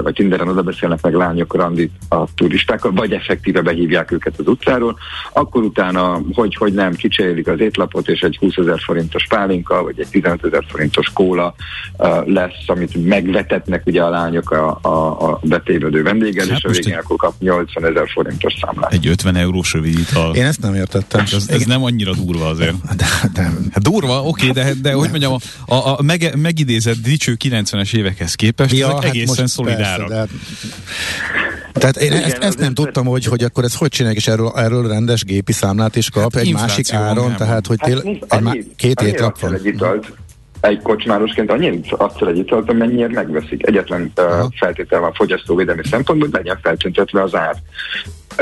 vagy 0.02 0.14
Tinderen 0.14 0.48
oda 0.48 0.62
beszélnek 0.62 1.02
meg 1.02 1.14
lányok 1.14 1.54
randit 1.54 1.92
a 2.08 2.34
turistákkal, 2.34 2.92
vagy 2.92 3.12
effektíve 3.12 3.60
behívják 3.60 4.10
őket 4.10 4.38
az 4.38 4.46
utcáról, 4.46 4.98
akkor 5.32 5.62
utána, 5.62 6.20
hogy, 6.32 6.54
hogy 6.54 6.72
nem, 6.72 6.94
kicserélik 6.94 7.48
az 7.48 7.60
étlapot, 7.60 8.08
és 8.08 8.20
egy 8.20 8.36
20 8.36 8.56
ezer 8.56 8.80
forintos 8.80 9.26
pálinka, 9.28 9.82
vagy 9.82 10.00
egy 10.00 10.08
15 10.10 10.44
ezer 10.44 10.64
forintos 10.68 11.12
kóla 11.12 11.54
lesz, 12.24 12.62
amit 12.66 13.06
megvetetnek 13.06 13.86
ugye 13.86 14.02
a 14.02 14.08
lányok 14.08 14.50
a, 14.50 14.78
a, 14.82 15.30
a 15.30 15.38
betévedő 15.42 16.02
vendéggel, 16.18 16.46
hát 16.48 16.58
és 16.58 16.64
a 16.64 16.68
végén 16.68 16.92
egy... 16.92 16.98
akkor 16.98 17.16
kap 17.16 17.34
80 17.38 17.84
ezer 17.84 18.08
forintos 18.08 18.54
számlát. 18.60 18.92
Egy 18.92 19.06
50 19.06 19.36
eurós 19.36 19.72
rövidítal. 19.72 20.34
Én 20.34 20.44
ezt 20.44 20.60
nem 20.60 20.74
értettem. 20.74 21.24
Ez, 21.32 21.48
ez 21.48 21.64
nem 21.64 21.84
annyira 21.84 22.12
durva 22.14 22.46
azért. 22.46 22.74
De, 22.96 23.06
de, 23.32 23.42
hát 23.42 23.82
durva, 23.82 24.22
oké, 24.22 24.50
de, 24.50 24.74
de 24.82 24.92
hogy 24.92 25.10
mondjam, 25.10 25.32
a, 25.66 25.74
a, 25.74 25.98
a 25.98 26.02
meg, 26.02 26.36
megidézett 26.36 26.96
dicső 27.02 27.36
90-es 27.44 27.94
évekhez 27.94 28.34
képest 28.34 28.74
ja, 28.74 28.86
ezek 28.86 29.02
hát 29.02 29.04
egészen 29.04 29.46
szolidárak. 29.46 30.08
Persze, 30.08 30.26
de... 30.26 30.38
Tehát 31.72 31.96
én 31.96 32.12
Igen, 32.12 32.22
ezt, 32.22 32.36
ezt 32.36 32.58
nem 32.58 32.74
tudtam, 32.74 33.06
hogy, 33.06 33.24
hogy 33.24 33.42
akkor 33.42 33.64
ez 33.64 33.74
hogy 33.74 33.88
csinálják, 33.88 34.20
és 34.20 34.26
erről, 34.26 34.52
erről 34.56 34.88
rendes 34.88 35.24
gépi 35.24 35.52
számlát 35.52 35.96
is 35.96 36.10
kap 36.10 36.34
hát 36.34 36.42
egy 36.42 36.52
másik 36.52 36.92
áron, 36.92 37.36
tehát 37.36 37.66
hogy 37.66 37.78
tél, 37.78 38.18
hát, 38.28 38.42
egy, 38.54 38.66
két 38.76 39.00
étlap 39.00 39.40
van 39.40 39.54
egy 39.54 39.66
kocsmárosként 40.82 41.50
annyit 41.50 41.92
adsz 41.92 42.20
egy 42.20 42.38
italt, 42.38 42.70
amennyiért 42.70 43.12
megveszik. 43.12 43.66
Egyetlen 43.66 44.12
uh, 44.16 44.24
feltétel 44.56 45.00
van 45.00 45.12
fogyasztóvédelmi 45.12 45.82
szempontból, 45.84 46.28
hogy 46.28 46.38
legyen 46.38 46.58
feltüntetve 46.62 47.22
az 47.22 47.34
ár. 47.34 47.56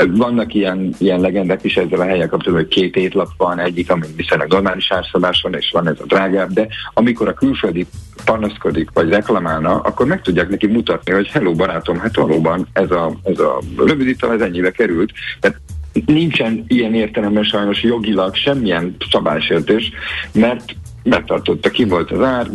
Vannak 0.07 0.53
ilyen, 0.53 0.93
ilyen 0.97 1.19
legendek 1.19 1.63
is 1.63 1.75
ezzel 1.75 1.99
a 1.99 2.05
helyen 2.05 2.29
kapcsolatban, 2.29 2.65
hogy 2.65 2.75
két 2.75 2.95
étlap 2.95 3.29
van, 3.37 3.59
egyik, 3.59 3.91
ami 3.91 4.05
viszonylag 4.15 4.51
normális 4.51 4.91
árszabás 4.91 5.41
van, 5.41 5.53
és 5.53 5.69
van 5.71 5.87
ez 5.87 5.99
a 5.99 6.05
drágább, 6.05 6.51
de 6.51 6.67
amikor 6.93 7.27
a 7.27 7.33
külföldi 7.33 7.87
panaszkodik, 8.25 8.89
vagy 8.93 9.09
reklamálna, 9.09 9.79
akkor 9.79 10.05
meg 10.05 10.21
tudják 10.21 10.49
neki 10.49 10.67
mutatni, 10.67 11.13
hogy 11.13 11.27
hello 11.27 11.53
barátom, 11.53 11.99
hát 11.99 12.15
valóban 12.15 12.67
ez 12.73 12.91
a, 12.91 13.11
ez 13.23 13.39
a 13.39 13.59
rövidítal, 13.77 14.33
ez 14.33 14.41
ennyibe 14.41 14.71
került. 14.71 15.11
Tehát 15.39 15.57
nincsen 16.05 16.63
ilyen 16.67 16.93
értelemben 16.93 17.43
sajnos 17.43 17.83
jogilag 17.83 18.35
semmilyen 18.35 18.95
szabálysértés, 19.11 19.91
mert 20.33 20.75
betartotta, 21.09 21.69
ki 21.69 21.83
volt 21.83 22.11
az 22.11 22.21
ár, 22.21 22.47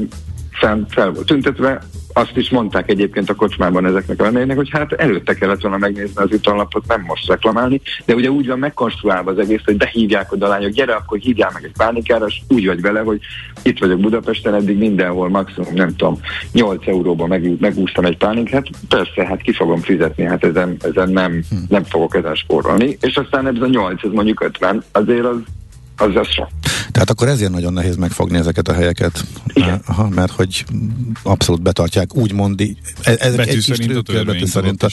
fel, 0.51 0.87
fel 0.89 1.11
volt 1.11 1.27
tüntetve, 1.27 1.83
azt 2.13 2.37
is 2.37 2.51
mondták 2.51 2.91
egyébként 2.91 3.31
a 3.31 3.35
kocsmában 3.35 3.87
ezeknek 3.87 4.21
a 4.21 4.23
vendégnek, 4.23 4.57
hogy 4.57 4.71
hát 4.71 4.93
előtte 4.93 5.35
kellett 5.35 5.61
volna 5.61 5.77
megnézni 5.77 6.23
az 6.23 6.33
ütallapot, 6.33 6.87
nem 6.87 7.05
most 7.07 7.29
reklamálni, 7.29 7.81
de 8.05 8.15
ugye 8.15 8.31
úgy 8.31 8.47
van 8.47 8.59
megkonstruálva 8.59 9.31
az 9.31 9.39
egész, 9.39 9.61
hogy 9.65 9.77
behívják 9.77 10.33
oda 10.33 10.47
a 10.47 10.49
lányok, 10.49 10.71
gyere, 10.71 10.95
akkor 10.95 11.19
hívjál 11.19 11.51
meg 11.53 11.65
egy 11.65 11.73
pánikára, 11.77 12.27
és 12.27 12.41
úgy 12.49 12.67
vagy 12.67 12.81
vele, 12.81 13.01
hogy 13.01 13.21
itt 13.63 13.79
vagyok 13.79 14.01
Budapesten, 14.01 14.55
eddig 14.55 14.79
mindenhol 14.79 15.29
maximum, 15.29 15.75
nem 15.75 15.97
tudom, 15.97 16.21
8 16.53 16.87
euróba 16.87 17.27
meg, 17.27 17.61
megúsztam 17.61 18.05
egy 18.05 18.17
pánikát, 18.17 18.69
persze, 18.89 19.27
hát 19.27 19.43
ki 19.43 19.53
fogom 19.53 19.81
fizetni, 19.81 20.25
hát 20.25 20.45
ezen, 20.45 20.77
ezen 20.81 21.11
nem, 21.11 21.43
nem 21.69 21.85
fogok 21.85 22.15
ezen 22.15 22.35
spórolni, 22.35 22.97
és 23.01 23.17
aztán 23.17 23.47
ez 23.47 23.61
a 23.61 23.67
8, 23.67 24.05
ez 24.05 24.11
mondjuk 24.13 24.41
50, 24.41 24.83
azért 24.93 25.25
az 25.25 25.39
az 26.03 26.29
sok. 26.29 26.49
Tehát 26.93 27.11
akkor 27.11 27.29
ezért 27.29 27.51
nagyon 27.51 27.73
nehéz 27.73 27.97
megfogni 27.97 28.39
ezeket 28.39 28.69
a 28.69 28.73
helyeket, 28.73 29.25
Igen. 29.53 29.81
Aha, 29.87 30.09
mert 30.09 30.33
hogy 30.33 30.65
abszolút 31.23 31.63
betartják, 31.63 32.17
úgymond 32.17 32.61
ez, 33.03 33.19
ez 33.19 33.37
betű 33.37 33.51
egy 33.51 33.61
szerint 33.61 33.97
a 33.97 34.03
törvény 34.03 34.47
szerint 34.47 34.83
a, 34.83 34.89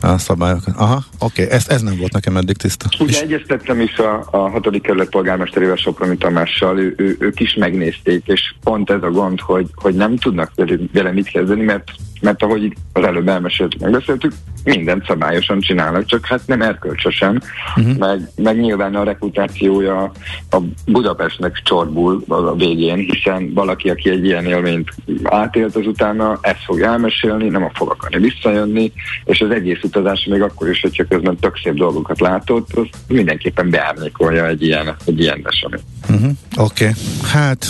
a 0.00 0.18
szabályokat. 0.18 0.74
Aha, 0.76 1.04
oké, 1.18 1.42
okay. 1.42 1.54
ez, 1.56 1.68
ez 1.68 1.82
nem 1.82 1.96
volt 1.98 2.12
nekem 2.12 2.36
eddig 2.36 2.56
tiszta. 2.56 2.86
Ugye 2.98 3.10
és... 3.10 3.20
egyeztettem 3.20 3.80
is 3.80 3.98
a, 3.98 4.26
a 4.30 4.50
hatodik 4.50 4.82
kerület 4.82 5.08
polgármesterével 5.08 5.76
Soproni 5.76 6.16
Tamással, 6.16 6.78
ő, 6.78 6.94
ő, 6.96 7.16
ők 7.18 7.40
is 7.40 7.54
megnézték, 7.54 8.22
és 8.26 8.54
pont 8.62 8.90
ez 8.90 9.02
a 9.02 9.10
gond, 9.10 9.40
hogy, 9.40 9.66
hogy 9.74 9.94
nem 9.94 10.16
tudnak 10.16 10.52
vele 10.92 11.12
mit 11.12 11.28
kezdeni, 11.28 11.62
mert 11.62 11.90
mert 12.20 12.42
ahogy 12.42 12.72
az 12.92 13.04
előbb 13.04 13.28
elmeséltük, 13.28 13.80
megbeszéltük, 13.80 14.32
mindent 14.64 15.06
szabályosan 15.06 15.60
csinálnak, 15.60 16.04
csak 16.04 16.26
hát 16.26 16.40
nem 16.46 16.62
erkölcsösen, 16.62 17.42
uh-huh. 17.76 17.96
meg, 17.96 18.30
meg 18.36 18.60
nyilván 18.60 18.94
a 18.94 19.04
reputációja 19.04 20.12
a 20.50 20.58
Budapestnek 20.86 21.60
csorbul 21.64 22.24
a 22.28 22.54
végén, 22.54 22.96
hiszen 22.96 23.52
valaki, 23.54 23.90
aki 23.90 24.10
egy 24.10 24.24
ilyen 24.24 24.46
élményt 24.46 24.90
átélt 25.22 25.76
az 25.76 25.86
utána, 25.86 26.38
ezt 26.40 26.64
fog 26.64 26.80
elmesélni, 26.80 27.48
nem 27.48 27.70
fog 27.74 27.90
akarni 27.90 28.18
visszajönni, 28.18 28.92
és 29.24 29.40
az 29.40 29.50
egész 29.50 29.82
utazás 29.82 30.26
még 30.30 30.42
akkor 30.42 30.68
is, 30.68 30.80
hogyha 30.80 31.04
közben 31.08 31.36
tök 31.36 31.58
szép 31.62 31.74
dolgokat 31.74 32.20
látott, 32.20 32.72
az 32.72 32.86
mindenképpen 33.08 33.70
beárnyékolja 33.70 34.46
egy 34.46 34.62
ilyen, 34.62 34.96
egy 35.04 35.20
ilyen 35.20 35.40
esemény. 35.44 35.80
Uh-huh. 36.08 36.30
Oké, 36.56 36.84
okay. 36.84 36.94
hát 37.32 37.66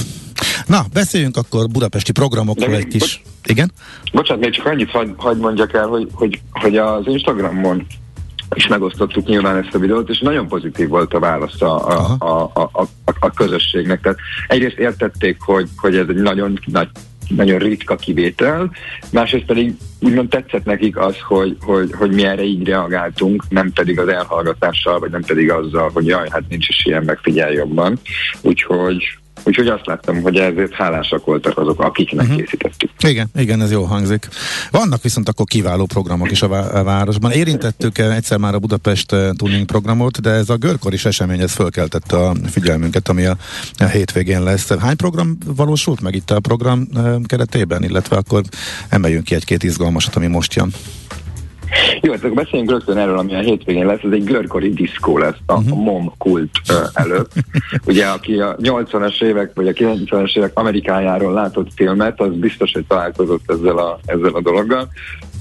Na, 0.66 0.84
beszéljünk 0.92 1.36
akkor 1.36 1.68
budapesti 1.68 2.12
programokról 2.12 2.74
egy 2.74 2.86
kis... 2.86 3.22
Igen? 3.46 3.72
Bocsánat, 4.12 4.42
még 4.42 4.52
csak 4.52 4.66
annyit 4.66 4.90
hagyd 4.90 5.14
hagy 5.16 5.36
mondjak 5.36 5.72
el, 5.74 5.86
hogy, 5.86 6.08
hogy, 6.12 6.40
hogy 6.52 6.76
az 6.76 7.06
Instagramon 7.06 7.86
és 8.54 8.66
megosztottuk 8.66 9.26
nyilván 9.26 9.56
ezt 9.56 9.74
a 9.74 9.78
videót, 9.78 10.08
és 10.08 10.18
nagyon 10.18 10.48
pozitív 10.48 10.88
volt 10.88 11.14
a 11.14 11.18
válasz 11.18 11.62
a, 11.62 11.88
a, 11.88 12.16
a, 12.18 12.50
a, 12.54 12.70
a, 12.72 13.12
a 13.20 13.30
közösségnek. 13.30 14.00
Tehát 14.00 14.18
egyrészt 14.48 14.78
értették, 14.78 15.36
hogy, 15.40 15.68
hogy 15.76 15.96
ez 15.96 16.08
egy 16.08 16.22
nagyon 16.22 16.60
nagy 16.64 16.88
nagyon 17.28 17.58
ritka 17.58 17.96
kivétel, 17.96 18.70
másrészt 19.12 19.44
pedig 19.44 19.76
úgymond 20.00 20.28
tetszett 20.28 20.64
nekik 20.64 20.98
az, 20.98 21.16
hogy, 21.20 21.56
hogy, 21.60 21.90
hogy 21.92 22.10
mi 22.10 22.24
erre 22.24 22.42
így 22.42 22.66
reagáltunk, 22.66 23.44
nem 23.48 23.72
pedig 23.72 23.98
az 23.98 24.08
elhallgatással, 24.08 24.98
vagy 24.98 25.10
nem 25.10 25.22
pedig 25.22 25.50
azzal, 25.50 25.90
hogy 25.94 26.06
jaj, 26.06 26.28
hát 26.30 26.48
nincs 26.48 26.68
is 26.68 26.84
ilyen, 26.84 27.02
megfigyel 27.04 27.52
jobban. 27.52 27.98
Úgyhogy 28.40 29.18
Úgyhogy 29.44 29.68
azt 29.68 29.86
láttam, 29.86 30.22
hogy 30.22 30.36
ezért 30.36 30.72
hálásak 30.72 31.24
voltak 31.24 31.58
azok, 31.58 31.80
akiknek 31.80 32.24
uh-huh. 32.24 32.40
készítettük. 32.40 32.90
Igen, 32.98 33.28
igen, 33.34 33.62
ez 33.62 33.70
jó 33.70 33.82
hangzik. 33.82 34.28
Vannak 34.70 35.02
viszont 35.02 35.28
akkor 35.28 35.46
kiváló 35.46 35.86
programok 35.86 36.30
is 36.30 36.42
a, 36.42 36.48
vá- 36.48 36.72
a 36.72 36.82
városban. 36.82 37.30
Érintettük 37.30 37.98
egyszer 37.98 38.38
már 38.38 38.54
a 38.54 38.58
Budapest 38.58 39.12
eh, 39.12 39.30
Tuning 39.36 39.64
programot, 39.66 40.20
de 40.20 40.30
ez 40.30 40.48
a 40.48 40.56
Görkor 40.56 40.92
is 40.92 41.04
esemény, 41.04 41.40
ez 41.40 41.52
fölkeltette 41.52 42.16
a 42.16 42.34
figyelmünket, 42.50 43.08
ami 43.08 43.24
a, 43.24 43.36
a 43.78 43.84
hétvégén 43.84 44.42
lesz. 44.42 44.72
Hány 44.78 44.96
program 44.96 45.38
valósult 45.44 46.00
meg 46.00 46.14
itt 46.14 46.30
a 46.30 46.40
program 46.40 46.86
eh, 46.94 47.14
keretében, 47.26 47.82
illetve 47.82 48.16
akkor 48.16 48.42
emeljünk 48.88 49.24
ki 49.24 49.34
egy-két 49.34 49.62
izgalmasat, 49.62 50.16
ami 50.16 50.26
most 50.26 50.54
jön. 50.54 50.72
Jó, 52.00 52.12
hát 52.12 52.24
akkor 52.24 52.36
beszéljünk 52.36 52.70
rögtön 52.70 52.98
erről, 52.98 53.18
ami 53.18 53.34
a 53.34 53.38
hétvégén 53.38 53.86
lesz, 53.86 54.02
ez 54.02 54.12
egy 54.12 54.24
görkori 54.24 54.72
diszkó 54.72 55.18
lesz 55.18 55.36
a, 55.46 55.52
uh-huh. 55.52 55.78
MOM 55.78 56.12
kult 56.18 56.50
előtt. 56.92 57.32
Ugye, 57.86 58.06
aki 58.06 58.40
a 58.40 58.56
80-as 58.56 59.22
évek 59.22 59.50
vagy 59.54 59.68
a 59.68 59.72
90-es 59.72 60.36
évek 60.36 60.50
Amerikájáról 60.54 61.32
látott 61.32 61.68
filmet, 61.74 62.20
az 62.20 62.34
biztos, 62.34 62.72
hogy 62.72 62.86
találkozott 62.86 63.50
ezzel 63.50 63.78
a, 63.78 63.98
ezzel 64.04 64.32
a 64.32 64.40
dologgal. 64.40 64.88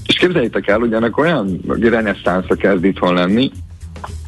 És 0.06 0.14
képzeljétek 0.14 0.68
el, 0.68 0.80
ugyanek 0.80 1.18
olyan 1.18 1.60
reneszánszra 1.80 2.54
kezd 2.54 2.84
itthon 2.84 3.14
lenni, 3.14 3.50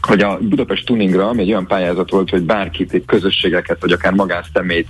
hogy 0.08 0.20
a 0.20 0.38
Budapest 0.40 0.86
Tuningra, 0.86 1.28
ami 1.28 1.42
egy 1.42 1.48
olyan 1.48 1.66
pályázat 1.66 2.10
volt, 2.10 2.30
hogy 2.30 2.42
bárkit, 2.42 3.02
közösségeket, 3.06 3.80
vagy 3.80 3.92
akár 3.92 4.12
magánszemélyt 4.12 4.88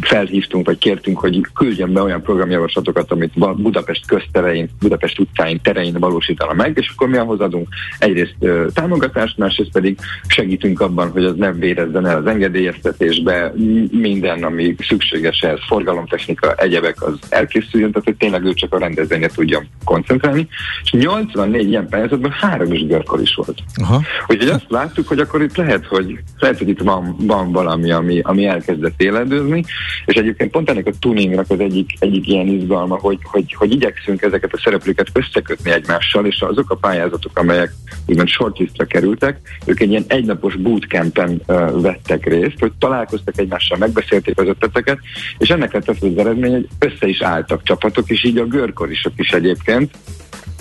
felhívtunk, 0.00 0.66
vagy 0.66 0.78
kértünk, 0.78 1.18
hogy 1.18 1.46
küldjen 1.54 1.92
be 1.92 2.02
olyan 2.02 2.22
programjavaslatokat, 2.22 3.10
amit 3.10 3.56
Budapest 3.56 4.06
közterein, 4.06 4.68
Budapest 4.80 5.18
utcáin, 5.18 5.60
terein 5.62 5.96
valósítana 5.98 6.52
meg, 6.52 6.76
és 6.76 6.92
akkor 6.94 7.08
mi 7.08 7.16
ahhoz 7.16 7.40
adunk 7.40 7.68
egyrészt 7.98 8.34
ö, 8.40 8.66
támogatást, 8.74 9.38
másrészt 9.38 9.70
pedig 9.72 9.98
segítünk 10.26 10.80
abban, 10.80 11.10
hogy 11.10 11.24
az 11.24 11.34
nem 11.36 11.58
vérezzen 11.58 12.06
el 12.06 12.16
az 12.16 12.26
engedélyeztetésbe, 12.26 13.52
minden, 13.90 14.42
ami 14.42 14.74
szükséges 14.78 15.40
ehhez, 15.40 15.60
forgalomtechnika, 15.66 16.54
egyebek, 16.54 17.02
az 17.02 17.14
elkészüljön, 17.28 17.90
tehát 17.90 18.06
hogy 18.06 18.16
tényleg 18.16 18.44
ő 18.44 18.52
csak 18.52 18.74
a 18.74 18.78
rendezvényre 18.78 19.28
tudjon 19.28 19.66
koncentrálni. 19.84 20.48
És 20.82 20.90
84 20.90 21.68
ilyen 21.68 21.88
pályázatban 21.88 22.30
három 22.30 22.72
is 22.72 22.86
görkor 22.86 23.20
is 23.20 23.34
volt. 23.34 23.58
Aha. 23.74 24.02
Úgyhogy 24.40 24.54
azt 24.54 24.70
láttuk, 24.70 25.08
hogy 25.08 25.18
akkor 25.18 25.42
itt 25.42 25.56
lehet, 25.56 25.86
hogy, 25.86 26.18
lehet, 26.38 26.58
hogy 26.58 26.68
itt 26.68 26.80
van, 26.80 27.16
van 27.18 27.52
valami, 27.52 27.90
ami, 27.90 28.20
ami 28.20 28.46
elkezdett 28.46 29.02
éledőzni, 29.02 29.64
és 30.04 30.14
egyébként 30.14 30.50
pont 30.50 30.70
ennek 30.70 30.86
a 30.86 30.90
tuningnak 31.00 31.44
az 31.48 31.60
egyik, 31.60 31.90
egyik 31.98 32.28
ilyen 32.28 32.46
izgalma, 32.46 32.98
hogy, 32.98 33.18
hogy, 33.22 33.54
hogy 33.54 33.72
igyekszünk 33.72 34.22
ezeket 34.22 34.52
a 34.52 34.60
szereplőket 34.64 35.08
összekötni 35.12 35.70
egymással, 35.70 36.26
és 36.26 36.40
azok 36.40 36.70
a 36.70 36.74
pályázatok, 36.74 37.38
amelyek 37.38 37.72
úgymond 38.06 38.28
shortlistra 38.28 38.84
kerültek, 38.84 39.40
ők 39.64 39.80
egy 39.80 39.90
ilyen 39.90 40.04
egynapos 40.06 40.56
bootcampen 40.56 41.42
uh, 41.46 41.80
vettek 41.80 42.26
részt, 42.26 42.58
hogy 42.58 42.72
találkoztak 42.78 43.38
egymással, 43.38 43.78
megbeszélték 43.78 44.38
az 44.38 44.46
ötleteket, 44.46 44.98
és 45.38 45.48
ennek 45.48 45.72
lett 45.72 45.88
az 45.88 45.96
az 46.00 46.16
eredmény, 46.16 46.52
hogy 46.52 46.68
össze 46.78 47.06
is 47.06 47.22
álltak 47.22 47.62
csapatok, 47.62 48.10
és 48.10 48.24
így 48.24 48.38
a 48.38 48.44
görkorisok 48.44 49.12
is 49.16 49.30
egyébként, 49.30 49.90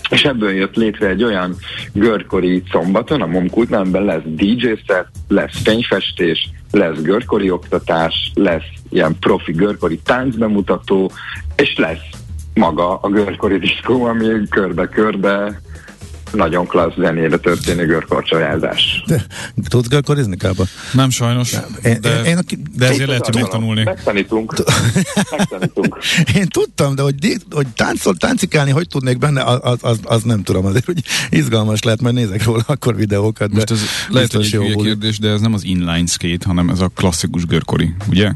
és 0.10 0.24
ebből 0.24 0.52
jött 0.52 0.76
létre 0.76 1.08
egy 1.08 1.24
olyan 1.24 1.56
görkori 1.94 2.64
szombaton, 2.72 3.22
a 3.22 3.26
Momkultnál, 3.26 3.82
amiben 3.82 4.04
lesz 4.04 4.22
DJ 4.26 4.68
set, 4.88 5.08
lesz 5.28 5.62
fényfestés, 5.64 6.50
lesz 6.72 7.02
görkori 7.02 7.52
oktatás, 7.52 8.32
lesz 8.34 8.68
ilyen 8.90 9.16
profi 9.20 9.52
görkori 9.52 10.00
táncbemutató, 10.04 11.12
és 11.56 11.78
lesz 11.78 12.10
maga 12.54 12.98
a 12.98 13.10
görkori 13.10 13.58
diszkó, 13.58 14.04
ami 14.04 14.26
körbe-körbe 14.50 15.62
nagyon 16.34 16.68
klassz 16.68 16.96
zenére 16.98 17.38
történő 17.38 17.86
görkorcsolyázás. 17.86 19.04
De 19.06 19.24
tudsz 19.68 19.88
görkorizni, 19.88 20.38
Kába? 20.38 20.64
Nem 20.94 21.10
sajnos, 21.10 21.52
nem. 21.52 21.64
Én, 21.84 22.02
de, 22.02 22.22
én, 22.22 22.26
én, 22.26 22.64
de 22.76 22.88
ezért 22.88 23.08
lehet, 23.08 23.26
hogy 23.26 23.36
megtanulni. 23.36 23.84
Megtanítunk. 23.84 24.54
Megtanítunk. 25.38 25.98
én 26.40 26.48
tudtam, 26.48 26.96
de 26.96 27.02
hogy, 27.02 27.16
hogy 27.52 27.68
táncol, 27.68 28.16
táncikálni, 28.16 28.72
hogy 28.72 28.88
tudnék 28.88 29.18
benne, 29.18 29.44
az, 29.44 29.78
az, 29.82 30.00
az 30.04 30.24
nem 30.24 30.44
tudom, 30.44 30.66
azért, 30.66 30.86
hogy 30.86 31.04
izgalmas 31.30 31.84
lehet, 31.84 32.02
mert 32.02 32.16
nézek 32.16 32.44
róla 32.44 32.64
akkor 32.68 32.96
videókat. 32.96 33.50
De 33.50 33.56
Most 33.56 33.72
ez 33.72 33.82
lehet, 34.10 34.34
hogy 34.34 34.58
egy 34.62 34.76
kérdés, 34.76 35.20
de 35.20 35.30
ez 35.30 35.42
nem 35.42 35.54
az 35.54 35.64
inline 35.64 36.06
skate, 36.06 36.48
hanem 36.48 36.70
ez 36.70 36.80
a 36.80 36.88
klasszikus 36.88 37.46
görkori, 37.46 37.94
ugye? 38.10 38.32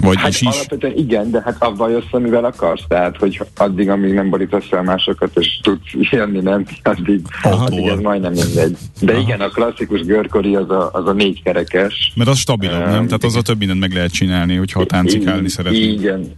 Vagy 0.00 0.16
hát 0.16 0.28
is 0.28 0.40
alapvetően 0.40 0.96
igen, 0.96 1.30
de 1.30 1.42
hát 1.44 1.56
avval 1.58 1.90
jössz, 1.90 2.10
amivel 2.10 2.44
akarsz. 2.44 2.84
Tehát, 2.88 3.16
hogy 3.16 3.40
addig, 3.56 3.90
amíg 3.90 4.12
nem 4.12 4.30
borítasz 4.30 4.66
fel 4.68 4.82
másokat, 4.82 5.30
és 5.34 5.60
tudsz 5.62 6.10
jönni, 6.10 6.40
nem, 6.40 6.64
addig, 6.82 7.20
addig 7.42 7.86
ez 7.86 7.98
majdnem 7.98 8.32
mindegy. 8.32 8.76
De 9.00 9.12
Aha. 9.12 9.20
igen, 9.20 9.40
a 9.40 9.48
klasszikus 9.48 10.00
görkori 10.00 10.54
az 10.54 10.70
a, 10.70 10.90
az 10.92 11.06
a 11.06 11.12
négy 11.12 11.42
kerekes. 11.42 12.12
Mert 12.14 12.30
az 12.30 12.38
stabilabb, 12.38 12.80
uh, 12.80 12.90
nem? 12.90 13.04
Tehát 13.04 13.24
az 13.24 13.36
a 13.36 13.42
több 13.42 13.58
mindent 13.58 13.80
meg 13.80 13.92
lehet 13.92 14.12
csinálni, 14.12 14.56
hogyha 14.56 14.84
táncikálni 14.84 15.48
szeretnél. 15.48 15.90
Igen, 15.90 16.34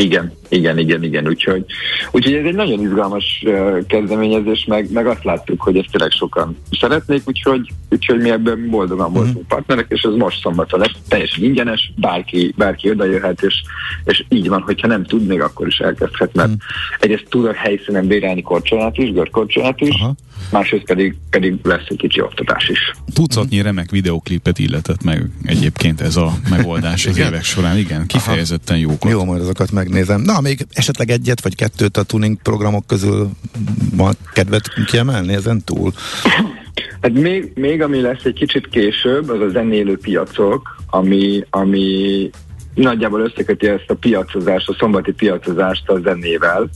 igen, 0.00 0.32
igen, 0.48 0.78
igen, 0.78 1.02
igen, 1.02 1.28
úgyhogy, 1.28 1.64
úgyhogy 2.10 2.34
ez 2.34 2.44
egy 2.44 2.54
nagyon 2.54 2.80
izgalmas 2.80 3.42
uh, 3.46 3.86
kezdeményezés, 3.86 4.64
meg, 4.64 4.92
meg 4.92 5.06
azt 5.06 5.24
láttuk, 5.24 5.60
hogy 5.60 5.76
ezt 5.76 5.88
tényleg 5.90 6.10
sokan 6.10 6.56
szeretnék, 6.80 7.22
úgyhogy, 7.26 7.72
úgyhogy 7.90 8.20
mi 8.20 8.30
ebben 8.30 8.68
boldogan 8.70 9.12
voltunk 9.12 9.38
mm. 9.38 9.48
partnerek, 9.48 9.86
és 9.88 10.02
ez 10.02 10.14
most 10.14 10.40
szombaton 10.40 10.80
lesz, 10.80 10.94
teljesen 11.08 11.44
ingyenes, 11.44 11.92
bárki, 11.96 12.54
bárki 12.56 12.90
oda 12.90 13.04
jöhet, 13.04 13.42
és, 13.42 13.54
és 14.04 14.24
így 14.28 14.48
van, 14.48 14.60
hogyha 14.60 14.86
nem 14.86 15.04
tud, 15.04 15.26
még 15.26 15.40
akkor 15.40 15.66
is 15.66 15.78
elkezdhet, 15.78 16.34
mert 16.34 16.48
mm. 16.48 16.54
egyrészt 17.00 17.26
tud 17.28 17.44
a 17.44 17.52
helyszínen 17.52 18.06
bérelni 18.06 18.42
korcsolát 18.42 18.96
is, 18.96 19.12
görkorcsolát 19.12 19.80
is, 19.80 19.94
Aha 19.94 20.14
másrészt 20.50 20.84
pedig, 20.84 21.16
pedig 21.30 21.58
lesz 21.62 21.86
egy 21.88 21.96
kicsi 21.96 22.20
oktatás 22.20 22.68
is. 22.68 22.92
Tucatnyi 23.14 23.62
remek 23.62 23.90
videoklipet 23.90 24.58
illetett 24.58 25.02
meg 25.02 25.30
egyébként 25.44 26.00
ez 26.00 26.16
a 26.16 26.32
megoldás 26.50 27.06
az 27.06 27.18
évek 27.18 27.44
során. 27.44 27.78
Igen, 27.78 28.06
kifejezetten 28.06 28.78
jó. 28.78 28.96
Jó, 29.08 29.24
majd 29.24 29.40
azokat 29.40 29.72
megnézem. 29.90 30.20
Na, 30.20 30.40
még 30.40 30.66
esetleg 30.72 31.10
egyet 31.10 31.42
vagy 31.42 31.54
kettőt 31.54 31.96
a 31.96 32.02
tuning 32.02 32.42
programok 32.42 32.86
közül 32.86 33.30
van 33.96 34.14
kedvet 34.32 34.68
kiemelni 34.86 35.34
ezen 35.34 35.64
túl? 35.64 35.92
Hát 37.00 37.12
még, 37.12 37.52
még 37.54 37.82
ami 37.82 38.00
lesz 38.00 38.24
egy 38.24 38.32
kicsit 38.32 38.68
később, 38.68 39.28
az 39.28 39.40
a 39.40 39.48
zenélő 39.48 39.98
piacok, 39.98 40.76
ami, 40.90 41.44
ami 41.50 42.30
nagyjából 42.74 43.20
összeköti 43.20 43.66
ezt 43.66 43.90
a 43.90 43.94
piacozást, 43.94 44.68
a 44.68 44.76
szombati 44.78 45.12
piacozást 45.12 45.88
a 45.88 46.00
zenével, 46.02 46.70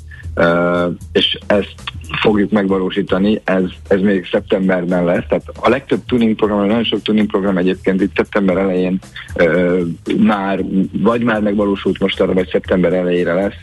és 1.13 1.39
ezt 1.47 1.75
fogjuk 2.21 2.51
megvalósítani, 2.51 3.41
ez, 3.45 3.63
ez 3.89 4.01
még 4.01 4.27
szeptemberben 4.31 5.05
lesz. 5.05 5.25
Tehát 5.29 5.45
a 5.55 5.69
legtöbb 5.69 6.01
tuning 6.07 6.37
program, 6.37 6.67
nagyon 6.67 6.85
sok 6.85 7.03
tuning 7.03 7.27
program 7.27 7.57
egyébként 7.57 8.01
itt 8.01 8.17
szeptember 8.17 8.57
elején 8.57 8.99
ö, 9.35 9.81
már, 10.19 10.65
vagy 10.93 11.23
már 11.23 11.41
megvalósult 11.41 11.99
most 11.99 12.21
arra, 12.21 12.33
vagy 12.33 12.49
szeptember 12.49 12.93
elejére 12.93 13.35
lesz. 13.35 13.55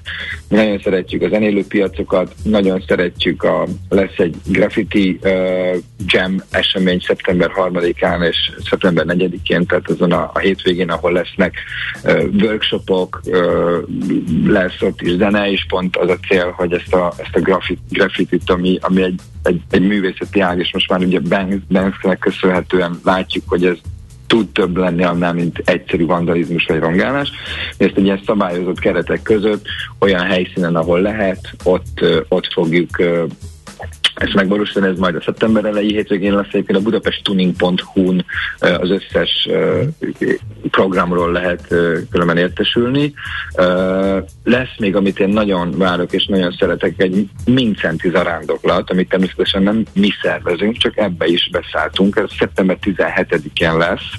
Nagyon 0.48 0.80
szeretjük 0.80 1.22
a 1.22 1.30
zenélő 1.30 1.66
piacokat, 1.68 2.34
nagyon 2.44 2.84
szeretjük 2.88 3.44
a, 3.44 3.68
lesz 3.90 4.18
egy 4.18 4.36
graffiti 4.46 5.20
ö, 5.22 5.76
jam 6.08 6.36
esemény 6.52 7.00
szeptember 7.00 7.52
3-án 7.56 8.28
és 8.28 8.52
szeptember 8.70 9.06
4-én, 9.08 9.66
tehát 9.66 9.90
azon 9.90 10.12
a, 10.12 10.32
a 10.34 10.40
hétvégén, 10.40 10.90
ahol 10.90 11.12
lesznek 11.12 11.56
ö, 12.04 12.24
workshopok, 12.42 13.22
ö, 13.26 13.78
lesz 14.46 14.82
ott 14.82 15.02
is 15.02 15.12
zene, 15.12 15.52
és 15.52 15.66
pont 15.68 15.98
az 15.98 16.10
a 16.10 16.18
cél, 16.28 16.54
hogy 16.58 16.74
ezt 16.74 16.94
a, 16.94 17.14
ezt 17.18 17.36
a 17.36 17.40
graffiti, 17.40 17.82
graffiti 17.90 18.38
itt, 18.42 18.50
ami, 18.50 18.78
ami 18.82 19.04
egy, 19.04 19.20
egy, 19.44 19.62
egy 19.70 19.88
művészeti 19.88 20.40
ág, 20.40 20.60
és 20.60 20.74
most 20.74 20.90
már 20.90 21.00
ugye 21.00 21.20
Banksnek 21.70 22.20
köszönhetően 22.20 23.00
látjuk, 23.04 23.44
hogy 23.48 23.66
ez 23.66 23.78
tud 24.28 24.48
több 24.48 24.78
lenni 24.78 25.04
annál, 25.04 25.34
mint 25.34 25.62
egyszerű 25.66 26.06
vandalizmus 26.06 26.66
vagy 26.66 26.80
rongálás. 26.80 27.32
Ezt 27.78 27.96
egy 27.96 28.04
ilyen 28.04 28.22
szabályozott 28.26 28.80
keretek 28.80 29.22
között, 29.22 29.66
olyan 30.00 30.22
helyszínen, 30.22 30.76
ahol 30.76 31.02
lehet, 31.02 31.50
ott, 31.64 32.06
ott 32.28 32.54
fogjuk 32.54 32.90
ezt 34.22 34.34
megvalósítani, 34.34 34.88
ez 34.88 34.98
majd 34.98 35.16
a 35.16 35.22
szeptember 35.22 35.66
elejé 35.66 35.88
hétvégén 35.88 36.36
lesz 36.36 36.48
egyébként 36.48 36.80
a 36.80 36.82
budapesttuning.hu-n 36.82 38.26
az 38.60 38.90
összes 38.90 39.50
programról 40.72 41.32
lehet 41.32 41.68
különben 42.10 42.38
értesülni. 42.38 43.14
Lesz 44.44 44.78
még, 44.78 44.96
amit 44.96 45.20
én 45.20 45.30
nagyon 45.30 45.78
várok 45.78 46.14
és 46.14 46.26
nagyon 46.26 46.52
szeretek, 46.60 46.94
egy 46.98 47.30
Mincenti 47.46 48.10
zarándoklat, 48.10 48.92
amit 48.92 49.10
természetesen 49.10 49.64
nem 49.64 49.86
mi 49.94 50.10
szervezünk, 50.22 50.78
csak 50.78 50.98
ebbe 50.98 51.26
is 51.26 51.50
beszálltunk. 51.52 52.16
Ez 52.16 52.32
szeptember 52.40 52.78
17-én 52.82 53.78
lesz. 53.78 54.10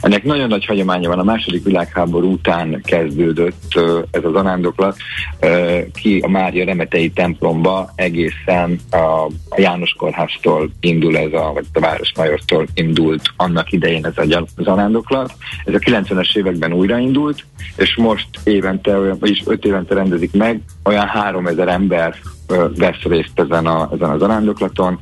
Ennek 0.00 0.24
nagyon 0.24 0.48
nagy 0.48 0.64
hagyománya 0.64 1.08
van, 1.08 1.18
a 1.18 1.24
második 1.24 1.64
világháború 1.64 2.32
után 2.32 2.82
kezdődött 2.84 3.80
ez 4.10 4.24
a 4.24 4.30
zarándoklat 4.30 4.96
ki 5.94 6.18
a 6.18 6.28
Mária 6.28 6.64
Remetei 6.64 7.10
templomba 7.10 7.90
egészen 7.94 8.78
a 8.90 9.26
a 9.48 9.60
János 9.60 9.94
Kórháztól 9.98 10.70
indul 10.80 11.16
ez 11.16 11.32
a, 11.32 11.50
vagy 11.52 11.66
a 11.72 11.80
Városmajortól 11.80 12.66
indult 12.74 13.22
annak 13.36 13.72
idején 13.72 14.06
ez 14.06 14.18
a 14.18 14.46
zarándoklat. 14.56 15.34
Ez 15.64 15.74
a 15.74 15.78
90-es 15.78 16.36
években 16.36 16.72
újraindult, 16.72 17.44
és 17.76 17.96
most 17.96 18.28
évente, 18.44 18.98
vagyis 18.98 19.42
öt 19.46 19.64
évente 19.64 19.94
rendezik 19.94 20.32
meg, 20.32 20.60
olyan 20.84 21.06
3000 21.06 21.68
ember 21.68 22.14
vesz 22.76 23.02
részt 23.02 23.40
ezen 23.40 23.66
a, 23.66 23.88
ezen 23.94 24.10
a 24.10 24.18
zarándoklaton, 24.18 25.00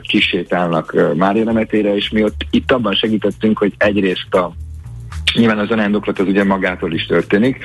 kisétálnak 0.00 1.14
Mária 1.14 1.44
nemetére, 1.44 1.94
és 1.94 2.10
mi 2.10 2.24
ott 2.24 2.46
itt 2.50 2.72
abban 2.72 2.94
segítettünk, 2.94 3.58
hogy 3.58 3.74
egyrészt 3.78 4.34
a 4.34 4.52
Nyilván 5.34 5.58
az 5.58 5.70
arándoklat 5.70 6.18
az 6.18 6.26
ugye 6.26 6.44
magától 6.44 6.92
is 6.92 7.06
történik, 7.06 7.64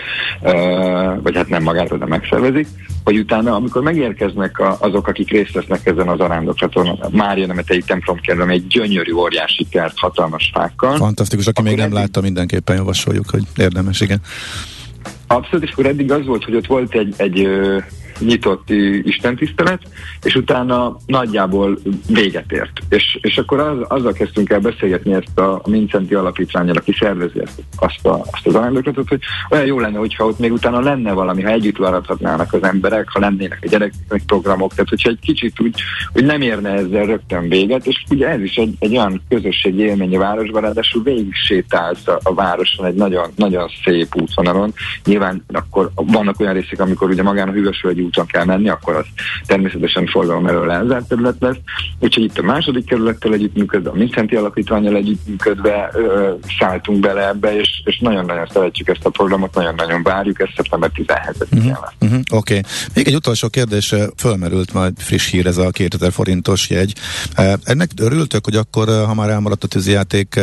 vagy 1.21 1.35
hát 1.35 1.49
nem 1.49 1.63
magától, 1.63 1.97
de 1.97 2.05
megszervezik, 2.05 2.67
hogy 3.03 3.17
utána, 3.17 3.55
amikor 3.55 3.81
megérkeznek 3.81 4.61
azok, 4.79 5.07
akik 5.07 5.31
részt 5.31 5.53
vesznek 5.53 5.85
ezen 5.85 6.07
az 6.07 6.19
arándoklaton, 6.19 6.99
Mária 7.11 7.45
Nemetei 7.47 7.81
templom 7.81 8.19
kerül, 8.19 8.49
egy 8.49 8.67
gyönyörű, 8.67 9.13
óriási 9.13 9.67
kert, 9.69 9.97
hatalmas 9.97 10.51
fákkal. 10.53 10.95
Fantasztikus, 10.95 11.47
aki 11.47 11.61
még 11.61 11.77
nem 11.77 11.93
látta, 11.93 12.21
mindenképpen 12.21 12.75
javasoljuk, 12.75 13.29
hogy 13.29 13.43
érdemes, 13.55 14.01
igen. 14.01 14.21
Abszolút, 15.27 15.65
és 15.65 15.71
akkor 15.71 15.85
eddig 15.85 16.11
az 16.11 16.25
volt, 16.25 16.43
hogy 16.43 16.55
ott 16.55 16.65
volt 16.65 16.93
egy, 16.93 17.13
egy 17.17 17.47
nyitott 18.19 18.69
istentisztelet, 19.03 19.81
és 20.23 20.35
utána 20.35 20.97
nagyjából 21.05 21.77
véget 22.07 22.51
ért. 22.51 22.71
És, 22.89 23.17
és 23.21 23.37
akkor 23.37 23.59
az, 23.59 23.77
azzal 23.87 24.13
kezdtünk 24.13 24.49
el 24.49 24.59
beszélgetni 24.59 25.13
ezt 25.13 25.39
a, 25.39 25.61
Mincenti 25.65 26.13
Alapítványjal, 26.13 26.75
aki 26.75 26.95
szervezi 26.99 27.41
azt, 27.75 28.05
a, 28.05 28.21
azt 28.31 28.47
az 28.47 28.55
aranyoklatot, 28.55 29.09
hogy 29.09 29.21
olyan 29.49 29.65
jó 29.65 29.79
lenne, 29.79 29.97
hogyha 29.97 30.25
ott 30.25 30.39
még 30.39 30.51
utána 30.51 30.79
lenne 30.79 31.11
valami, 31.11 31.43
ha 31.43 31.49
együtt 31.49 31.77
maradhatnának 31.77 32.53
az 32.53 32.63
emberek, 32.63 33.09
ha 33.09 33.19
lennének 33.19 33.59
a 33.61 33.67
gyerekek 33.67 34.21
programok, 34.25 34.73
tehát 34.73 34.89
hogyha 34.89 35.09
egy 35.09 35.19
kicsit 35.19 35.59
úgy, 35.59 35.81
hogy 36.13 36.25
nem 36.25 36.41
érne 36.41 36.69
ezzel 36.69 37.05
rögtön 37.05 37.49
véget, 37.49 37.85
és 37.85 38.03
ugye 38.09 38.27
ez 38.27 38.41
is 38.41 38.55
egy, 38.55 38.75
egy 38.79 38.97
olyan 38.97 39.21
közösségi 39.29 39.81
élmény 39.81 40.15
a 40.15 40.19
városban, 40.19 40.61
ráadásul 40.61 41.03
végig 41.03 41.33
sétálsz 41.33 42.07
a, 42.07 42.19
a 42.23 42.33
városon 42.33 42.85
egy 42.85 42.95
nagyon, 42.95 43.29
nagyon 43.35 43.69
szép 43.83 44.15
útvonalon. 44.15 44.73
Nyilván 45.05 45.43
akkor 45.51 45.91
vannak 45.95 46.39
olyan 46.39 46.53
részek, 46.53 46.79
amikor 46.79 47.09
ugye 47.09 47.23
magán 47.23 47.47
a 47.47 47.51
Hűvösvölgyi 47.51 48.01
úton 48.07 48.25
kell 48.25 48.45
menni, 48.45 48.69
akkor 48.69 48.95
az 48.95 49.05
természetesen 49.45 50.07
forgalom 50.07 50.47
elől 50.47 50.71
elzárt 50.71 51.07
terület 51.07 51.35
lesz. 51.39 51.57
Úgyhogy 51.99 52.23
itt 52.23 52.37
a 52.37 52.43
második 52.43 52.85
kerülettel 52.85 53.33
együttműködve, 53.33 53.89
a 53.89 53.93
Mincenti 53.93 54.35
Alapítványjal 54.35 54.95
együttműködve 54.95 55.89
ö, 55.93 56.33
szálltunk 56.59 56.99
bele 56.99 57.27
ebbe, 57.27 57.59
és, 57.59 57.81
és 57.85 57.99
nagyon-nagyon 57.99 58.47
szeretjük 58.53 58.87
ezt 58.87 59.05
a 59.05 59.09
programot, 59.09 59.55
nagyon-nagyon 59.55 60.03
várjuk, 60.03 60.41
ezt 60.41 60.53
szeptember 60.55 60.91
17-én 60.95 61.59
uh-huh, 61.59 61.77
uh-huh, 61.99 62.19
Oké. 62.31 62.57
Okay. 62.57 62.71
Még 62.93 63.07
egy 63.07 63.15
utolsó 63.15 63.47
kérdés, 63.47 63.93
fölmerült 64.17 64.73
majd 64.73 64.93
friss 64.97 65.29
hír 65.29 65.45
ez 65.45 65.57
a 65.57 65.69
2000 65.69 66.11
forintos 66.11 66.69
jegy. 66.69 66.93
Ennek 67.63 67.89
örültök, 68.01 68.45
hogy 68.45 68.55
akkor, 68.55 68.87
ha 68.87 69.13
már 69.13 69.29
elmaradt 69.29 69.63
a 69.63 69.67
tűzijáték 69.67 70.39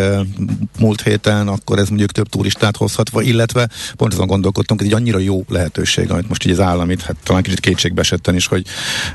múlt 0.78 1.02
héten, 1.02 1.48
akkor 1.48 1.78
ez 1.78 1.88
mondjuk 1.88 2.10
több 2.10 2.28
turistát 2.28 2.76
hozhatva, 2.76 3.22
illetve 3.22 3.68
pont 3.96 4.12
azon 4.12 4.26
gondolkodtunk, 4.26 4.80
hogy 4.80 4.88
egy 4.88 4.96
annyira 4.96 5.18
jó 5.18 5.44
lehetőség, 5.48 6.10
amit 6.10 6.28
most 6.28 6.46
így 6.46 6.52
az 6.52 6.60
államit, 6.60 7.02
hát 7.02 7.16
talán 7.22 7.42
kicsit 7.42 7.53
kétségbe 7.60 8.00
esetten 8.00 8.34
is, 8.34 8.46
hogy 8.46 8.64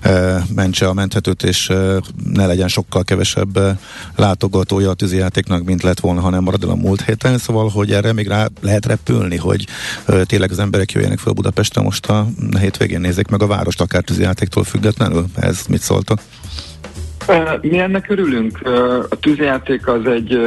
e, 0.02 0.44
mentse 0.56 0.88
a 0.88 0.94
menthetőt, 0.94 1.44
és 1.44 1.70
e, 1.70 2.02
ne 2.24 2.46
legyen 2.46 2.68
sokkal 2.68 3.04
kevesebb 3.04 3.58
e, 3.58 3.80
látogatója 4.16 4.90
a 4.90 4.94
tűzijátéknak, 4.94 5.64
mint 5.64 5.84
lett 5.84 6.00
volna, 6.00 6.22
hanem 6.22 6.44
marad 6.44 6.64
el 6.64 6.70
a 6.70 6.76
múlt 6.76 7.02
héten. 7.02 7.38
Szóval, 7.38 7.70
hogy 7.70 7.92
erre 7.92 8.14
még 8.14 8.28
rá 8.28 8.48
lehet 8.62 8.86
repülni, 8.86 9.38
hogy 9.38 9.66
e, 10.06 10.24
tényleg 10.24 10.52
az 10.52 10.60
emberek 10.60 10.92
jöjjenek 10.92 11.20
fel 11.20 11.34
Budapestre 11.34 11.82
most 11.82 12.06
a 12.06 12.28
hétvégén 12.60 13.02
nézzék 13.02 13.28
meg 13.28 13.42
a 13.42 13.48
várost, 13.48 13.82
akár 13.82 14.04
tűzijátéktól 14.04 14.64
függetlenül. 14.64 15.26
Ez 15.36 15.66
mit 15.70 15.82
szóltak? 15.82 16.20
Mi 17.62 17.80
ennek 17.80 18.10
örülünk. 18.10 18.62
A 19.10 19.16
tűzjáték 19.16 19.88
az 19.88 20.06
egy 20.06 20.38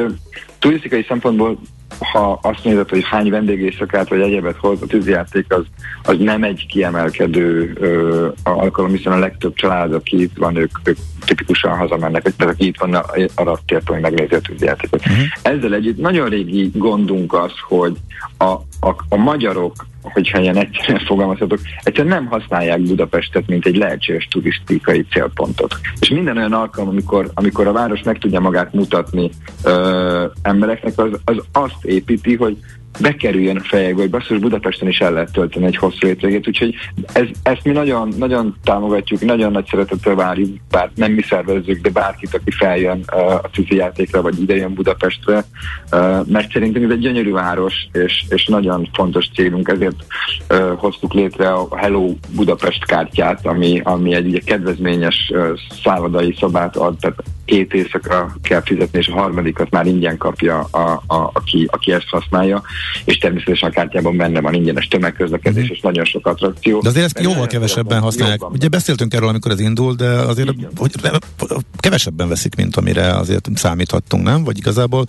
turisztikai 0.59 1.05
szempontból 1.09 1.59
ha 1.99 2.39
azt 2.43 2.65
nézed, 2.65 2.89
hogy 2.89 3.05
hány 3.05 3.31
vendégészakát 3.31 4.09
vagy 4.09 4.21
egyebet 4.21 4.57
hoz, 4.57 4.83
a 4.83 4.87
tűzjáték 4.87 5.53
az, 5.53 5.65
az 6.03 6.17
nem 6.19 6.43
egy 6.43 6.67
kiemelkedő 6.67 7.73
ö, 7.81 8.29
alkalom, 8.43 8.91
hiszen 8.91 9.13
a 9.13 9.19
legtöbb 9.19 9.55
család, 9.55 9.93
aki 9.93 10.23
itt 10.23 10.37
van, 10.37 10.57
ők, 10.57 10.79
ők 10.85 10.97
tipikusan 11.25 11.77
hazamennek, 11.77 12.23
vagy 12.23 12.49
aki 12.49 12.67
itt 12.67 12.79
van, 12.79 12.95
arra 13.35 13.59
kért, 13.67 13.89
hogy 13.89 14.01
megnézi 14.01 14.35
a 14.35 14.41
tűzjátékot. 14.41 15.01
Uh-huh. 15.01 15.25
Ezzel 15.43 15.75
együtt 15.75 15.99
nagyon 15.99 16.29
régi 16.29 16.71
gondunk 16.75 17.35
az, 17.35 17.53
hogy 17.69 17.97
a, 18.39 18.55
a, 18.85 18.95
a 19.09 19.17
magyarok 19.17 19.87
hogyha 20.03 20.41
ilyen 20.41 20.57
egyszerűen 20.57 21.05
fogalmazhatok, 21.05 21.59
egyszerűen 21.83 22.15
nem 22.15 22.27
használják 22.27 22.81
Budapestet, 22.81 23.47
mint 23.47 23.67
egy 23.67 23.77
lehetséges 23.77 24.29
turisztikai 24.31 25.07
célpontot. 25.11 25.75
És 26.01 26.09
minden 26.09 26.37
olyan 26.37 26.53
alkalom, 26.53 26.89
amikor, 26.89 27.31
amikor 27.35 27.67
a 27.67 27.73
város 27.73 28.03
meg 28.03 28.19
tudja 28.19 28.41
magát 28.41 28.73
mutatni 28.73 29.31
ö, 29.65 30.27
embereknek, 30.43 30.99
az, 30.99 31.11
az 31.25 31.37
azt 31.53 31.85
építi, 31.85 32.37
hogy 32.37 32.57
bekerüljön 33.01 33.57
a 33.57 33.63
fejekbe, 33.63 34.01
hogy 34.01 34.11
basszus 34.11 34.39
Budapesten 34.39 34.89
is 34.89 35.01
el 35.01 35.13
lehet 35.13 35.33
tölteni 35.33 35.67
egy 35.67 35.77
hosszú 35.77 36.07
hétvégét, 36.07 36.49
úgyhogy 36.49 36.75
ez, 37.13 37.27
ezt 37.43 37.65
mi 37.65 37.73
nagyon, 37.73 38.09
nagyon 38.17 38.57
támogatjuk, 38.65 39.21
nagyon 39.21 39.53
nagy 39.53 39.67
szeretettel 39.71 40.15
várjuk, 40.15 40.57
bár 40.71 40.91
nem 40.95 41.13
mi 41.13 41.23
szervezzük, 41.23 41.81
de 41.81 41.91
bárkit, 41.91 42.35
aki 42.35 42.51
feljön 42.51 43.05
uh, 43.13 43.33
a 43.33 43.51
cici 43.53 43.77
játékra, 43.77 44.23
vagy 44.23 44.41
ide 44.41 44.69
Budapestre, 44.69 45.45
uh, 45.93 46.27
mert 46.27 46.53
szerintem 46.53 46.85
ez 46.85 46.91
egy 46.91 46.99
gyönyörű 46.99 47.33
város, 47.33 47.75
és, 47.93 48.25
és 48.29 48.47
nagyon 48.47 48.89
fontos 48.93 49.29
célunk, 49.35 49.69
ezért 49.69 50.05
uh, 50.51 50.73
hoztuk 50.77 51.13
létre 51.13 51.53
a 51.53 51.77
Hello 51.77 52.15
Budapest 52.35 52.85
kártyát, 52.85 53.47
ami, 53.47 53.81
ami 53.85 54.15
egy 54.15 54.27
ugye, 54.27 54.41
kedvezményes 54.45 55.31
uh, 55.35 55.49
szállodai 55.83 56.35
szobát 56.39 56.77
ad, 56.77 56.97
tehát 57.01 57.23
két 57.45 57.73
éjszaka 57.73 58.35
kell 58.43 58.63
fizetni, 58.65 58.99
és 58.99 59.09
a 59.09 59.13
harmadikat 59.13 59.71
már 59.71 59.87
ingyen 59.87 60.17
kapja, 60.17 60.61
a, 60.61 61.03
a, 61.07 61.31
aki, 61.33 61.69
aki 61.71 61.93
ezt 61.93 62.09
használja, 62.09 62.63
és 63.05 63.19
természetesen 63.19 63.69
a 63.69 63.73
kártyában 63.73 64.17
benne 64.17 64.41
van 64.41 64.55
ingyenes 64.55 64.89
tömegközlekedés, 64.89 65.63
mm-hmm. 65.63 65.73
és 65.73 65.81
nagyon 65.81 66.05
sok 66.05 66.27
attrakció. 66.27 66.81
De 66.81 66.89
azért 66.89 67.05
ezt 67.05 67.21
jóval 67.21 67.47
kevesebben 67.47 68.01
használják. 68.01 68.41
Jobban. 68.41 68.57
Ugye 68.57 68.69
beszéltünk 68.69 69.15
erről, 69.15 69.29
amikor 69.29 69.51
ez 69.51 69.61
indul, 69.61 69.95
de 69.95 70.09
azért 70.09 70.51
hogy 70.77 70.93
kevesebben 71.77 72.29
veszik, 72.29 72.57
mint 72.57 72.77
amire 72.77 73.17
azért 73.17 73.49
számíthattunk, 73.55 74.25
nem? 74.25 74.45
Vagy 74.45 74.59
igazából 74.59 75.05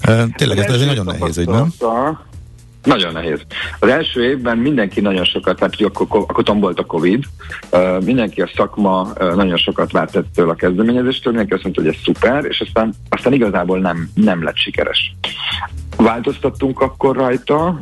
e, 0.00 0.26
tényleg 0.36 0.58
ez, 0.58 0.74
ez 0.74 0.86
nagyon 0.86 1.04
nehéz, 1.04 1.36
hogy 1.36 1.48
nem? 1.48 1.72
Nagyon 2.84 3.12
nehéz. 3.12 3.40
Az 3.78 3.88
első 3.88 4.24
évben 4.24 4.58
mindenki 4.58 5.00
nagyon 5.00 5.24
sokat, 5.24 5.58
hát 5.58 5.74
akkor, 5.80 6.06
akkor 6.10 6.44
tombolt 6.44 6.78
a 6.78 6.84
Covid, 6.84 7.24
mindenki 8.04 8.40
a 8.40 8.50
szakma 8.54 9.12
nagyon 9.18 9.56
sokat 9.56 9.92
várt 9.92 10.16
ettől 10.16 10.50
a 10.50 10.54
kezdeményezéstől, 10.54 11.32
mindenki 11.32 11.54
azt 11.54 11.62
mondta, 11.62 11.82
hogy 11.82 11.90
ez 11.90 12.00
szuper, 12.04 12.44
és 12.44 12.60
aztán, 12.60 12.94
aztán 13.08 13.32
igazából 13.32 13.78
nem, 13.78 14.10
nem 14.14 14.42
lett 14.42 14.56
sikeres. 14.56 15.14
Változtattunk 16.02 16.80
akkor 16.80 17.16
rajta, 17.16 17.80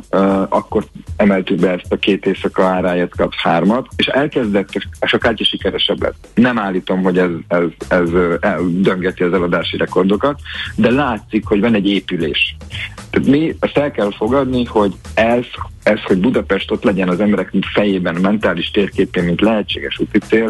akkor 0.49 0.85
emeltük 1.15 1.59
be 1.59 1.71
ezt 1.71 1.91
a 1.91 1.97
két 1.97 2.25
éjszaka 2.25 2.63
áráját 2.63 3.15
kapsz 3.15 3.41
hármat, 3.41 3.87
és 3.95 4.07
elkezdett, 4.07 4.69
és 4.99 5.13
a 5.13 5.17
kártya 5.17 5.43
sikeresebb 5.43 6.01
lett. 6.01 6.27
Nem 6.33 6.59
állítom, 6.59 7.01
hogy 7.03 7.17
ez, 7.17 7.29
ez, 7.47 7.63
ez, 7.87 8.09
ez 8.39 8.59
döngeti 8.67 9.23
az 9.23 9.33
eladási 9.33 9.77
rekordokat, 9.77 10.39
de 10.75 10.91
látszik, 10.91 11.45
hogy 11.45 11.59
van 11.59 11.73
egy 11.73 11.87
épülés. 11.87 12.55
Tehát 13.09 13.27
mi 13.27 13.55
azt 13.59 13.77
el 13.77 13.91
kell 13.91 14.11
fogadni, 14.11 14.65
hogy 14.65 14.93
ez, 15.13 15.45
ez, 15.83 15.99
hogy 16.03 16.17
Budapest 16.17 16.71
ott 16.71 16.83
legyen 16.83 17.09
az 17.09 17.19
emberek 17.19 17.53
fejében, 17.73 18.15
mentális 18.21 18.71
térképén, 18.71 19.23
mint 19.23 19.41
lehetséges 19.41 19.99
úti 19.99 20.43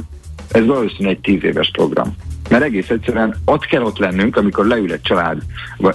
ez 0.52 0.66
valószínűleg 0.66 1.16
egy 1.16 1.22
tíz 1.22 1.44
éves 1.44 1.70
program. 1.72 2.16
Mert 2.50 2.64
egész 2.64 2.90
egyszerűen 2.90 3.36
ott 3.46 3.66
kell 3.66 3.82
ott 3.82 3.98
lennünk, 3.98 4.38
amikor 4.38 4.66
leül 4.66 4.92
egy 4.92 5.02
család, 5.02 5.42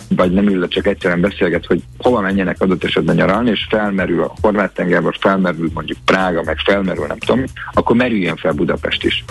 vagy 0.09 0.33
nem 0.33 0.49
ül, 0.49 0.69
csak 0.69 0.87
egyszerűen 0.87 1.21
beszélget, 1.21 1.67
hogy 1.67 1.83
hova 1.99 2.21
menjenek 2.21 2.61
adott 2.61 2.85
esetben 2.85 3.17
nyaralni, 3.17 3.51
és 3.51 3.67
felmerül 3.69 4.23
a 4.23 4.35
horvát 4.41 4.75
tenger, 4.75 5.03
vagy 5.03 5.17
felmerül 5.21 5.71
mondjuk 5.75 5.99
Prága, 6.05 6.43
meg 6.45 6.59
felmerül 6.59 7.07
nem 7.07 7.19
tudom, 7.19 7.45
akkor 7.73 7.97
merüljön 7.97 8.37
fel 8.37 8.53
Budapest 8.53 9.05
is. 9.05 9.25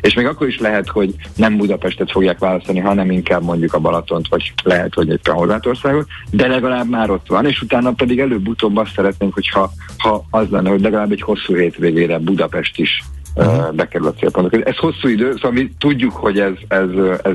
És 0.00 0.14
még 0.14 0.26
akkor 0.26 0.46
is 0.46 0.58
lehet, 0.58 0.88
hogy 0.88 1.14
nem 1.36 1.56
Budapestet 1.56 2.10
fogják 2.10 2.38
választani, 2.38 2.78
hanem 2.78 3.10
inkább 3.10 3.42
mondjuk 3.42 3.74
a 3.74 3.78
Balatont, 3.78 4.28
vagy 4.28 4.52
lehet, 4.62 4.94
hogy 4.94 5.08
éppen 5.08 5.34
Horvátországot, 5.34 6.06
de 6.30 6.46
legalább 6.46 6.88
már 6.88 7.10
ott 7.10 7.26
van, 7.26 7.46
és 7.46 7.62
utána 7.62 7.92
pedig 7.92 8.20
előbb-utóbb 8.20 8.76
azt 8.76 8.94
szeretnénk, 8.94 9.34
hogyha 9.34 9.70
ha 9.98 10.24
az 10.30 10.48
lenne, 10.48 10.70
hogy 10.70 10.80
legalább 10.80 11.12
egy 11.12 11.22
hosszú 11.22 11.54
hétvégére 11.56 12.18
Budapest 12.18 12.78
is 12.78 13.02
uh-huh. 13.34 13.74
bekerül 13.74 14.06
a 14.06 14.12
célpontok. 14.12 14.68
Ez 14.68 14.76
hosszú 14.76 15.08
idő, 15.08 15.32
szóval 15.34 15.50
mi 15.50 15.70
tudjuk, 15.78 16.12
hogy 16.12 16.38
ez, 16.38 16.52
ez, 16.68 16.88
ez, 17.22 17.34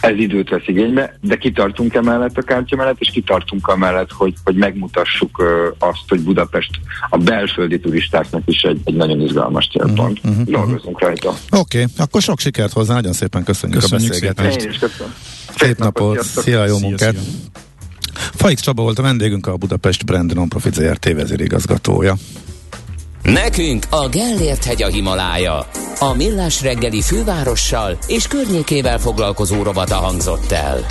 ez 0.00 0.16
időt 0.16 0.48
vesz 0.48 0.66
igénybe, 0.66 1.18
de 1.20 1.36
kitartunk 1.36 1.94
emellett 1.94 2.36
a 2.36 2.42
kártya 2.42 2.76
mellett, 2.76 3.00
és 3.00 3.10
kitartunk 3.10 3.66
amellett, 3.66 4.12
hogy, 4.12 4.34
hogy 4.44 4.54
megmutassuk 4.54 5.42
azt, 5.78 6.08
hogy 6.08 6.20
Budapest 6.20 6.70
a 7.08 7.16
belföldi 7.16 7.80
turistáknak 7.80 8.42
is 8.44 8.62
egy, 8.62 8.80
egy 8.84 8.94
nagyon 8.94 9.20
izgalmas 9.20 9.68
célpont. 9.72 10.20
Uh-huh. 10.24 10.44
Dolgozunk 10.44 11.00
rajta. 11.00 11.28
Oké, 11.28 11.82
okay, 11.82 11.84
akkor 11.96 12.22
sok 12.22 12.40
sikert 12.40 12.72
hozzá, 12.72 12.94
nagyon 12.94 13.12
szépen 13.12 13.44
köszönjük, 13.44 13.80
köszönjük 13.80 14.10
a 14.10 14.14
beszélgetést. 14.14 14.60
Szépen. 14.60 14.66
Én 14.66 14.72
is 14.72 14.78
köszönöm. 14.78 15.12
Szép 15.56 15.78
napot, 15.78 16.22
szia, 16.22 16.66
jó 16.66 16.78
munkát! 16.78 17.16
Faix 18.34 18.60
Csaba 18.60 18.82
volt 18.82 18.98
a 18.98 19.02
vendégünk, 19.02 19.46
a 19.46 19.56
Budapest 19.56 20.04
Brand 20.04 20.34
Nonprofit 20.34 20.74
ZRT 20.74 21.12
vezérigazgatója. 21.12 22.14
Nekünk 23.22 23.86
a 23.90 24.08
Gellért 24.08 24.64
hegy 24.64 24.82
a 24.82 24.88
Himalája. 24.88 25.66
A 25.98 26.14
Millás 26.16 26.62
reggeli 26.62 27.02
fővárossal 27.02 27.98
és 28.06 28.26
környékével 28.26 28.98
foglalkozó 28.98 29.62
robata 29.62 29.94
hangzott 29.94 30.50
el. 30.50 30.86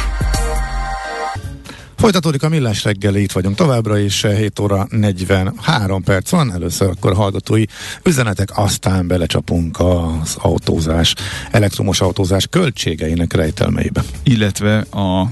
Folytatódik 1.97 2.43
a 2.43 2.49
Millás 2.49 2.83
reggeli, 2.83 3.21
itt 3.21 3.31
vagyunk 3.31 3.55
továbbra 3.55 3.97
is, 3.97 4.25
7 4.25 4.59
óra 4.59 4.87
43 4.89 6.03
perc 6.03 6.29
van, 6.29 6.53
először 6.53 6.89
akkor 6.89 7.13
hallgatói 7.13 7.63
üzenetek, 8.03 8.57
aztán 8.57 9.07
belecsapunk 9.07 9.79
az 9.79 10.35
autózás, 10.37 11.15
elektromos 11.51 12.01
autózás 12.01 12.47
költségeinek 12.47 13.33
rejtelmeibe. 13.33 14.03
Illetve 14.23 14.77
a 14.79 15.29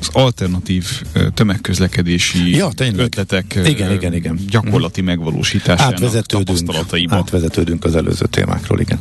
az 0.00 0.08
alternatív 0.12 1.02
tömegközlekedési 1.34 2.56
ja, 2.56 2.70
ötletek 2.96 3.58
igen, 3.64 3.92
igen, 3.92 4.14
igen. 4.14 4.38
gyakorlati 4.48 5.00
uh-huh. 5.00 5.16
megvalósításának 5.16 5.92
átvezetődünk, 5.92 6.46
tapasztalataiba. 6.46 7.14
Átvezetődünk 7.16 7.84
az 7.84 7.96
előző 7.96 8.26
témákról, 8.26 8.80
igen. 8.80 8.98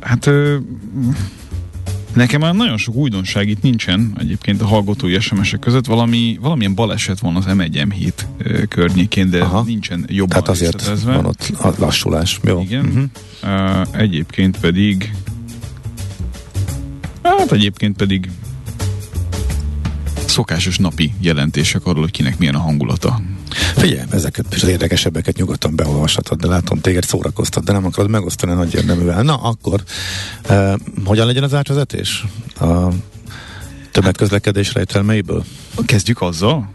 Hát 0.00 0.30
nekem 2.14 2.40
már 2.40 2.54
nagyon 2.54 2.76
sok 2.76 2.94
újdonság 2.94 3.48
itt 3.48 3.62
nincsen 3.62 4.14
egyébként 4.18 4.62
a 4.62 4.66
hallgatói 4.66 5.20
SMS-ek 5.20 5.60
között. 5.60 5.86
Valami, 5.86 6.38
valamilyen 6.40 6.74
baleset 6.74 7.20
van 7.20 7.36
az 7.36 7.44
M1-M7 7.48 8.12
környékén, 8.68 9.30
de 9.30 9.42
Aha. 9.42 9.62
nincsen 9.62 10.04
jobban 10.08 10.36
Hát 10.36 10.48
azért 10.48 11.02
van 11.02 11.26
ott 11.26 11.52
a 11.58 11.72
lassulás. 11.78 12.40
Jó. 12.44 12.60
Igen. 12.60 12.84
Uh-huh. 12.84 13.80
Uh, 13.80 14.00
egyébként 14.00 14.60
pedig 14.60 15.12
Hát 17.22 17.52
egyébként 17.52 17.96
pedig 17.96 18.30
szokásos 20.30 20.78
napi 20.78 21.14
jelentések 21.20 21.86
arról, 21.86 22.00
hogy 22.00 22.10
kinek 22.10 22.38
milyen 22.38 22.54
a 22.54 22.58
hangulata. 22.58 23.20
Figyelj, 23.76 24.06
ezeket 24.10 24.54
és 24.54 24.62
az 24.62 24.68
érdekesebbeket 24.68 25.36
nyugodtan 25.36 25.76
beolvashatod, 25.76 26.40
de 26.40 26.46
látom, 26.46 26.80
téged 26.80 27.04
szórakoztat, 27.04 27.64
de 27.64 27.72
nem 27.72 27.84
akarod 27.84 28.10
megosztani 28.10 28.52
nagy 28.52 28.74
érdeművel. 28.74 29.22
Na, 29.22 29.36
akkor 29.36 29.82
eh, 30.42 30.74
hogyan 31.04 31.26
legyen 31.26 31.42
az 31.42 31.54
átvezetés? 31.54 32.24
A 32.60 32.88
tömegközlekedés 33.90 34.72
rejtelmeiből? 34.72 35.44
Kezdjük 35.86 36.20
azzal? 36.22 36.70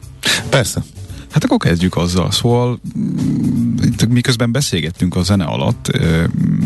Persze. 0.49 0.83
Hát 1.31 1.43
akkor 1.43 1.57
kezdjük 1.57 1.95
azzal. 1.95 2.31
Szóval 2.31 2.79
mm, 2.97 3.64
miközben 4.09 4.51
beszélgettünk 4.51 5.15
a 5.15 5.23
zene 5.23 5.43
alatt, 5.43 5.91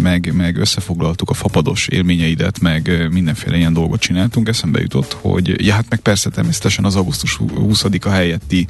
meg, 0.01 0.33
meg 0.35 0.57
összefoglaltuk 0.57 1.29
a 1.29 1.33
fapados 1.33 1.87
élményeidet, 1.87 2.59
meg 2.59 3.07
mindenféle 3.11 3.57
ilyen 3.57 3.73
dolgot 3.73 3.99
csináltunk, 3.99 4.47
eszembe 4.47 4.79
jutott, 4.79 5.17
hogy 5.21 5.65
ja, 5.65 5.73
hát 5.73 5.85
meg 5.89 5.99
persze 5.99 6.29
természetesen 6.29 6.85
az 6.85 6.95
augusztus 6.95 7.39
20-a 7.39 8.09
helyetti 8.09 8.67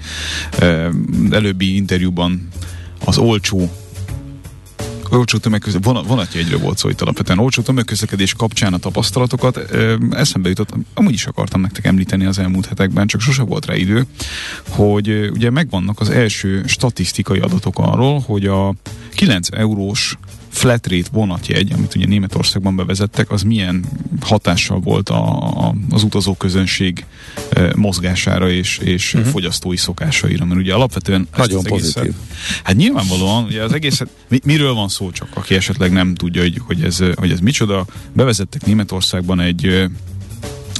előbbi 1.29 1.75
interjúban 1.75 2.47
az 3.05 3.17
olcsó 3.17 3.71
olcsó 5.17 5.37
tömegközlekedés, 5.37 5.93
vonat, 5.93 6.07
vonatjegyről 6.07 6.59
volt 6.59 6.77
szó 6.77 6.89
itt 6.89 7.01
alapvetően, 7.01 7.39
olcsó 7.39 7.61
tömegközlekedés 7.61 8.33
kapcsán 8.33 8.73
a 8.73 8.77
tapasztalatokat 8.77 9.57
ö, 9.69 9.95
eszembe 10.11 10.49
jutott, 10.49 10.69
amúgy 10.93 11.13
is 11.13 11.25
akartam 11.25 11.61
nektek 11.61 11.85
említeni 11.85 12.25
az 12.25 12.39
elmúlt 12.39 12.65
hetekben, 12.65 13.07
csak 13.07 13.21
sose 13.21 13.43
volt 13.43 13.65
rá 13.65 13.75
idő, 13.75 14.05
hogy 14.69 15.09
ö, 15.09 15.29
ugye 15.29 15.49
megvannak 15.49 15.99
az 15.99 16.09
első 16.09 16.63
statisztikai 16.67 17.39
adatok 17.39 17.79
arról, 17.79 18.19
hogy 18.19 18.45
a 18.45 18.73
9 19.15 19.47
eurós 19.51 20.17
flat 20.49 20.87
rate 20.87 21.09
vonatjegy, 21.11 21.71
amit 21.71 21.95
ugye 21.95 22.05
Németországban 22.05 22.75
bevezettek, 22.75 23.31
az 23.31 23.41
milyen 23.41 23.85
hatással 24.21 24.79
volt 24.79 25.09
a, 25.09 25.49
a, 25.67 25.75
az 25.89 26.03
utazóközönség 26.03 27.05
e, 27.49 27.71
mozgására 27.75 28.49
és, 28.49 28.77
és 28.77 29.13
uh-huh. 29.13 29.31
fogyasztói 29.31 29.77
szokásaira, 29.77 30.45
mert 30.45 30.59
ugye 30.59 30.73
alapvetően 30.73 31.27
nagyon 31.37 31.63
pozitív. 31.63 32.01
Egészet, 32.01 32.61
hát 32.63 32.75
nyilvánvalóan, 32.75 33.43
ugye 33.43 33.63
az 33.63 33.73
egészet, 33.73 34.09
mi, 34.27 34.39
miről 34.43 34.73
van 34.73 34.89
szó 34.89 35.11
csak, 35.11 35.27
aki 35.33 35.55
esetleg 35.55 35.91
nem 35.91 36.15
tudja, 36.15 36.41
hogy, 36.41 36.61
hogy, 36.65 36.83
ez, 36.83 36.99
hogy 37.15 37.31
ez 37.31 37.39
micsoda, 37.39 37.85
bevezettek 38.13 38.65
Németországban 38.65 39.39
egy 39.39 39.89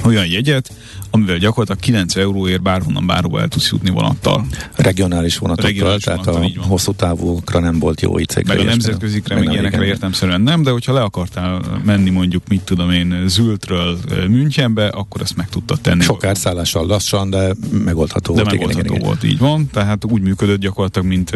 olyan 0.04 0.26
jegyet, 0.26 0.72
amivel 1.10 1.36
gyakorlatilag 1.36 1.80
9 1.80 2.16
euróért 2.16 2.62
bárhonnan 2.62 3.06
bárhova 3.06 3.40
el 3.40 3.48
tudsz 3.48 3.70
jutni 3.70 3.90
vonattal. 3.90 4.46
Regionális 4.76 5.38
vonatokkal, 5.38 5.70
Regionális 5.70 6.02
tehát 6.02 6.24
vonattal, 6.24 6.52
a 6.62 6.66
hosszú 6.66 6.92
távúkra 6.92 7.58
nem 7.58 7.78
volt 7.78 8.00
jó 8.00 8.18
így 8.18 8.44
Meg 8.46 8.58
a 8.58 8.62
nemzetközikre, 8.62 9.34
meg 9.34 9.52
ilyenekre 9.52 9.84
értemszerűen 9.84 10.40
nem, 10.40 10.62
de 10.62 10.70
hogyha 10.70 10.92
le 10.92 11.00
akartál 11.00 11.62
menni 11.84 12.10
mondjuk, 12.10 12.42
mit 12.48 12.60
tudom 12.60 12.90
én, 12.90 13.24
Zültről 13.26 13.98
Münchenbe, 14.28 14.86
akkor 14.86 15.20
ezt 15.20 15.36
meg 15.36 15.48
tudtad 15.48 15.80
tenni. 15.80 16.02
Sok 16.02 16.24
árszállással 16.24 16.86
lassan, 16.86 17.30
de 17.30 17.54
megoldható 17.84 18.34
de 18.34 18.42
volt. 18.42 18.54
De 18.54 18.56
megoldható 18.56 18.86
igen, 18.86 18.96
igen, 18.96 19.08
volt, 19.08 19.22
igen. 19.22 19.34
így 19.34 19.40
van. 19.40 19.68
Tehát 19.72 20.04
úgy 20.04 20.22
működött 20.22 20.60
gyakorlatilag, 20.60 21.08
mint 21.08 21.30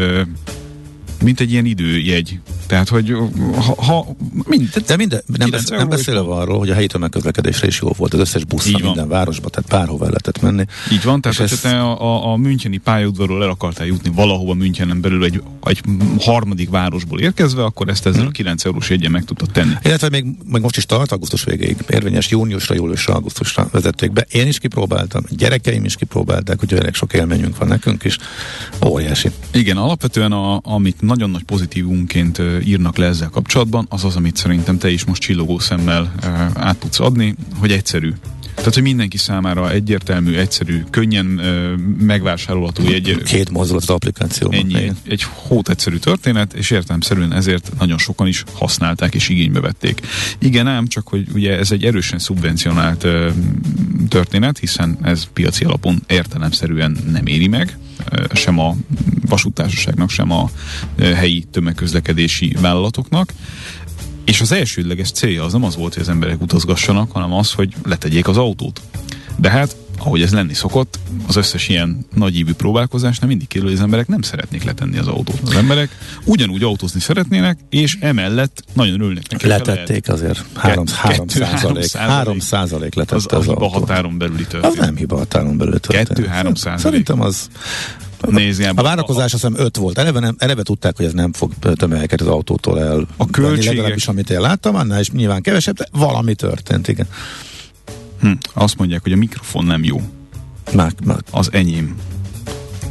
mint 1.23 1.41
egy 1.41 1.53
ilyen 1.53 1.65
időjegy. 1.65 2.41
Tehát, 2.67 2.89
hogy 2.89 3.17
ha, 3.55 3.83
ha 3.83 4.07
mind, 4.47 4.69
De 4.87 4.97
minden, 4.97 5.23
nem, 5.27 5.51
besz, 5.51 5.69
nem 5.69 5.89
beszélve 5.89 6.35
arról, 6.35 6.59
hogy 6.59 6.71
a 6.71 6.75
helyi 6.75 6.87
tömegközlekedésre 6.87 7.67
is 7.67 7.81
jó 7.81 7.89
volt, 7.97 8.15
az 8.15 8.21
összes 8.21 8.45
buszra 8.45 8.79
minden 8.79 9.09
városba, 9.09 9.49
tehát 9.49 9.71
bárhova 9.71 10.05
lehetett 10.05 10.41
menni. 10.41 10.65
Így 10.93 11.03
van, 11.03 11.21
tehát 11.21 11.39
hogy 11.39 11.61
te 11.61 11.81
a, 11.81 12.01
a, 12.01 12.33
a 12.33 12.37
Müncheni 12.37 12.77
pályaudvarról 12.77 13.43
el 13.43 13.49
akartál 13.49 13.87
jutni 13.87 14.11
valahova 14.15 14.55
Münchenen 14.55 15.01
belül 15.01 15.25
egy, 15.25 15.43
egy 15.63 15.81
harmadik 16.21 16.71
városból 16.71 17.21
érkezve, 17.21 17.65
akkor 17.65 17.89
ezt 17.89 18.07
ezzel 18.07 18.21
hmm. 18.21 18.29
a 18.29 18.33
9 18.33 18.65
eurós 18.65 18.91
jegyen 18.91 19.11
meg 19.11 19.25
tudtad 19.25 19.51
tenni. 19.51 19.75
Illetve 19.83 20.09
még, 20.09 20.25
még 20.47 20.63
most 20.63 20.77
is 20.77 20.87
tart, 20.87 21.13
augusztus 21.13 21.45
végéig 21.45 21.77
érvényes, 21.89 22.31
júniusra, 22.31 22.75
júliusra, 22.75 23.15
augusztusra 23.15 23.69
vezették 23.73 24.13
be. 24.13 24.27
Én 24.31 24.47
is 24.47 24.59
kipróbáltam, 24.59 25.23
gyerekeim 25.29 25.85
is 25.85 25.97
kipróbálták, 25.97 26.63
úgyhogy 26.63 26.79
elég 26.79 26.95
sok 26.95 27.13
élményünk 27.13 27.59
van 27.59 27.69
nekünk 27.69 28.05
is. 28.05 28.19
Óriási. 28.87 29.31
Igen, 29.53 29.77
alapvetően 29.77 30.33
a, 30.33 30.61
amit 30.63 31.03
nagyon 31.05 31.31
nagy 31.31 31.43
pozitívunként 31.43 32.43
írnak 32.65 32.97
le 32.97 33.07
ezzel 33.07 33.29
kapcsolatban, 33.29 33.87
az 33.89 34.05
az, 34.05 34.17
amit 34.17 34.37
szerintem 34.37 34.79
te 34.79 34.91
is 34.91 35.05
most 35.05 35.23
csillogó 35.23 35.59
szemmel 35.59 36.15
át 36.55 36.77
tudsz 36.77 37.01
adni, 37.01 37.35
hogy 37.59 37.73
egyszerű. 37.73 38.13
Tehát, 38.55 38.75
hogy 38.75 38.83
mindenki 38.83 39.17
számára 39.17 39.71
egyértelmű, 39.71 40.35
egyszerű, 40.35 40.85
könnyen 40.91 41.27
megvásárolható 41.99 42.87
egy... 42.87 43.23
Két 43.25 43.51
mozdulat 43.51 43.83
az 43.83 43.91
applikáció. 43.91 44.51
Ennyi, 44.51 44.75
egy, 44.75 44.93
egy 45.09 45.23
hót 45.23 45.69
egyszerű 45.69 45.97
történet, 45.97 46.53
és 46.53 46.71
értelmszerűen 46.71 47.33
ezért 47.33 47.73
nagyon 47.79 47.99
sokan 47.99 48.27
is 48.27 48.45
használták 48.53 49.15
és 49.15 49.29
igénybe 49.29 49.61
vették. 49.61 50.01
Igen 50.39 50.67
ám, 50.67 50.87
csak 50.87 51.09
hogy 51.09 51.27
ugye 51.35 51.59
ez 51.59 51.71
egy 51.71 51.85
erősen 51.85 52.19
szubvencionált 52.19 53.05
ö, 53.05 53.31
történet, 54.09 54.59
hiszen 54.59 54.99
ez 55.03 55.25
piaci 55.33 55.65
alapon 55.65 56.03
értelemszerűen 56.07 56.97
nem 57.13 57.27
éri 57.27 57.49
meg, 57.49 57.79
sem 58.33 58.59
a 58.59 58.77
vasútársaságnak, 59.29 60.11
sem 60.11 60.31
a 60.31 60.51
helyi 60.99 61.45
tömegközlekedési 61.51 62.57
vállalatoknak. 62.61 63.33
És 64.25 64.41
az 64.41 64.53
elsődleges 64.53 65.11
célja 65.11 65.45
az 65.45 65.53
nem 65.53 65.65
az 65.65 65.77
volt, 65.77 65.93
hogy 65.95 66.03
az 66.03 66.09
emberek 66.09 66.41
utazgassanak, 66.41 67.13
hanem 67.13 67.33
az, 67.33 67.53
hogy 67.53 67.75
letegyék 67.85 68.29
az 68.29 68.37
autót. 68.37 68.81
De 69.37 69.51
hát, 69.51 69.77
ahogy 69.99 70.23
ez 70.23 70.33
lenni 70.33 70.55
szokott, 70.55 70.99
az 71.27 71.37
összes 71.37 71.69
ilyen 71.69 72.07
nagyívű 72.15 72.53
próbálkozás 72.53 73.19
nem 73.19 73.29
mindig 73.29 73.49
kerül, 73.49 73.67
hogy 73.67 73.77
az 73.77 73.83
emberek 73.83 74.07
nem 74.07 74.23
szeretnék 74.23 74.65
letenni 74.65 74.99
az 74.99 75.07
autót. 75.07 75.41
Az 75.45 75.55
emberek 75.55 75.89
ugyanúgy 76.25 76.63
autózni 76.63 77.01
szeretnének, 77.01 77.59
és 77.71 77.97
emellett 78.01 78.63
nagyon 78.73 78.95
örülnek 78.95 79.31
neki. 79.31 79.47
Letették 79.47 80.09
azért 80.09 80.45
3 80.55 80.87
százalék. 81.27 81.93
3 81.93 82.39
százalék 82.39 82.95
letette 82.95 83.17
az, 83.17 83.27
az, 83.31 83.39
az 83.39 83.47
hiba 83.47 83.69
határon 83.69 84.19
belüli 84.19 84.47
történet. 84.47 84.79
Az 84.79 84.85
nem 84.85 84.97
hiba 84.97 85.17
határon 85.17 85.57
belüli 85.57 85.79
történet. 85.81 86.45
2-3 86.45 86.57
százalék. 86.57 86.79
Szerintem 86.79 87.21
az 87.21 87.49
Nézni, 88.31 88.65
a 88.65 88.75
várakozás 88.75 89.33
azt 89.33 89.33
hiszem 89.33 89.65
5 89.65 89.77
volt. 89.77 89.99
Eleve, 89.99 90.21
nem, 90.21 90.35
eleve 90.39 90.63
tudták, 90.63 90.97
hogy 90.97 91.07
ez 91.07 91.13
nem 91.13 91.33
fog 91.33 91.53
tömegeket 91.75 92.21
az 92.21 92.27
autótól 92.27 92.81
el. 92.81 93.07
A 93.17 93.27
költségek... 93.27 93.75
Legalábbis 93.75 94.09
amit 94.09 94.31
én 94.31 94.41
láttam, 94.41 94.75
annál 94.75 95.01
is 95.01 95.11
nyilván 95.11 95.43
kevesebb, 95.43 95.77
de 95.77 95.87
valami 95.93 96.35
történt, 96.35 96.89
igen. 96.89 97.07
Hm. 98.21 98.33
Azt 98.53 98.77
mondják, 98.77 99.03
hogy 99.03 99.13
a 99.13 99.17
mikrofon 99.17 99.65
nem 99.65 99.85
jó. 99.85 100.01
Már, 100.73 100.93
már. 101.05 101.19
Az 101.31 101.49
enyém. 101.53 101.97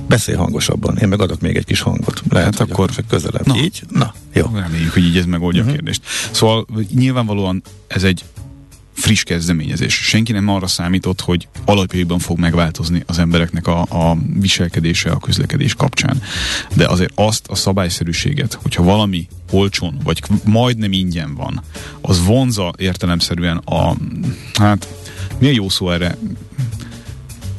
Beszélj 0.07 0.37
hangosabban, 0.37 0.97
én 0.97 1.07
meg 1.07 1.21
adok 1.21 1.41
még 1.41 1.55
egy 1.55 1.65
kis 1.65 1.81
hangot. 1.81 2.21
Lehet, 2.29 2.57
hát 2.57 2.69
akkor 2.69 2.89
közelebb. 3.07 3.45
Na. 3.45 3.57
Így? 3.57 3.83
Na, 3.89 4.13
jó. 4.33 4.49
Reméljük, 4.53 4.93
hogy 4.93 5.03
így 5.03 5.17
ez 5.17 5.25
megoldja 5.25 5.61
uh-huh. 5.61 5.77
a 5.77 5.81
mhm. 5.81 5.85
kérdést. 5.85 6.01
Szóval 6.31 6.65
nyilvánvalóan 6.93 7.61
ez 7.87 8.03
egy 8.03 8.23
friss 8.93 9.23
kezdeményezés. 9.23 9.93
Senki 9.93 10.31
nem 10.31 10.47
arra 10.47 10.67
számított, 10.67 11.21
hogy 11.21 11.47
alapjaiban 11.65 12.19
fog 12.19 12.39
megváltozni 12.39 13.03
az 13.05 13.19
embereknek 13.19 13.67
a, 13.67 13.81
a 13.81 14.17
viselkedése 14.39 15.11
a 15.11 15.19
közlekedés 15.19 15.73
kapcsán. 15.73 16.21
De 16.75 16.87
azért 16.87 17.11
azt 17.15 17.47
a 17.47 17.55
szabályszerűséget, 17.55 18.53
hogyha 18.61 18.83
valami 18.83 19.27
olcsón, 19.51 19.97
vagy 20.03 20.21
majdnem 20.43 20.91
ingyen 20.91 21.35
van, 21.35 21.63
az 22.01 22.25
vonza 22.25 22.73
értelemszerűen 22.77 23.57
a, 23.57 23.95
hát 24.53 24.87
mi 25.39 25.47
a 25.47 25.51
jó 25.51 25.69
szó 25.69 25.89
erre? 25.89 26.17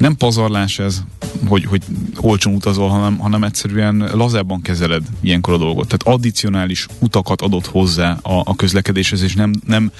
Nem 0.04 0.16
pazarlás 0.16 0.78
ez, 0.78 1.02
hogy, 1.46 1.64
hogy 1.64 1.82
olcsón 2.16 2.54
utazol, 2.54 2.88
hanem, 2.88 3.18
hanem 3.18 3.44
egyszerűen 3.44 4.10
lazábban 4.12 4.62
kezeled 4.62 5.02
ilyenkor 5.20 5.54
a 5.54 5.56
dolgot. 5.56 5.86
Tehát 5.88 6.16
addicionális 6.16 6.86
utakat 6.98 7.40
adott 7.40 7.66
hozzá 7.66 8.18
a, 8.22 8.42
a 8.44 8.56
közlekedéshez, 8.56 9.22
és 9.22 9.34
nem, 9.34 9.52
nem 9.66 9.90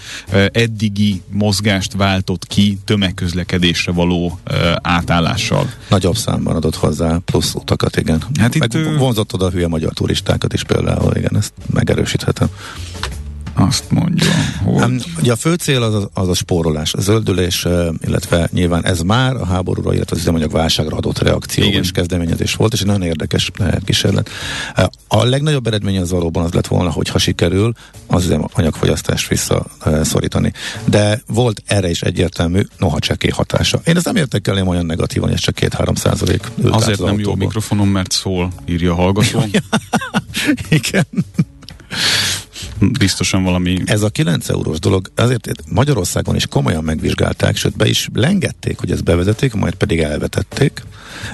eddigi 0.52 1.22
mozgást 1.30 1.92
váltott 1.92 2.46
ki 2.46 2.78
tömegközlekedésre 2.84 3.92
való 3.92 4.38
átállással. 4.82 5.70
Nagyobb 5.88 6.16
számban 6.16 6.57
adott 6.57 6.76
hozzá 6.76 7.18
plusz 7.24 7.55
utakat, 7.55 7.96
igen. 7.96 8.22
Hát 8.38 8.59
Meg 8.59 8.74
itt, 8.74 8.98
vonzott 8.98 9.34
oda 9.34 9.46
a 9.46 9.50
hülye 9.50 9.68
magyar 9.68 9.92
turistákat 9.92 10.52
is 10.52 10.62
például, 10.62 11.16
igen, 11.16 11.36
ezt 11.36 11.52
megerősíthetem. 11.72 12.48
Azt 13.55 13.90
mondja, 13.90 14.30
hogy... 14.64 15.05
Ugye 15.20 15.32
a 15.32 15.36
fő 15.36 15.55
cél 15.55 15.82
az 15.82 15.94
a, 15.94 16.09
az 16.12 16.28
a 16.28 16.34
spórolás, 16.34 16.94
a 16.94 17.00
zöldülés, 17.00 17.66
illetve 18.07 18.48
nyilván 18.52 18.84
ez 18.84 19.00
már 19.00 19.36
a 19.36 19.46
háborúra, 19.46 19.94
illetve 19.94 20.16
az 20.16 20.22
üzemanyag 20.22 20.50
válságra 20.50 20.96
adott 20.96 21.18
reakció 21.18 21.64
Igen. 21.64 21.82
és 21.82 21.90
kezdeményezés 21.90 22.55
volt, 22.55 22.72
és 22.72 22.80
egy 22.80 22.86
nagyon 22.86 23.02
érdekes 23.02 23.50
kísérlet. 23.84 24.30
A 25.09 25.24
legnagyobb 25.24 25.66
eredmény 25.66 25.98
az 25.98 26.11
valóban 26.11 26.44
az 26.44 26.52
lett 26.52 26.66
volna, 26.66 26.90
hogy 26.90 27.09
ha 27.09 27.18
sikerül 27.18 27.72
az 28.07 28.24
üzemanyagfogyasztást 28.24 29.28
visszaszorítani. 29.28 30.52
De 30.84 31.22
volt 31.26 31.62
erre 31.66 31.90
is 31.90 32.02
egyértelmű, 32.02 32.61
noha 32.78 32.98
csekély 32.98 33.30
hatása. 33.30 33.80
Én 33.84 33.96
ezt 33.96 34.05
nem 34.05 34.16
értekelném 34.16 34.68
olyan 34.68 34.86
negatívan, 34.86 35.30
és 35.30 35.40
csak 35.40 35.57
2-3 35.61 35.96
százalék 35.96 36.50
Azért 36.70 37.02
nem 37.02 37.18
jó 37.18 37.32
a 37.32 37.34
mikrofonom, 37.34 37.88
mert 37.88 38.12
szól, 38.12 38.52
írja 38.64 38.92
a 38.92 38.94
hallgató. 38.94 39.44
Igen 40.68 41.07
biztosan 42.93 43.43
valami... 43.43 43.82
Ez 43.85 44.03
a 44.03 44.09
9 44.09 44.49
eurós 44.49 44.78
dolog, 44.78 45.11
azért 45.14 45.49
Magyarországon 45.68 46.35
is 46.35 46.47
komolyan 46.47 46.85
megvizsgálták, 46.85 47.57
sőt 47.57 47.76
be 47.76 47.89
is 47.89 48.09
lengették, 48.12 48.78
hogy 48.78 48.91
ezt 48.91 49.05
bevezetik, 49.05 49.55
majd 49.55 49.74
pedig 49.74 50.01
elvetették, 50.01 50.82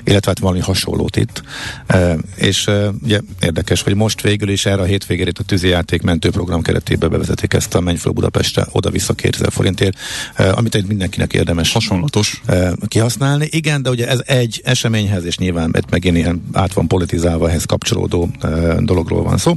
illetve 0.05 0.30
hát 0.30 0.38
valami 0.38 0.61
hasonlót 0.61 1.16
itt. 1.16 1.42
E, 1.86 2.16
és 2.36 2.66
e, 2.66 2.88
ugye 3.03 3.20
érdekes, 3.42 3.82
hogy 3.82 3.94
most 3.94 4.20
végül 4.20 4.48
is 4.48 4.66
erre 4.66 4.82
a 4.82 4.84
hétvégére 4.84 5.30
a 5.38 5.42
tűzijáték 5.42 6.03
mentőprogram 6.03 6.62
keretében 6.62 7.11
bevezetik 7.11 7.53
ezt 7.53 7.74
a 7.74 7.80
Menj 7.80 7.96
föl 7.96 8.12
Budapestre 8.12 8.66
oda-vissza 8.72 9.12
2000 9.12 9.53
forintért, 9.53 9.98
e, 10.34 10.53
amit 10.53 10.74
egy 10.74 10.86
mindenkinek 10.86 11.32
érdemes 11.32 11.72
Hasonlatos. 11.72 12.42
E, 12.46 12.72
kihasználni. 12.88 13.48
Igen, 13.51 13.82
de 13.82 13.90
ugye 13.90 14.09
ez 14.09 14.22
egy 14.26 14.61
eseményhez, 14.64 15.24
és 15.24 15.38
nyilván 15.38 15.76
megint 15.90 16.16
ilyen 16.16 16.42
át 16.53 16.72
van 16.72 16.86
politizálva, 16.86 17.48
ehhez 17.48 17.64
kapcsolódó 17.64 18.28
e, 18.40 18.48
dologról 18.80 19.22
van 19.22 19.38
szó. 19.38 19.55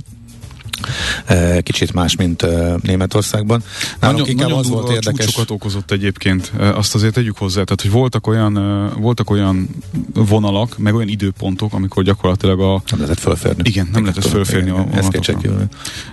Eh, 1.25 1.57
kicsit 1.61 1.93
más, 1.93 2.15
mint 2.15 2.41
eh, 2.41 2.73
Németországban. 2.81 3.63
Nálunk 3.99 4.19
nagyon, 4.19 4.33
inkább 4.33 4.49
nagyon 4.49 4.63
az 4.63 4.69
volt 4.69 4.91
érdekes. 4.91 5.25
Csúcsokat 5.25 5.51
okozott 5.51 5.91
egyébként, 5.91 6.51
eh, 6.59 6.77
azt 6.77 6.95
azért 6.95 7.13
tegyük 7.13 7.37
hozzá, 7.37 7.63
tehát 7.63 7.81
hogy 7.81 7.91
voltak 7.91 8.27
olyan, 8.27 8.53
voltak 8.99 9.29
olyan 9.29 9.69
vonalak, 10.13 10.77
meg 10.77 10.95
olyan 10.95 11.07
időpontok, 11.07 11.73
amikor 11.73 12.03
gyakorlatilag 12.03 12.59
a... 12.59 12.81
Nem 12.89 12.99
lehetett 12.99 13.19
fölférni. 13.19 13.61
Igen, 13.65 13.89
nem 13.91 14.01
lehetett 14.01 14.27
fölférni 14.27 14.69
a 14.69 14.75
vonatokra. 14.75 15.39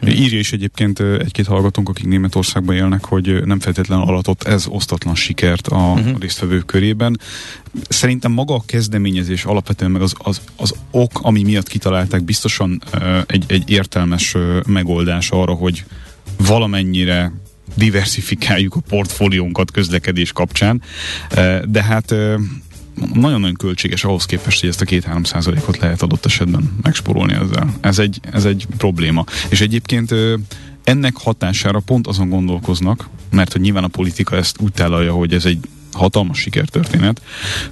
Írja 0.06 0.38
is 0.38 0.52
egyébként 0.52 1.00
egy-két 1.00 1.46
hallgatónk, 1.46 1.88
akik 1.88 2.06
Németországban 2.06 2.74
élnek, 2.74 3.04
hogy 3.04 3.44
nem 3.44 3.60
feltétlenül 3.60 4.04
alatott 4.04 4.42
ez 4.42 4.66
osztatlan 4.68 5.14
sikert 5.14 5.66
a 5.66 5.76
uh-huh. 5.76 6.18
résztvevők 6.20 6.66
körében. 6.66 7.20
Szerintem 7.88 8.32
maga 8.32 8.54
a 8.54 8.62
kezdeményezés 8.66 9.44
alapvetően 9.44 9.90
meg 9.90 10.02
az, 10.02 10.14
az, 10.18 10.40
az 10.56 10.74
ok, 10.90 11.20
ami 11.22 11.42
miatt 11.42 11.68
kitalálták, 11.68 12.22
biztosan 12.22 12.82
egy, 13.26 13.44
egy 13.46 13.70
értelmes 13.70 14.36
megoldás 14.66 15.30
arra, 15.30 15.52
hogy 15.52 15.84
valamennyire 16.46 17.32
diversifikáljuk 17.74 18.74
a 18.74 18.80
portfóliónkat 18.88 19.70
közlekedés 19.70 20.32
kapcsán, 20.32 20.82
de 21.64 21.82
hát 21.82 22.14
nagyon-nagyon 23.14 23.54
költséges 23.54 24.04
ahhoz 24.04 24.24
képest, 24.24 24.60
hogy 24.60 24.68
ezt 24.68 24.80
a 24.80 24.84
2-3 24.84 25.24
százalékot 25.24 25.78
lehet 25.78 26.02
adott 26.02 26.24
esetben 26.24 26.78
megsporolni 26.82 27.32
ezzel. 27.32 27.74
Ez 27.80 27.98
egy, 27.98 28.20
ez 28.32 28.44
egy 28.44 28.66
probléma. 28.76 29.24
És 29.48 29.60
egyébként 29.60 30.14
ennek 30.84 31.16
hatására 31.16 31.80
pont 31.80 32.06
azon 32.06 32.28
gondolkoznak, 32.28 33.08
mert 33.30 33.52
hogy 33.52 33.60
nyilván 33.60 33.84
a 33.84 33.88
politika 33.88 34.36
ezt 34.36 34.60
úgy 34.60 34.72
tálalja, 34.72 35.12
hogy 35.12 35.34
ez 35.34 35.44
egy 35.44 35.58
hatalmas 35.92 36.38
sikertörténet, 36.38 37.22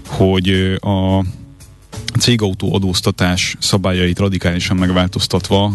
hogy 0.07 0.49
a 0.80 1.24
cégautó 2.18 2.74
adóztatás 2.74 3.57
szabályait 3.59 4.18
radikálisan 4.18 4.76
megváltoztatva 4.76 5.72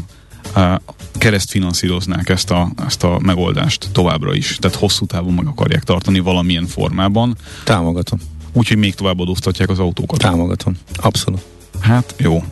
keresztfinanszíroznák 1.18 2.30
ezt 2.30 2.52
a, 2.52 2.72
ezt 2.86 3.04
a 3.04 3.20
megoldást 3.22 3.90
továbbra 3.92 4.34
is. 4.34 4.58
Tehát 4.60 4.78
hosszú 4.78 5.06
távon 5.06 5.34
meg 5.34 5.48
akarják 5.48 5.84
tartani 5.84 6.20
valamilyen 6.20 6.66
formában. 6.66 7.36
Támogatom. 7.64 8.20
Úgyhogy 8.54 8.78
még 8.78 8.96
tovább 8.96 9.20
adóztatják 9.20 9.70
az 9.70 9.80
autókat. 9.80 10.20
Támogatom. 10.20 10.78
Abszolút. 10.96 11.42
Hát 11.80 12.16
jó. 12.18 12.44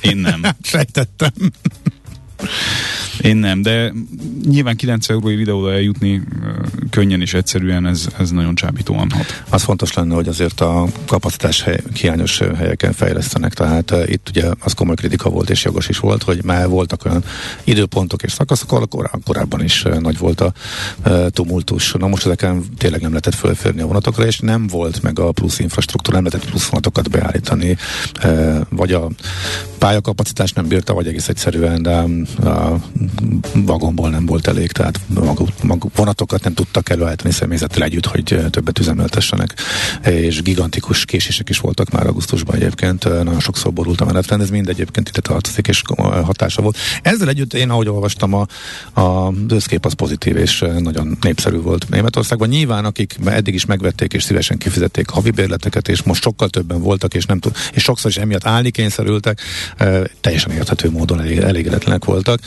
Én 0.00 0.16
nem. 0.16 0.40
Sejtettem. 0.62 1.32
Én 3.20 3.36
nem, 3.36 3.62
de 3.62 3.92
nyilván 4.48 4.76
9 4.76 5.08
eurói 5.08 5.40
ide 5.40 5.52
eljutni 5.52 6.22
könnyen 6.98 7.20
és 7.20 7.34
egyszerűen 7.34 7.86
ez, 7.86 8.06
ez 8.18 8.30
nagyon 8.30 8.54
csábítóan 8.54 9.10
hat. 9.10 9.42
Az 9.48 9.62
fontos 9.62 9.92
lenne, 9.92 10.14
hogy 10.14 10.28
azért 10.28 10.60
a 10.60 10.86
kapacitás 11.06 11.62
hely, 11.62 11.80
hiányos 11.94 12.38
helyeken 12.38 12.92
fejlesztenek, 12.92 13.54
tehát 13.54 13.90
uh, 13.90 14.10
itt 14.10 14.28
ugye 14.28 14.44
az 14.60 14.72
komoly 14.72 14.94
kritika 14.94 15.30
volt 15.30 15.50
és 15.50 15.64
jogos 15.64 15.88
is 15.88 15.98
volt, 15.98 16.22
hogy 16.22 16.44
már 16.44 16.68
voltak 16.68 17.04
olyan 17.04 17.24
időpontok 17.64 18.22
és 18.22 18.32
szakaszok, 18.32 18.72
ahol 18.72 18.86
korá- 18.86 19.18
korábban 19.24 19.62
is 19.64 19.84
uh, 19.84 19.98
nagy 19.98 20.18
volt 20.18 20.40
a 20.40 20.52
uh, 21.06 21.26
tumultus. 21.28 21.92
Na 21.92 22.06
most 22.06 22.26
ezeken 22.26 22.64
tényleg 22.78 23.00
nem 23.00 23.10
lehetett 23.10 23.34
fölférni 23.34 23.80
a 23.80 23.86
vonatokra, 23.86 24.26
és 24.26 24.38
nem 24.38 24.66
volt 24.66 25.02
meg 25.02 25.18
a 25.18 25.32
plusz 25.32 25.58
infrastruktúra, 25.58 26.20
nem 26.20 26.26
lehetett 26.30 26.50
plusz 26.50 26.68
vonatokat 26.68 27.10
beállítani, 27.10 27.76
uh, 28.24 28.60
vagy 28.68 28.92
a 28.92 29.08
pályakapacitás 29.78 30.52
nem 30.52 30.68
bírta, 30.68 30.94
vagy 30.94 31.06
egész 31.06 31.28
egyszerűen, 31.28 31.82
de 31.82 32.04
a 32.48 32.76
vagonból 33.54 34.10
nem 34.10 34.26
volt 34.26 34.46
elég, 34.46 34.72
tehát 34.72 35.00
mag, 35.06 35.40
mag, 35.62 35.84
vonatokat 35.94 36.44
nem 36.44 36.54
tudtak 36.54 36.87
előállítani 36.90 37.32
személyzettel 37.32 37.82
együtt, 37.82 38.06
hogy 38.06 38.40
többet 38.50 38.78
üzemeltessenek, 38.78 39.54
és 40.04 40.42
gigantikus 40.42 41.04
késések 41.04 41.48
is 41.48 41.58
voltak 41.58 41.90
már 41.90 42.06
augusztusban 42.06 42.56
egyébként, 42.56 43.04
nagyon 43.04 43.40
sokszor 43.40 43.72
borult 43.72 44.00
a 44.00 44.22
ez 44.28 44.50
mind 44.50 44.68
egyébként 44.68 45.08
ide 45.08 45.20
tartozik, 45.20 45.68
és 45.68 45.82
hatása 46.24 46.62
volt. 46.62 46.76
Ezzel 47.02 47.28
együtt 47.28 47.54
én, 47.54 47.70
ahogy 47.70 47.88
olvastam, 47.88 48.34
a, 48.34 48.46
a 49.00 49.32
összkép 49.48 49.84
az 49.84 49.92
pozitív, 49.92 50.36
és 50.36 50.64
nagyon 50.78 51.18
népszerű 51.20 51.56
volt 51.56 51.88
Németországban. 51.88 52.48
Nyilván, 52.48 52.84
akik 52.84 53.16
eddig 53.24 53.54
is 53.54 53.64
megvették 53.64 54.12
és 54.12 54.22
szívesen 54.22 54.58
kifizették 54.58 55.08
havi 55.08 55.30
bérleteket, 55.30 55.88
és 55.88 56.02
most 56.02 56.22
sokkal 56.22 56.48
többen 56.48 56.80
voltak, 56.80 57.14
és, 57.14 57.26
nem 57.26 57.38
tud, 57.38 57.56
és 57.72 57.82
sokszor 57.82 58.10
is 58.10 58.16
emiatt 58.16 58.46
állni 58.46 58.70
kényszerültek, 58.70 59.40
teljesen 60.20 60.50
érthető 60.50 60.90
módon 60.90 61.20
elég, 61.20 61.38
elégedetlenek 61.38 62.04
voltak 62.04 62.40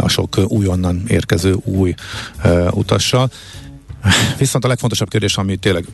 a 0.00 0.08
sok 0.08 0.38
újonnan 0.48 1.02
érkező 1.08 1.56
új 1.64 1.94
utassal. 2.70 3.30
Viszont 4.38 4.64
a 4.64 4.68
legfontosabb 4.68 5.08
kérdés, 5.08 5.36
ami 5.36 5.56
tényleg, 5.56 5.84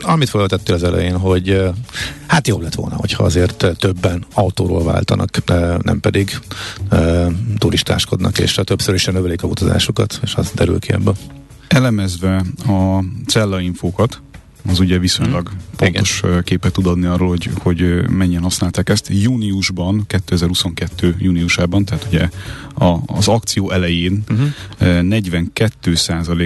amit 0.00 0.28
felvetettél 0.28 0.74
az 0.74 0.82
elején, 0.82 1.18
hogy 1.18 1.62
hát 2.26 2.46
jobb 2.46 2.60
lett 2.60 2.74
volna, 2.74 2.96
hogyha 2.96 3.24
azért 3.24 3.76
többen 3.78 4.24
autóról 4.34 4.84
váltanak, 4.84 5.30
nem 5.82 6.00
pedig 6.00 6.38
turistáskodnak, 7.58 8.38
és 8.38 8.60
többször 8.64 8.94
is 8.94 9.04
növelik 9.04 9.42
a 9.42 9.46
utazásukat, 9.46 10.20
és 10.22 10.34
az 10.34 10.50
derül 10.54 10.78
ki 10.78 10.92
ebből. 10.92 11.16
Elemezve 11.68 12.44
a 12.66 13.04
cellainfókat, 13.26 14.20
az 14.68 14.80
ugye 14.80 14.98
viszonylag 14.98 15.48
hmm. 15.48 15.58
pontos 15.76 16.20
Igen. 16.24 16.42
képet 16.42 16.72
tud 16.72 16.86
adni 16.86 17.06
arról, 17.06 17.28
hogy, 17.28 17.50
hogy 17.58 18.10
mennyien 18.10 18.42
használták 18.42 18.88
ezt. 18.88 19.08
Júniusban, 19.08 20.04
2022 20.06 21.16
júniusában, 21.18 21.84
tehát 21.84 22.06
ugye 22.08 22.28
a, 22.74 22.98
az 23.06 23.28
akció 23.28 23.70
elején 23.70 24.22
uh-huh. 24.28 24.46
Mhm. 24.78 25.06
42 25.06 25.94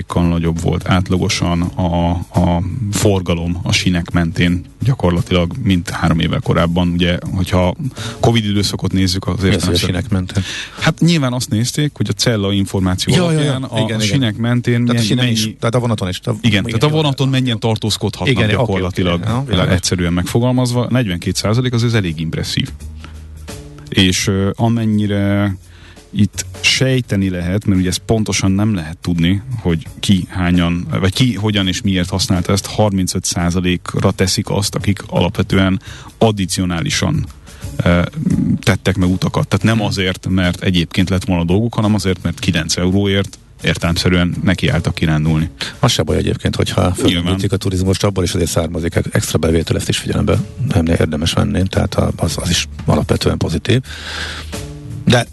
kal 0.07 0.29
nagyobb 0.29 0.61
volt 0.61 0.89
átlagosan 0.89 1.63
a, 1.63 2.11
a 2.11 2.63
forgalom 2.93 3.59
a 3.63 3.73
sinek 3.73 4.11
mentén 4.11 4.65
gyakorlatilag, 4.85 5.53
mint 5.63 5.91
három 5.91 6.19
évvel 6.19 6.41
korábban. 6.41 6.89
Ugye, 6.89 7.19
hogyha 7.35 7.75
Covid 8.21 8.45
időszakot 8.45 8.93
nézzük, 8.93 9.27
az 9.27 9.45
értelmes. 9.45 9.83
a 9.83 9.87
sinek 9.87 10.09
mentén? 10.09 10.43
Hát 10.81 11.01
nyilván 11.01 11.33
azt 11.33 11.51
nézték, 11.51 11.91
hogy 11.95 12.09
a 12.09 12.13
cella 12.13 12.53
információ 12.53 13.15
ja, 13.15 13.23
alapján 13.23 13.45
ja, 13.45 13.51
ja. 13.51 13.57
Igen, 13.57 13.79
a, 13.81 13.85
igen. 13.85 14.01
sinek 14.01 14.37
mentén 14.37 14.85
tehát, 14.85 15.03
milyen, 15.03 15.19
a 15.19 15.23
mennyi, 15.23 15.33
is, 15.33 15.55
tehát 15.59 15.75
a 15.75 15.79
vonaton 15.79 16.09
is. 16.09 16.21
A, 16.25 16.31
igen, 16.31 16.41
igen, 16.41 16.65
tehát 16.65 16.83
a 16.83 16.89
vonaton 16.89 17.29
mennyien 17.29 17.59
tartózkodhatnak 18.11 18.45
igen, 18.45 18.67
gyakorlatilag 18.67 19.21
okay, 19.21 19.35
okay. 19.35 19.57
Ja, 19.57 19.71
egyszerűen 19.71 20.13
megfogalmazva. 20.13 20.89
42% 20.91 21.73
az 21.73 21.85
ez 21.85 21.95
elég 21.95 22.21
impresszív. 22.21 22.69
És 23.89 24.27
uh, 24.27 24.51
amennyire 24.55 25.57
itt 26.11 26.47
sejteni 26.61 27.31
lehet, 27.31 27.67
mert 27.67 27.81
ugye 27.81 27.89
ezt 27.89 28.03
pontosan 28.07 28.51
nem 28.51 28.75
lehet 28.75 28.97
tudni, 28.99 29.43
hogy 29.61 29.87
ki 30.01 30.27
hányan, 30.29 30.87
vagy 31.01 31.13
ki 31.13 31.35
hogyan 31.35 31.69
és 31.69 31.83
miért 31.83 32.09
használta 32.09 32.53
ezt, 32.53 32.71
35%-ra 32.77 34.11
teszik 34.11 34.51
azt, 34.51 34.75
akik 34.75 35.03
alapvetően 35.07 35.81
addicionálisan 36.19 37.27
e, 37.77 38.09
tettek 38.63 38.97
meg 38.97 39.09
utakat. 39.09 39.49
Tehát 39.49 39.77
nem 39.77 39.87
azért, 39.87 40.29
mert 40.29 40.63
egyébként 40.63 41.11
lett 41.11 41.25
volna 41.25 41.45
dolguk, 41.45 41.75
hanem 41.75 41.95
azért, 41.95 42.23
mert 42.23 42.39
9 42.39 42.77
euróért 42.77 43.39
értelemszerűen 43.65 44.35
nekiálltak 44.43 44.95
kirándulni. 44.95 45.51
Az 45.79 45.93
se 45.93 46.03
baj 46.03 46.17
egyébként, 46.17 46.57
hogyha 46.57 46.95
fölműtik 46.95 47.53
a 47.53 47.57
turizmus, 47.57 47.99
abból 47.99 48.25
is 48.25 48.35
azért 48.35 48.51
származik 48.51 49.01
extra 49.11 49.39
bevétel, 49.39 49.77
ezt 49.77 49.89
is 49.89 49.99
figyelembe 49.99 50.39
nem 50.75 50.87
érdemes 50.87 51.33
venni, 51.33 51.63
tehát 51.69 51.95
az, 52.17 52.37
az 52.41 52.51
is 52.51 52.69
alapvetően 52.85 53.39
pozitív. 53.39 53.81
De 55.05 55.27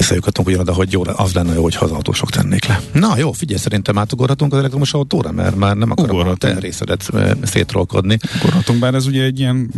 visszajuthatunk 0.00 0.48
ugyanoda, 0.48 0.72
hogy 0.72 0.92
jó, 0.92 1.02
az 1.16 1.32
lenne 1.32 1.54
jó, 1.54 1.62
hogyha 1.62 1.84
az 1.84 1.90
autósok 1.90 2.30
tennék 2.30 2.64
le. 2.64 2.80
Na 2.92 3.18
jó, 3.18 3.32
figyelj, 3.32 3.58
szerintem 3.58 3.98
átugorhatunk 3.98 4.52
az 4.52 4.58
elektromos 4.58 4.92
autóra, 4.92 5.32
mert 5.32 5.56
már 5.56 5.76
nem 5.76 5.90
akarom 5.90 6.10
Ugorhatunk. 6.10 6.52
a 6.52 6.54
te 6.54 6.60
részedet 6.60 7.10
szétrolkodni. 7.42 8.18
Ugorhatunk, 8.40 8.78
bár 8.78 8.94
ez 8.94 9.06
ugye 9.06 9.22
egy 9.22 9.38
ilyen 9.38 9.70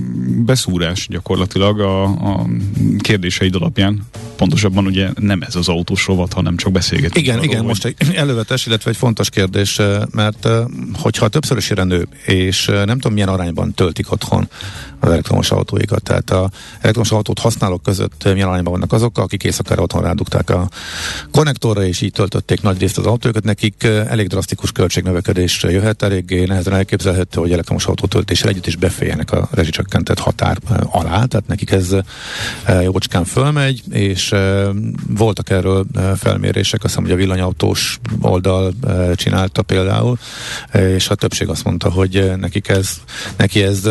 beszúrás 0.47 1.07
gyakorlatilag 1.11 1.81
a, 1.81 2.03
a 2.05 2.47
kérdéseid 2.99 3.55
alapján. 3.55 4.03
Pontosabban 4.37 4.87
ugye 4.87 5.09
nem 5.15 5.43
ez 5.43 5.57
az 5.57 5.69
autós 5.69 6.07
rovat, 6.07 6.33
hanem 6.33 6.57
csak 6.57 6.73
beszélgetünk. 6.73 7.17
Igen, 7.17 7.35
arról, 7.35 7.45
igen, 7.45 7.59
vagy... 7.59 7.69
most 7.69 7.85
egy 7.85 8.15
elővetes, 8.15 8.67
illetve 8.67 8.91
egy 8.91 8.97
fontos 8.97 9.31
kérdés, 9.31 9.81
mert 10.11 10.49
hogyha 10.93 11.29
többszörösére 11.29 11.85
nő, 11.85 12.09
és 12.27 12.67
nem 12.67 12.99
tudom 12.99 13.13
milyen 13.13 13.29
arányban 13.29 13.75
töltik 13.75 14.13
otthon 14.13 14.49
az 15.01 15.09
elektromos 15.11 15.51
autóikat, 15.51 16.03
tehát 16.03 16.31
az 16.31 16.49
elektromos 16.81 17.11
autót 17.11 17.39
használók 17.39 17.83
között 17.83 18.25
milyen 18.33 18.49
arányban 18.49 18.73
vannak 18.73 18.93
azok, 18.93 19.19
akik 19.19 19.45
éjszakára 19.45 19.83
otthon 19.83 20.03
rádugták 20.13 20.51
a 20.51 20.69
konnektorra, 21.31 21.85
és 21.85 22.01
így 22.01 22.13
töltötték 22.13 22.63
nagy 22.63 22.79
részt 22.79 22.99
az 22.99 23.07
autókat. 23.07 23.45
Nekik 23.45 23.85
elég 23.85 24.27
drasztikus 24.27 24.73
költségnövekedés 24.73 25.63
jöhet, 25.63 26.03
eléggé 26.03 26.45
nehezen 26.45 26.75
elképzelhető, 26.75 27.41
hogy 27.41 27.53
elektromos 27.53 27.87
autótöltéssel 27.87 28.49
együtt 28.49 28.67
is 28.67 28.77
beféljenek 28.77 29.33
a 29.33 29.49
rezsicsökkentett 29.51 30.19
határ 30.19 30.59
alá, 30.91 31.25
tehát 31.25 31.47
nekik 31.47 31.71
ez 31.71 31.97
jócskán 32.83 33.25
fölmegy, 33.25 33.83
és 33.91 34.35
voltak 35.09 35.51
erről 35.51 35.87
felmérések, 36.17 36.85
azt 36.85 36.95
hiszem, 36.95 37.03
hogy 37.03 37.13
a 37.13 37.17
villanyautós 37.17 38.01
oldal 38.21 38.73
csinálta 39.15 39.63
például, 39.63 40.19
és 40.73 41.09
a 41.09 41.15
többség 41.15 41.49
azt 41.49 41.65
mondta, 41.65 41.91
hogy 41.91 42.33
nekik 42.37 42.69
ez, 42.69 42.91
neki 43.37 43.63
ez 43.63 43.89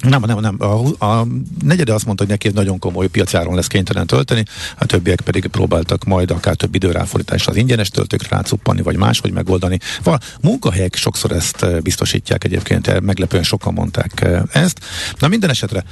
nem, 0.00 0.22
nem, 0.26 0.40
nem. 0.40 0.56
A, 0.58 1.04
a 1.04 1.26
negyede 1.64 1.94
azt 1.94 2.04
mondta, 2.04 2.22
hogy 2.22 2.32
neki 2.32 2.48
ez 2.48 2.54
nagyon 2.54 2.78
komoly 2.78 3.06
piacáron 3.06 3.54
lesz 3.54 3.66
kénytelen 3.66 4.06
tölteni, 4.06 4.44
a 4.78 4.86
többiek 4.86 5.20
pedig 5.20 5.46
próbáltak 5.46 6.04
majd 6.04 6.30
akár 6.30 6.56
több 6.56 6.74
időráfordításra 6.74 7.52
az 7.52 7.58
ingyenes 7.58 7.88
töltőkre 7.88 8.28
rácuppanni, 8.30 8.82
vagy 8.82 8.96
máshogy 8.96 9.32
megoldani. 9.32 9.78
Val, 10.02 10.18
munkahelyek 10.40 10.94
sokszor 10.94 11.32
ezt 11.32 11.62
eh, 11.62 11.80
biztosítják 11.80 12.44
egyébként, 12.44 12.86
eh, 12.86 13.00
meglepően 13.00 13.42
sokan 13.42 13.72
mondták 13.72 14.20
eh, 14.20 14.42
ezt. 14.52 14.80
Na 15.18 15.28
minden 15.28 15.50
esetre 15.50 15.84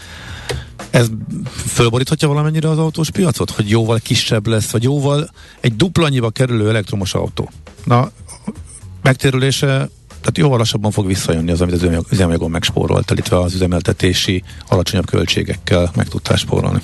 ez 0.91 1.09
fölboríthatja 1.67 2.29
valamennyire 2.29 2.69
az 2.69 2.79
autós 2.79 3.11
piacot, 3.11 3.51
hogy 3.51 3.71
jóval 3.71 3.99
kisebb 3.99 4.47
lesz, 4.47 4.71
vagy 4.71 4.83
jóval 4.83 5.31
egy 5.61 5.77
duplanyiba 5.77 6.31
kerülő 6.31 6.69
elektromos 6.69 7.15
autó. 7.15 7.51
Na, 7.85 8.11
megtérülése 9.03 9.89
tehát 10.25 10.39
jóval 10.39 10.59
lassabban 10.59 10.91
fog 10.91 11.07
visszajönni 11.07 11.51
az, 11.51 11.61
amit 11.61 11.75
az 11.75 11.89
üzemanyagon 12.11 12.51
megspórolt, 12.51 13.11
illetve 13.11 13.39
az 13.39 13.55
üzemeltetési 13.55 14.43
alacsonyabb 14.68 15.07
költségekkel 15.07 15.91
meg 15.97 16.09
tudtál 16.09 16.37
spórolni. 16.37 16.81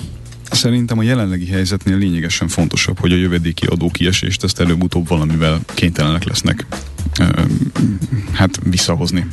Szerintem 0.51 0.99
a 0.99 1.03
jelenlegi 1.03 1.47
helyzetnél 1.47 1.97
lényegesen 1.97 2.47
fontosabb, 2.47 2.99
hogy 2.99 3.11
a 3.11 3.15
jövedéki 3.15 3.65
adókiesést 3.65 4.43
ezt 4.43 4.59
előbb-utóbb 4.59 5.07
valamivel 5.07 5.59
kénytelenek 5.73 6.23
lesznek 6.23 6.65
hát 8.31 8.59
visszahozni 8.63 9.25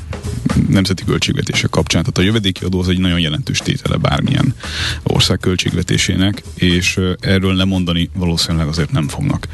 nemzeti 0.68 1.04
költségvetések 1.04 1.70
kapcsán. 1.70 2.02
Tehát 2.02 2.18
a 2.18 2.22
jövedéki 2.22 2.64
adó 2.64 2.80
az 2.80 2.88
egy 2.88 2.98
nagyon 2.98 3.20
jelentős 3.20 3.58
tétele 3.58 3.96
bármilyen 3.96 4.54
ország 5.02 5.38
költségvetésének, 5.38 6.42
és 6.54 7.00
erről 7.20 7.54
lemondani 7.54 8.10
valószínűleg 8.14 8.66
azért 8.68 8.92
nem 8.92 9.08
fognak. 9.08 9.48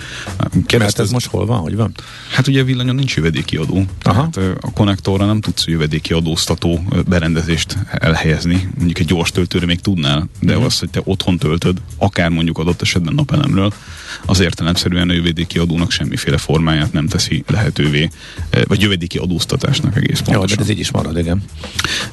Kereszt 0.66 0.98
ez 0.98 1.10
most 1.10 1.26
hol 1.26 1.46
van, 1.46 1.58
hogy 1.58 1.76
van? 1.76 1.94
Hát 2.30 2.46
ugye 2.46 2.62
villanyon 2.62 2.94
nincs 2.94 3.16
jövedéki 3.16 3.56
adó. 3.56 3.84
Aha. 4.02 4.28
Tehát 4.30 4.58
a 4.60 4.72
konnektorra 4.72 5.26
nem 5.26 5.40
tudsz 5.40 5.66
jövedéki 5.66 6.12
adóztató 6.12 6.84
berendezést 7.06 7.78
elhelyezni. 7.90 8.68
Mondjuk 8.76 8.98
egy 8.98 9.06
gyors 9.06 9.30
töltőre 9.30 9.66
még 9.66 9.80
tudnál, 9.80 10.28
de 10.40 10.52
uh-huh. 10.52 10.64
az, 10.64 10.78
hogy 10.78 10.90
te 10.90 11.00
otthon 11.04 11.38
töltöd, 11.38 11.78
akár 11.96 12.30
mondjuk 12.30 12.58
adott 12.58 12.82
esetben 12.82 13.14
napelemről, 13.14 13.72
az 14.26 14.40
értelemszerűen 14.40 15.08
a 15.08 15.12
jövedéki 15.12 15.58
adónak 15.58 15.90
semmiféle 15.90 16.36
formáját 16.36 16.92
nem 16.92 17.06
teszi 17.06 17.44
lehetővé, 17.46 18.03
eh, 18.50 18.62
vagy 18.66 18.80
jövedéki 18.80 19.18
adóztatásnak 19.18 19.96
egész 19.96 20.20
pontosan. 20.20 20.48
Jó, 20.48 20.54
de 20.54 20.62
ez 20.62 20.68
így 20.68 20.78
is 20.78 20.90
marad, 20.90 21.18
igen. 21.18 21.42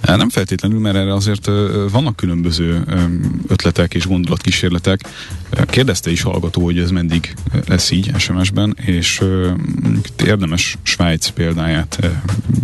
Eh, 0.01 0.17
nem 0.17 0.29
feltétlenül, 0.29 0.79
mert 0.79 0.95
erre 0.95 1.13
azért 1.13 1.47
eh, 1.47 1.53
vannak 1.91 2.15
különböző 2.15 2.83
ötletek 3.47 3.93
és 3.93 4.07
gondolatkísérletek. 4.07 4.99
Kérdezte 5.65 6.11
is 6.11 6.21
hallgató, 6.21 6.63
hogy 6.63 6.79
ez 6.79 6.91
meddig 6.91 7.33
lesz 7.67 7.91
így 7.91 8.11
SMS-ben, 8.17 8.77
és 8.85 9.21
érdemes 10.25 10.77
Svájc 10.83 11.27
példáját 11.27 11.99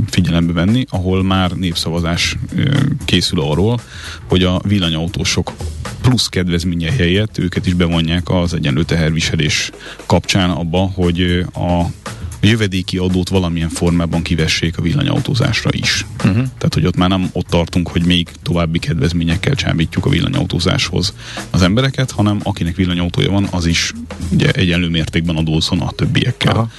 figyelembe 0.10 0.54
venni, 0.54 0.86
ahol 0.90 1.24
már 1.24 1.52
népszavazás 1.52 2.38
készül 3.06 3.42
arról, 3.42 3.80
hogy 4.28 4.44
a 4.44 4.62
villanyautósok 4.68 5.54
plusz 6.02 6.28
kedvezménye 6.28 6.92
helyett 6.92 7.38
őket 7.38 7.66
is 7.66 7.74
bevonják 7.74 8.30
az 8.30 8.54
egyenlő 8.54 8.84
teherviselés 8.84 9.72
kapcsán 10.06 10.50
abba, 10.50 10.92
hogy 10.96 11.46
a 11.54 11.86
jövedéki 12.48 12.98
adót 12.98 13.30
valamilyen 13.30 13.70
formában 13.70 14.22
kivessék 14.22 14.78
a 14.78 14.82
villanyautózásra 14.82 15.70
is. 15.74 16.06
Uh-huh. 16.18 16.34
Tehát, 16.34 16.74
hogy 16.74 16.86
ott 16.86 16.96
már 16.96 17.10
nem 17.10 17.30
ott 17.32 17.48
tartunk, 17.48 17.88
hogy 17.88 18.06
még 18.06 18.30
további 18.44 18.80
kedvezményekkel 18.80 19.56
csábítjuk 19.56 20.06
a 20.06 20.10
villanyautózáshoz 20.10 21.14
az 21.50 21.62
embereket, 21.62 22.12
hanem 22.12 22.40
akinek 22.44 22.76
villanyautója 22.76 23.32
van, 23.32 23.48
az 23.52 23.66
is 23.66 23.94
ugye 24.32 24.52
egyenlő 24.52 24.90
mértékben 24.90 25.36
adózon 25.36 25.80
a 25.80 25.92
többiekkel. 25.92 26.56
Aha. 26.56 26.70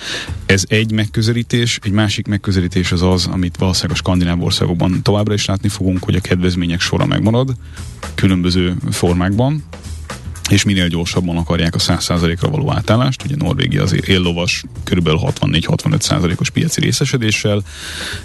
Ez 0.47 0.65
egy 0.69 0.93
megközelítés, 0.93 1.79
egy 1.83 1.93
másik 1.93 2.27
megközelítés 2.27 2.93
az 2.93 3.03
az, 3.03 3.27
amit 3.27 3.57
valószínűleg 3.57 3.97
a 3.97 4.01
skandináv 4.01 4.43
országokban 4.43 5.03
továbbra 5.03 5.35
is 5.35 5.45
látni 5.45 5.69
fogunk, 5.69 6.05
hogy 6.05 6.15
a 6.15 6.21
kedvezmények 6.21 6.81
sora 6.81 7.07
megmarad 7.07 7.55
különböző 8.15 8.77
formákban, 8.91 9.65
és 10.49 10.65
minél 10.65 10.89
gyorsabban 10.89 11.37
akarják 11.37 11.75
a 11.75 11.79
100%-ra 11.79 12.49
való 12.49 12.73
átállást. 12.73 13.23
Ugye 13.25 13.37
Norvégia 13.37 13.83
az 13.83 14.09
éllovas 14.09 14.65
kb. 14.85 15.09
64-65%-os 15.09 16.51
piaci 16.51 16.81
részesedéssel. 16.81 17.63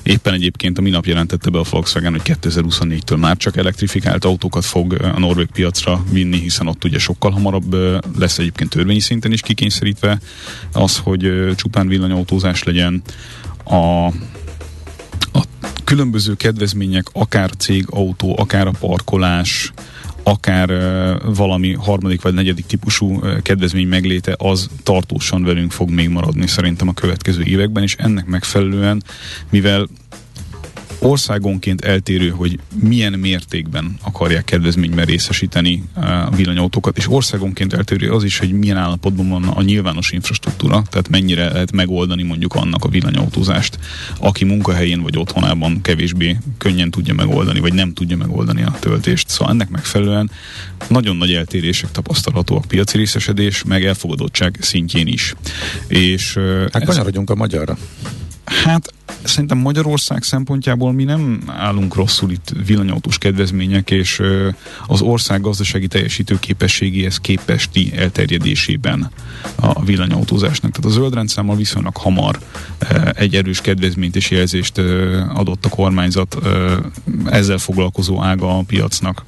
Éppen 0.03 0.33
egyébként 0.33 0.77
a 0.77 0.81
minap 0.81 1.05
jelentette 1.05 1.49
be 1.49 1.59
a 1.59 1.63
Volkswagen, 1.69 2.11
hogy 2.11 2.37
2024-től 2.41 3.19
már 3.19 3.37
csak 3.37 3.57
elektrifikált 3.57 4.25
autókat 4.25 4.65
fog 4.65 4.93
a 4.93 5.19
norvég 5.19 5.47
piacra 5.47 6.03
vinni, 6.11 6.39
hiszen 6.39 6.67
ott 6.67 6.83
ugye 6.83 6.99
sokkal 6.99 7.31
hamarabb 7.31 7.75
lesz 8.17 8.37
egyébként 8.37 8.69
törvényi 8.69 8.99
szinten 8.99 9.31
is 9.31 9.41
kikényszerítve 9.41 10.19
az, 10.71 10.97
hogy 10.97 11.53
csupán 11.55 11.87
villanyautózás 11.87 12.63
legyen. 12.63 13.01
A, 13.65 14.11
különböző 15.83 16.35
kedvezmények, 16.35 17.05
akár 17.11 17.49
cég 17.57 17.85
autó, 17.89 18.35
akár 18.39 18.67
a 18.67 18.71
parkolás, 18.79 19.71
akár 20.23 20.69
valami 21.35 21.73
harmadik 21.73 22.21
vagy 22.21 22.33
negyedik 22.33 22.65
típusú 22.65 23.21
kedvezmény 23.41 23.87
megléte, 23.87 24.35
az 24.37 24.69
tartósan 24.83 25.43
velünk 25.43 25.71
fog 25.71 25.89
még 25.89 26.09
maradni 26.09 26.47
szerintem 26.47 26.87
a 26.87 26.93
következő 26.93 27.43
években, 27.43 27.83
és 27.83 27.95
ennek 27.95 28.25
megfelelően, 28.25 29.03
mivel 29.49 29.87
országonként 31.03 31.81
eltérő, 31.81 32.29
hogy 32.29 32.59
milyen 32.75 33.13
mértékben 33.13 33.97
akarják 34.01 34.45
kedvezményben 34.45 35.05
részesíteni 35.05 35.83
a 36.29 36.35
villanyautókat, 36.35 36.97
és 36.97 37.09
országonként 37.09 37.73
eltérő 37.73 38.11
az 38.11 38.23
is, 38.23 38.37
hogy 38.37 38.51
milyen 38.51 38.77
állapotban 38.77 39.29
van 39.29 39.43
a 39.43 39.61
nyilvános 39.61 40.11
infrastruktúra, 40.11 40.83
tehát 40.89 41.09
mennyire 41.09 41.51
lehet 41.51 41.71
megoldani 41.71 42.23
mondjuk 42.23 42.55
annak 42.55 42.83
a 42.83 42.89
villanyautózást, 42.89 43.79
aki 44.19 44.45
munkahelyén 44.45 45.01
vagy 45.01 45.17
otthonában 45.17 45.81
kevésbé 45.81 46.37
könnyen 46.57 46.91
tudja 46.91 47.13
megoldani, 47.13 47.59
vagy 47.59 47.73
nem 47.73 47.93
tudja 47.93 48.17
megoldani 48.17 48.63
a 48.63 48.75
töltést. 48.79 49.29
Szóval 49.29 49.53
ennek 49.53 49.69
megfelelően 49.69 50.31
nagyon 50.87 51.15
nagy 51.15 51.33
eltérések 51.33 51.91
tapasztalhatóak 51.91 52.65
piaci 52.65 52.97
részesedés, 52.97 53.63
meg 53.63 53.85
elfogadottság 53.85 54.57
szintjén 54.61 55.07
is. 55.07 55.33
És, 55.87 56.37
hát 56.71 56.85
kanyarodjunk 56.85 57.29
a 57.29 57.35
magyarra. 57.35 57.77
Hát 58.45 58.93
szerintem 59.23 59.57
Magyarország 59.57 60.23
szempontjából 60.23 60.91
mi 60.91 61.03
nem 61.03 61.43
állunk 61.47 61.95
rosszul 61.95 62.31
itt 62.31 62.53
villanyautós 62.65 63.17
kedvezmények, 63.17 63.91
és 63.91 64.21
az 64.87 65.01
ország 65.01 65.41
gazdasági 65.41 65.87
teljesítő 65.87 66.39
képességéhez 66.39 67.17
képesti 67.17 67.93
elterjedésében 67.95 69.11
a 69.55 69.83
villanyautózásnak. 69.83 70.71
Tehát 70.71 70.91
a 70.97 70.99
zöldrendszámmal 70.99 71.55
viszonylag 71.55 71.97
hamar 71.97 72.39
egy 73.13 73.35
erős 73.35 73.61
kedvezményt 73.61 74.15
és 74.15 74.31
jelzést 74.31 74.77
adott 75.33 75.65
a 75.65 75.69
kormányzat 75.69 76.37
ezzel 77.25 77.57
foglalkozó 77.57 78.21
ága 78.21 78.57
a 78.57 78.63
piacnak 78.63 79.23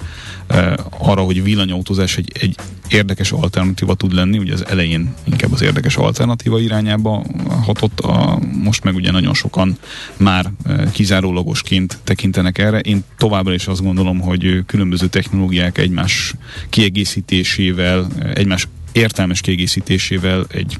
arra, 0.98 1.22
hogy 1.22 1.42
villanyautózás 1.42 2.16
egy, 2.16 2.32
egy 2.40 2.56
érdekes 2.88 3.32
alternatíva 3.32 3.94
tud 3.94 4.12
lenni, 4.12 4.38
ugye 4.38 4.52
az 4.52 4.66
elején 4.66 5.14
inkább 5.24 5.52
az 5.52 5.62
érdekes 5.62 5.96
alternatíva 5.96 6.58
irányába 6.60 7.24
hatott, 7.64 8.00
a, 8.00 8.38
most 8.62 8.84
meg 8.84 8.94
ugye 8.94 9.10
nagyon 9.10 9.34
sokan 9.34 9.78
már 10.16 10.50
kizárólagosként 10.92 11.98
tekintenek 12.04 12.58
erre. 12.58 12.78
Én 12.78 13.04
továbbra 13.16 13.54
is 13.54 13.66
azt 13.66 13.82
gondolom, 13.82 14.20
hogy 14.20 14.62
különböző 14.66 15.06
technológiák 15.06 15.78
egymás 15.78 16.34
kiegészítésével, 16.68 18.06
egymás 18.34 18.68
értelmes 18.92 19.40
kiegészítésével 19.40 20.46
egy 20.48 20.78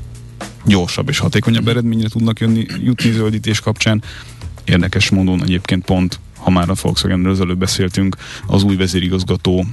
gyorsabb 0.65 1.09
és 1.09 1.19
hatékonyabb 1.19 1.69
eredményre 1.69 2.09
tudnak 2.09 2.41
jönni, 2.41 2.67
jutni 2.83 3.11
zöldítés 3.11 3.61
kapcsán. 3.61 4.03
Érdekes 4.65 5.11
módon 5.11 5.43
egyébként 5.43 5.85
pont, 5.85 6.21
ha 6.37 6.51
már 6.51 6.71
a 6.71 6.75
Volkswagenről 6.83 7.33
az 7.33 7.41
előbb 7.41 7.59
beszéltünk, 7.59 8.17
az 8.47 8.63
új 8.63 8.77
vezérigazgató 8.77 9.67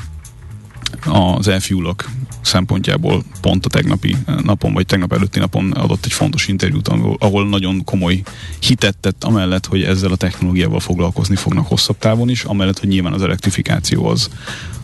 az 1.06 1.48
elfiúlak 1.48 2.10
szempontjából 2.44 3.24
pont 3.42 3.66
a 3.66 3.70
tegnapi 3.70 4.16
napon, 4.44 4.74
vagy 4.74 4.86
tegnap 4.86 5.14
előtti 5.14 5.40
napon 5.40 5.72
adott 5.72 6.06
egy 6.06 6.14
fontos 6.14 6.48
interjút, 6.48 6.88
ahol 7.20 7.48
nagyon 7.48 7.84
komoly 7.84 8.22
hitet 8.60 8.98
tett 8.98 9.24
amellett, 9.24 9.66
hogy 9.66 9.84
ezzel 9.84 10.12
a 10.12 10.16
technológiával 10.16 10.80
foglalkozni 10.80 11.36
fognak 11.36 11.68
hosszabb 11.68 11.98
távon 11.98 12.30
is, 12.30 12.44
amellett, 12.44 12.80
hogy 12.80 12.90
nyilván 12.90 13.14
az 13.14 13.22
elektrifikáció 13.22 14.06
az 14.06 14.30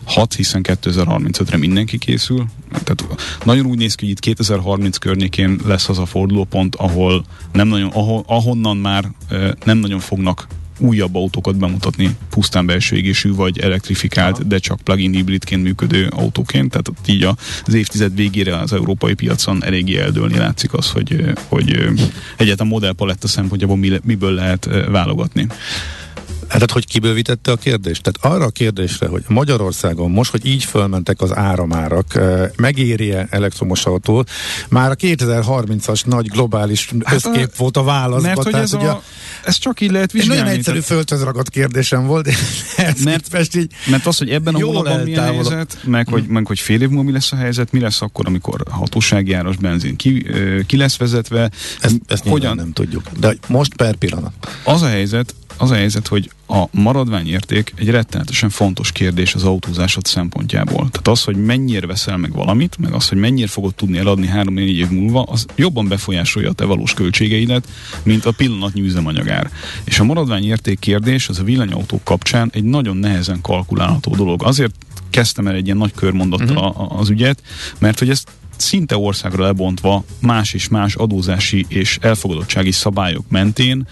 hat, 0.04 0.34
hiszen 0.34 0.60
2035-re 0.68 1.56
mindenki 1.56 1.98
készül. 1.98 2.44
Tehát 2.70 3.04
nagyon 3.44 3.66
úgy 3.66 3.78
néz 3.78 3.94
ki, 3.94 4.04
hogy 4.04 4.12
itt 4.12 4.20
2030 4.20 4.96
környékén 4.96 5.60
lesz 5.64 5.88
az 5.88 5.98
a 5.98 6.06
fordulópont, 6.06 6.74
ahol 6.74 7.24
nem 7.52 7.68
nagyon, 7.68 7.88
ahol, 7.88 8.24
ahonnan 8.26 8.76
már 8.76 9.10
nem 9.64 9.78
nagyon 9.78 10.00
fognak 10.00 10.46
újabb 10.80 11.14
autókat 11.14 11.56
bemutatni, 11.56 12.16
pusztán 12.30 12.66
belső 12.66 12.96
égésű 12.96 13.34
vagy 13.34 13.58
elektrifikált, 13.58 14.46
de 14.46 14.58
csak 14.58 14.80
plug-in 14.80 15.12
hibridként 15.12 15.62
működő 15.62 16.06
autóként, 16.10 16.70
tehát 16.70 16.88
ott 16.88 17.08
így 17.08 17.28
az 17.64 17.74
évtized 17.74 18.14
végére 18.14 18.56
az 18.56 18.72
európai 18.72 19.14
piacon 19.14 19.64
eléggé 19.64 19.98
eldőlni 19.98 20.36
látszik 20.36 20.72
az, 20.72 20.90
hogy, 20.90 21.24
hogy 21.48 21.88
egyáltalán 22.36 22.72
modellpaletta 22.72 23.28
szempontjából 23.28 23.76
miből 24.02 24.32
lehet 24.32 24.68
válogatni. 24.90 25.46
Hát, 26.50 26.70
hogy 26.70 26.86
kibővítette 26.86 27.52
a 27.52 27.56
kérdést? 27.56 28.02
Tehát 28.02 28.34
arra 28.34 28.44
a 28.44 28.50
kérdésre, 28.50 29.06
hogy 29.06 29.22
Magyarországon 29.28 30.10
most, 30.10 30.30
hogy 30.30 30.46
így 30.46 30.64
fölmentek 30.64 31.20
az 31.20 31.36
áramárak, 31.36 32.14
eh, 32.14 32.48
megéri-e 32.56 33.26
elektromos 33.30 33.84
autó? 33.84 34.24
Már 34.68 34.90
a 34.90 34.94
2030-as 34.94 36.06
nagy 36.06 36.28
globális 36.28 36.90
hát 37.04 37.14
összkép 37.14 37.48
a, 37.52 37.54
volt 37.56 37.76
a 37.76 37.82
válasz. 37.82 38.22
Mert 38.22 38.42
hogy 38.42 38.54
ez, 38.54 38.72
a, 38.72 39.02
ez 39.44 39.58
csak 39.58 39.80
így 39.80 39.90
lehet 39.90 40.12
vizsgálni. 40.12 40.42
Nagyon 40.42 40.56
egyszerű 40.58 40.80
földhöz 40.80 41.22
ragadt 41.22 41.48
kérdésem 41.48 42.06
volt. 42.06 42.28
mert, 43.04 43.56
így 43.56 43.72
mert 43.86 44.06
az, 44.06 44.18
hogy 44.18 44.30
ebben 44.30 44.54
a 44.54 44.64
hónapban 44.64 45.00
mi 45.00 45.16
a 45.16 45.22
helyzet, 45.22 45.78
meg 45.84 46.08
hogy, 46.08 46.26
meg 46.26 46.46
hogy 46.46 46.58
fél 46.58 46.80
év 46.80 46.88
múlva 46.88 47.02
mi 47.02 47.12
lesz 47.12 47.32
a 47.32 47.36
helyzet, 47.36 47.72
mi 47.72 47.80
lesz 47.80 48.02
akkor, 48.02 48.26
amikor 48.26 48.62
hatósági 48.70 49.32
áras 49.32 49.56
benzin 49.56 49.96
ki, 49.96 50.26
ki 50.66 50.76
lesz 50.76 50.96
vezetve. 50.96 51.50
Ezt, 51.80 51.96
ezt 52.06 52.28
hogyan 52.28 52.56
nem 52.56 52.72
tudjuk. 52.72 53.02
De 53.18 53.34
most 53.46 53.74
per 53.74 53.94
pillanat. 53.94 54.32
Az 54.64 54.82
a 54.82 54.88
helyzet, 54.88 55.34
az 55.60 55.70
a 55.70 55.74
helyzet, 55.74 56.08
hogy 56.08 56.30
a 56.48 56.64
maradványérték 56.70 57.72
egy 57.76 57.88
rettenetesen 57.88 58.50
fontos 58.50 58.92
kérdés 58.92 59.34
az 59.34 59.44
autózásod 59.44 60.04
szempontjából. 60.06 60.88
Tehát 60.90 61.08
az, 61.08 61.24
hogy 61.24 61.36
mennyire 61.36 61.86
veszel 61.86 62.16
meg 62.16 62.32
valamit, 62.32 62.76
meg 62.78 62.92
az, 62.92 63.08
hogy 63.08 63.18
mennyire 63.18 63.46
fogod 63.46 63.74
tudni 63.74 63.98
eladni 63.98 64.30
3-4 64.34 64.58
év 64.58 64.88
múlva, 64.90 65.22
az 65.22 65.46
jobban 65.56 65.88
befolyásolja 65.88 66.50
a 66.50 66.52
te 66.52 66.64
valós 66.64 66.94
költségeidet, 66.94 67.68
mint 68.02 68.24
a 68.24 68.32
pillanatnyi 68.32 68.80
üzemanyagár. 68.80 69.50
És 69.84 69.98
a 69.98 70.04
maradványérték 70.04 70.78
kérdés 70.78 71.28
az 71.28 71.38
a 71.38 71.44
villanyautók 71.44 72.04
kapcsán 72.04 72.50
egy 72.54 72.64
nagyon 72.64 72.96
nehezen 72.96 73.40
kalkulálható 73.40 74.14
dolog. 74.14 74.42
Azért 74.44 74.74
kezdtem 75.10 75.46
el 75.46 75.54
egy 75.54 75.64
ilyen 75.64 75.76
nagy 75.76 75.92
körmondattal 75.94 76.56
uh-huh. 76.56 77.00
az 77.00 77.10
ügyet, 77.10 77.42
mert 77.78 77.98
hogy 77.98 78.10
ezt 78.10 78.28
szinte 78.60 78.96
országra 78.96 79.44
lebontva 79.44 80.04
más 80.20 80.52
és 80.52 80.68
más 80.68 80.94
adózási 80.94 81.64
és 81.68 81.98
elfogadottsági 82.00 82.70
szabályok 82.70 83.24
mentén 83.28 83.86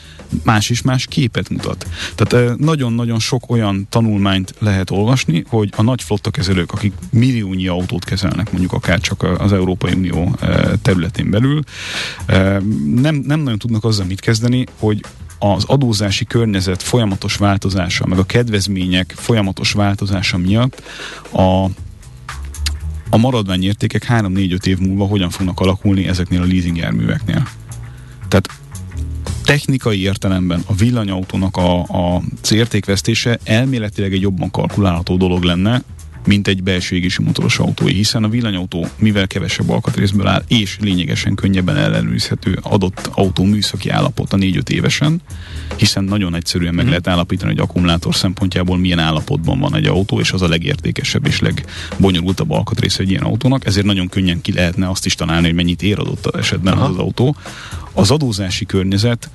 más 0.44 0.70
és 0.70 0.82
más 0.82 1.06
képet 1.06 1.48
mutat. 1.48 1.86
Tehát 2.14 2.58
nagyon-nagyon 2.58 3.18
sok 3.18 3.50
olyan 3.50 3.86
tanulmányt 3.90 4.54
lehet 4.58 4.90
olvasni, 4.90 5.44
hogy 5.48 5.72
a 5.76 5.82
nagy 5.82 6.02
flottakezelők, 6.02 6.72
akik 6.72 6.92
milliónyi 7.10 7.66
autót 7.66 8.04
kezelnek, 8.04 8.50
mondjuk 8.50 8.72
akár 8.72 9.00
csak 9.00 9.22
az 9.22 9.52
Európai 9.52 9.92
Unió 9.92 10.38
területén 10.82 11.30
belül, 11.30 11.62
nem, 12.94 13.14
nem 13.14 13.40
nagyon 13.40 13.58
tudnak 13.58 13.84
azzal 13.84 14.06
mit 14.06 14.20
kezdeni, 14.20 14.66
hogy 14.78 15.04
az 15.38 15.64
adózási 15.64 16.24
környezet 16.24 16.82
folyamatos 16.82 17.36
változása, 17.36 18.06
meg 18.06 18.18
a 18.18 18.24
kedvezmények 18.24 19.14
folyamatos 19.16 19.72
változása 19.72 20.38
miatt 20.38 20.82
a 21.32 21.66
a 23.10 23.16
maradványértékek 23.16 24.06
3-4-5 24.08 24.66
év 24.66 24.78
múlva 24.78 25.06
hogyan 25.06 25.30
fognak 25.30 25.60
alakulni 25.60 26.06
ezeknél 26.06 26.42
a 26.42 26.44
leasing 26.44 26.76
járműveknél. 26.76 27.48
Tehát 28.28 28.48
technikai 29.44 30.02
értelemben 30.02 30.62
a 30.66 30.74
villanyautónak 30.74 31.56
a, 31.56 31.78
a, 31.80 32.22
az 32.42 32.52
értékvesztése 32.52 33.38
elméletileg 33.44 34.12
egy 34.12 34.20
jobban 34.20 34.50
kalkulálható 34.50 35.16
dolog 35.16 35.42
lenne, 35.42 35.82
mint 36.28 36.48
egy 36.48 36.62
belső 36.62 36.96
égési 36.96 37.22
motoros 37.22 37.58
autói, 37.58 37.92
hiszen 37.92 38.24
a 38.24 38.28
villanyautó 38.28 38.86
mivel 38.98 39.26
kevesebb 39.26 39.70
alkatrészből 39.70 40.26
áll, 40.26 40.42
és 40.48 40.76
lényegesen 40.80 41.34
könnyebben 41.34 41.76
ellenőrizhető 41.76 42.58
adott 42.62 43.10
autó 43.12 43.44
műszaki 43.44 43.88
állapota 43.88 44.36
4-5 44.40 44.68
évesen, 44.68 45.20
hiszen 45.76 46.04
nagyon 46.04 46.34
egyszerűen 46.34 46.74
meg 46.74 46.82
mhm. 46.82 46.88
lehet 46.88 47.08
állapítani, 47.08 47.52
hogy 47.52 47.60
akkumulátor 47.60 48.14
szempontjából 48.14 48.78
milyen 48.78 48.98
állapotban 48.98 49.58
van 49.58 49.74
egy 49.74 49.86
autó, 49.86 50.20
és 50.20 50.32
az 50.32 50.42
a 50.42 50.48
legértékesebb 50.48 51.26
és 51.26 51.40
legbonyolultabb 51.40 52.50
alkatrész 52.50 52.98
egy 52.98 53.10
ilyen 53.10 53.22
autónak, 53.22 53.66
ezért 53.66 53.86
nagyon 53.86 54.08
könnyen 54.08 54.40
ki 54.40 54.52
lehetne 54.52 54.88
azt 54.88 55.06
is 55.06 55.14
találni, 55.14 55.46
hogy 55.46 55.54
mennyit 55.54 55.82
ér 55.82 55.98
adott 55.98 56.36
esetben 56.36 56.72
Aha. 56.72 56.84
az, 56.84 56.90
az 56.90 56.98
autó. 56.98 57.36
Az 57.92 58.10
adózási 58.10 58.66
környezet 58.66 59.30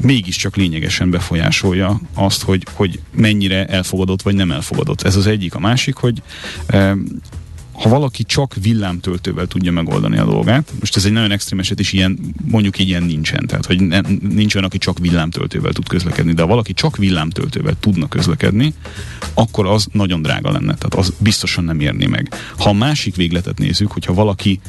mégiscsak 0.00 0.56
lényegesen 0.56 1.10
befolyásolja 1.10 2.00
azt, 2.14 2.42
hogy, 2.42 2.66
hogy 2.72 3.00
mennyire 3.16 3.66
elfogadott 3.66 4.22
vagy 4.22 4.34
nem 4.34 4.50
elfogadott. 4.50 5.02
Ez 5.02 5.16
az 5.16 5.26
egyik. 5.26 5.54
A 5.54 5.58
másik, 5.58 5.94
hogy 5.94 6.22
ha 7.72 7.88
valaki 7.88 8.24
csak 8.24 8.54
villámtöltővel 8.62 9.46
tudja 9.46 9.72
megoldani 9.72 10.18
a 10.18 10.24
dolgát, 10.24 10.72
most 10.78 10.96
ez 10.96 11.04
egy 11.04 11.12
nagyon 11.12 11.30
extrém 11.30 11.58
eset, 11.58 11.80
és 11.80 11.92
ilyen, 11.92 12.18
mondjuk 12.44 12.78
így 12.78 12.88
ilyen 12.88 13.02
nincsen, 13.02 13.46
tehát 13.46 13.66
hogy 13.66 13.80
ne, 13.80 14.00
nincs 14.28 14.54
olyan, 14.54 14.66
aki 14.66 14.78
csak 14.78 14.98
villámtöltővel 14.98 15.72
tud 15.72 15.88
közlekedni, 15.88 16.32
de 16.32 16.42
ha 16.42 16.48
valaki 16.48 16.72
csak 16.72 16.96
villámtöltővel 16.96 17.74
tudna 17.80 18.08
közlekedni, 18.08 18.74
akkor 19.34 19.66
az 19.66 19.86
nagyon 19.92 20.22
drága 20.22 20.50
lenne, 20.50 20.74
tehát 20.74 20.94
az 20.94 21.12
biztosan 21.18 21.64
nem 21.64 21.80
érni 21.80 22.06
meg. 22.06 22.34
Ha 22.58 22.68
a 22.68 22.72
másik 22.72 23.16
végletet 23.16 23.58
nézzük, 23.58 23.92
hogyha 23.92 24.14
valaki 24.14 24.60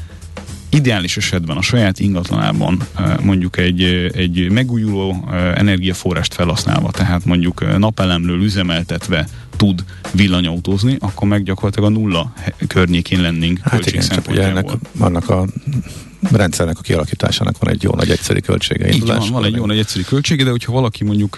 ideális 0.74 1.18
esetben 1.18 1.58
a 1.58 1.62
saját 1.62 2.00
ingatlanában 2.00 2.82
mondjuk 3.22 3.58
egy, 3.58 3.84
egy 4.14 4.52
megújuló 4.52 5.30
energiaforrást 5.56 6.34
felhasználva, 6.34 6.92
tehát 6.92 7.26
mondjuk 7.26 7.78
napelemről 7.78 8.42
üzemeltetve 8.44 9.28
tud 9.58 9.84
villanyautózni, 10.12 10.98
akkor 11.00 11.28
meg 11.28 11.44
gyakorlatilag 11.44 11.90
a 11.90 12.00
nulla 12.00 12.34
környékén 12.68 13.22
lennénk 13.22 13.60
hát 13.64 13.86
igen, 13.86 14.08
csak 14.08 14.30
ugye 14.30 14.44
ennek, 14.44 14.66
annak 15.00 15.30
a 15.30 15.46
rendszernek 16.32 16.78
a 16.78 16.82
kialakításának 16.82 17.58
van 17.60 17.74
egy 17.74 17.84
jó 17.84 17.92
nagy 17.96 18.10
egyszerű 18.10 18.40
költsége. 18.40 18.90
Így 18.90 19.06
van, 19.06 19.30
van 19.32 19.46
egy 19.46 19.56
jó 19.56 19.66
nagy 19.66 19.78
egyszerű 19.78 20.04
költsége, 20.04 20.44
de 20.44 20.50
hogyha 20.50 20.72
valaki 20.72 21.04
mondjuk 21.04 21.38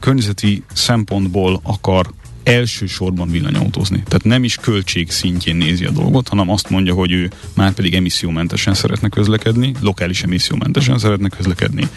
környezeti 0.00 0.64
szempontból 0.72 1.60
akar 1.62 2.10
elsősorban 2.42 3.30
villanyautózni. 3.30 4.02
Tehát 4.06 4.24
nem 4.24 4.44
is 4.44 4.56
költség 4.56 5.10
szintjén 5.10 5.56
nézi 5.56 5.84
a 5.84 5.90
dolgot, 5.90 6.28
hanem 6.28 6.50
azt 6.50 6.70
mondja, 6.70 6.94
hogy 6.94 7.12
ő 7.12 7.30
már 7.54 7.72
pedig 7.72 7.94
emissziómentesen 7.94 8.74
szeretne 8.74 9.08
közlekedni, 9.08 9.72
lokális 9.80 10.22
emissziómentesen 10.22 10.98
szeretne 10.98 11.28
közlekedni, 11.28 11.88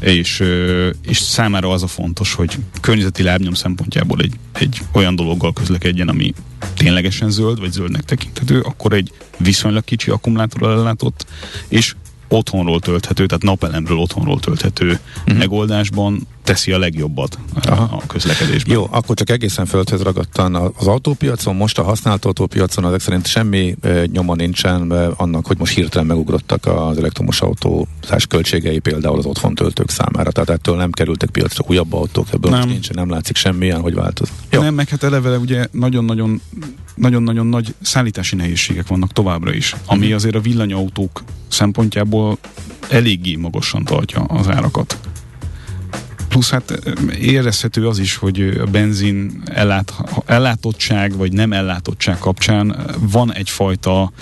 és, 0.00 0.42
és 1.08 1.18
számára 1.18 1.70
az 1.70 1.82
a 1.82 1.86
fontos, 1.86 2.34
hogy 2.34 2.56
környezeti 2.80 3.22
lábnyom 3.22 3.54
szempontjából 3.54 4.20
egy, 4.20 4.34
egy 4.52 4.80
olyan 4.92 5.16
dologgal 5.16 5.52
közlekedjen, 5.52 6.08
ami 6.08 6.34
ténylegesen 6.74 7.30
zöld, 7.30 7.60
vagy 7.60 7.72
zöldnek 7.72 8.02
tekinthető, 8.02 8.60
akkor 8.60 8.92
egy 8.92 9.10
viszonylag 9.38 9.84
kicsi 9.84 10.10
akkumulátorral 10.10 10.78
ellátott, 10.78 11.26
és 11.68 11.94
otthonról 12.28 12.80
tölthető, 12.80 13.26
tehát 13.26 13.42
napelemről 13.42 13.98
otthonról 13.98 14.40
tölthető 14.40 14.98
uh-huh. 15.18 15.38
megoldásban 15.38 16.26
teszi 16.46 16.72
a 16.72 16.78
legjobbat 16.78 17.38
Aha. 17.62 17.96
a 17.96 18.02
közlekedésben. 18.06 18.74
Jó, 18.74 18.86
akkor 18.90 19.16
csak 19.16 19.30
egészen 19.30 19.66
földhöz 19.66 20.02
ragadtan 20.02 20.54
az 20.54 20.86
autópiacon, 20.86 21.56
most 21.56 21.78
a 21.78 21.82
használt 21.82 22.24
autópiacon 22.24 22.86
ezek 22.86 23.00
szerint 23.00 23.26
semmi 23.26 23.76
nyoma 24.12 24.34
nincsen 24.34 24.90
annak, 25.16 25.46
hogy 25.46 25.58
most 25.58 25.74
hirtelen 25.74 26.06
megugrottak 26.06 26.66
az 26.66 26.98
elektromos 26.98 27.40
autózás 27.40 28.26
költségei 28.28 28.78
például 28.78 29.18
az 29.18 29.24
otthon 29.24 29.54
töltők 29.54 29.90
számára, 29.90 30.30
tehát 30.30 30.50
ettől 30.50 30.76
nem 30.76 30.90
kerültek 30.90 31.30
piacra 31.30 31.64
újabb 31.68 31.92
autók, 31.92 32.26
ebből 32.32 32.50
nem. 32.50 32.60
most 32.60 32.72
nincs, 32.72 32.92
nem 32.92 33.10
látszik 33.10 33.36
semmilyen, 33.36 33.80
hogy 33.80 33.94
változik. 33.94 34.34
Jó. 34.50 34.60
Nem, 34.60 34.74
meg 34.74 34.88
hát 34.88 35.02
eleve 35.02 35.38
ugye 35.38 35.66
nagyon-nagyon 35.70 36.40
nagyon-nagyon 36.94 37.46
nagy 37.46 37.74
szállítási 37.80 38.36
nehézségek 38.36 38.86
vannak 38.86 39.12
továbbra 39.12 39.52
is, 39.52 39.76
ami 39.86 40.00
uh-huh. 40.00 40.14
azért 40.14 40.34
a 40.34 40.40
villanyautók 40.40 41.22
szempontjából 41.48 42.38
eléggé 42.88 43.34
magasan 43.34 43.84
tartja 43.84 44.20
az 44.20 44.48
árakat. 44.48 44.98
Plusz 46.36 46.50
hát 46.50 46.70
érezhető 47.18 47.88
az 47.88 47.98
is, 47.98 48.16
hogy 48.16 48.40
a 48.40 48.64
benzin 48.64 49.42
ellát, 49.44 49.92
ellátottság 50.26 51.16
vagy 51.16 51.32
nem 51.32 51.52
ellátottság 51.52 52.18
kapcsán 52.18 52.94
van 53.00 53.32
egyfajta 53.32 54.12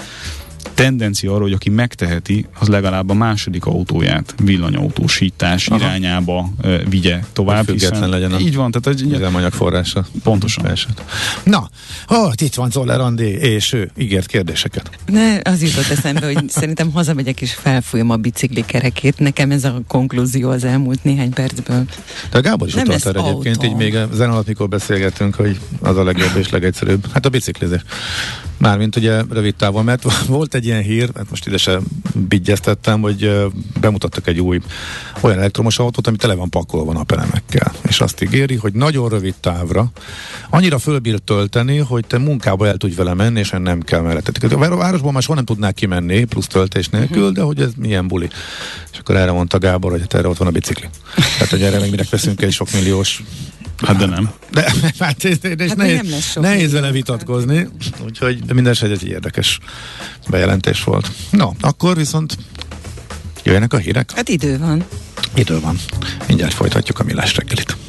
tendencia 0.75 1.33
arra, 1.35 1.43
hogy 1.43 1.53
aki 1.53 1.71
megteheti, 1.71 2.47
az 2.59 2.69
legalább 2.69 3.11
a 3.11 3.15
második 3.15 3.65
autóját 3.65 4.35
villanyautósítás 4.43 5.69
Aha. 5.69 5.79
irányába 5.79 6.51
uh, 6.63 6.89
vigye 6.89 7.21
tovább. 7.33 7.65
Független 7.65 7.93
hiszen, 7.93 8.09
legyen 8.09 8.33
a 8.33 8.39
így 8.39 8.55
van, 8.55 8.71
tehát 8.71 9.01
egy 9.01 9.13
üzemanyag 9.13 9.53
forrása. 9.53 10.07
Pontosan. 10.23 10.67
Eset. 10.67 11.05
Na, 11.43 11.69
oh, 12.09 12.33
itt 12.43 12.55
van 12.55 12.71
Zoller 12.71 13.01
Andi, 13.01 13.25
és 13.25 13.73
ő 13.73 13.91
ígért 13.97 14.27
kérdéseket. 14.27 14.91
Ne, 15.07 15.41
az 15.43 15.63
jutott 15.63 15.89
eszembe, 15.89 16.27
hogy 16.27 16.49
szerintem 16.49 16.93
hazamegyek 16.93 17.41
és 17.41 17.55
felfújom 17.55 18.11
a 18.11 18.17
bicikli 18.17 18.65
kerekét. 18.67 19.19
Nekem 19.19 19.51
ez 19.51 19.65
a 19.65 19.81
konklúzió 19.87 20.51
az 20.51 20.65
elmúlt 20.65 21.05
néhány 21.05 21.33
percből. 21.33 21.85
De 22.31 22.41
Gábor 22.41 22.69
is 22.69 22.75
utalt 22.75 23.07
erre 23.07 23.21
egyébként, 23.21 23.65
így 23.65 23.75
még 23.75 23.95
a 23.95 24.09
zen 24.13 24.31
alatt, 24.31 24.47
mikor 24.47 24.69
beszélgettünk, 24.69 25.35
hogy 25.35 25.59
az 25.81 25.97
a 25.97 26.05
legjobb 26.05 26.37
és 26.37 26.51
legegyszerűbb. 26.51 27.07
Hát 27.13 27.27
a 27.27 27.29
biciklizés. 27.29 27.83
Mármint 28.65 28.97
ugye 28.97 29.23
rövid 29.31 29.55
távon, 29.55 29.85
mert 29.85 30.03
volt 30.27 30.55
egy 30.55 30.65
ilyen 30.65 30.83
hír, 30.83 31.11
mert 31.15 31.31
most 31.31 31.47
ide 31.47 31.57
sem 31.57 31.83
hogy 33.01 33.31
bemutattak 33.81 34.27
egy 34.27 34.41
új 34.41 34.61
olyan 35.21 35.39
elektromos 35.39 35.79
autót, 35.79 36.07
ami 36.07 36.17
tele 36.17 36.35
van 36.35 36.51
pakolva 36.51 36.93
napelemekkel. 36.93 37.73
És 37.89 38.01
azt 38.01 38.23
ígéri, 38.23 38.55
hogy 38.55 38.73
nagyon 38.73 39.09
rövid 39.09 39.35
távra 39.41 39.91
annyira 40.51 40.79
fölbír 40.79 41.19
tölteni, 41.19 41.79
hogy 41.79 42.07
te 42.07 42.19
munkába 42.19 42.67
el 42.67 42.77
tudj 42.77 42.95
vele 42.95 43.15
menni, 43.15 43.39
és 43.39 43.51
nem 43.51 43.81
kell 43.81 44.01
mellette. 44.01 44.57
A 44.57 44.77
városból 44.77 45.13
már 45.13 45.23
soha 45.23 45.35
nem 45.35 45.45
tudnák 45.45 45.75
kimenni, 45.75 46.25
plusz 46.25 46.47
töltés 46.47 46.89
nélkül, 46.89 47.33
de 47.33 47.43
hogy 47.43 47.61
ez 47.61 47.71
milyen 47.77 48.09
buli. 48.09 48.29
És 48.93 48.99
akkor 48.99 49.17
erre 49.17 49.33
mondta 49.33 49.59
Gábor, 49.59 49.91
hogy 49.91 50.01
hát 50.01 50.15
erre 50.15 50.29
ott 50.29 50.37
van 50.37 50.49
a 50.49 50.51
bicikli. 50.51 50.89
Tehát, 51.15 51.51
hogy 51.51 51.63
erre 51.63 51.79
meg 51.79 51.91
minek 51.91 52.09
veszünk 52.09 52.43
egy 52.43 52.53
sok 52.53 52.73
milliós 52.73 53.23
Hát 53.77 53.97
de 53.97 54.07
nem. 54.07 54.31
De, 54.51 54.73
hát, 54.99 55.25
és 55.25 55.39
hát 55.43 55.77
nehéz, 55.77 55.97
nem 55.97 56.11
lesz 56.11 56.35
nehéz 56.35 56.73
vele 56.73 56.91
vitatkozni, 56.91 57.69
úgyhogy 58.05 58.55
minden 58.55 58.77
egy 58.81 59.07
érdekes 59.09 59.59
bejelentés 60.29 60.85
volt. 60.85 61.11
No, 61.31 61.51
akkor 61.61 61.97
viszont 61.97 62.37
jöjjenek 63.43 63.73
a 63.73 63.77
hírek? 63.77 64.13
Hát 64.15 64.29
idő 64.29 64.59
van. 64.59 64.85
Idő 65.35 65.61
van. 65.61 65.79
Mindjárt 66.29 66.55
folytatjuk 66.55 66.99
a 66.99 67.03
millás 67.03 67.37
reggelit. 67.37 67.77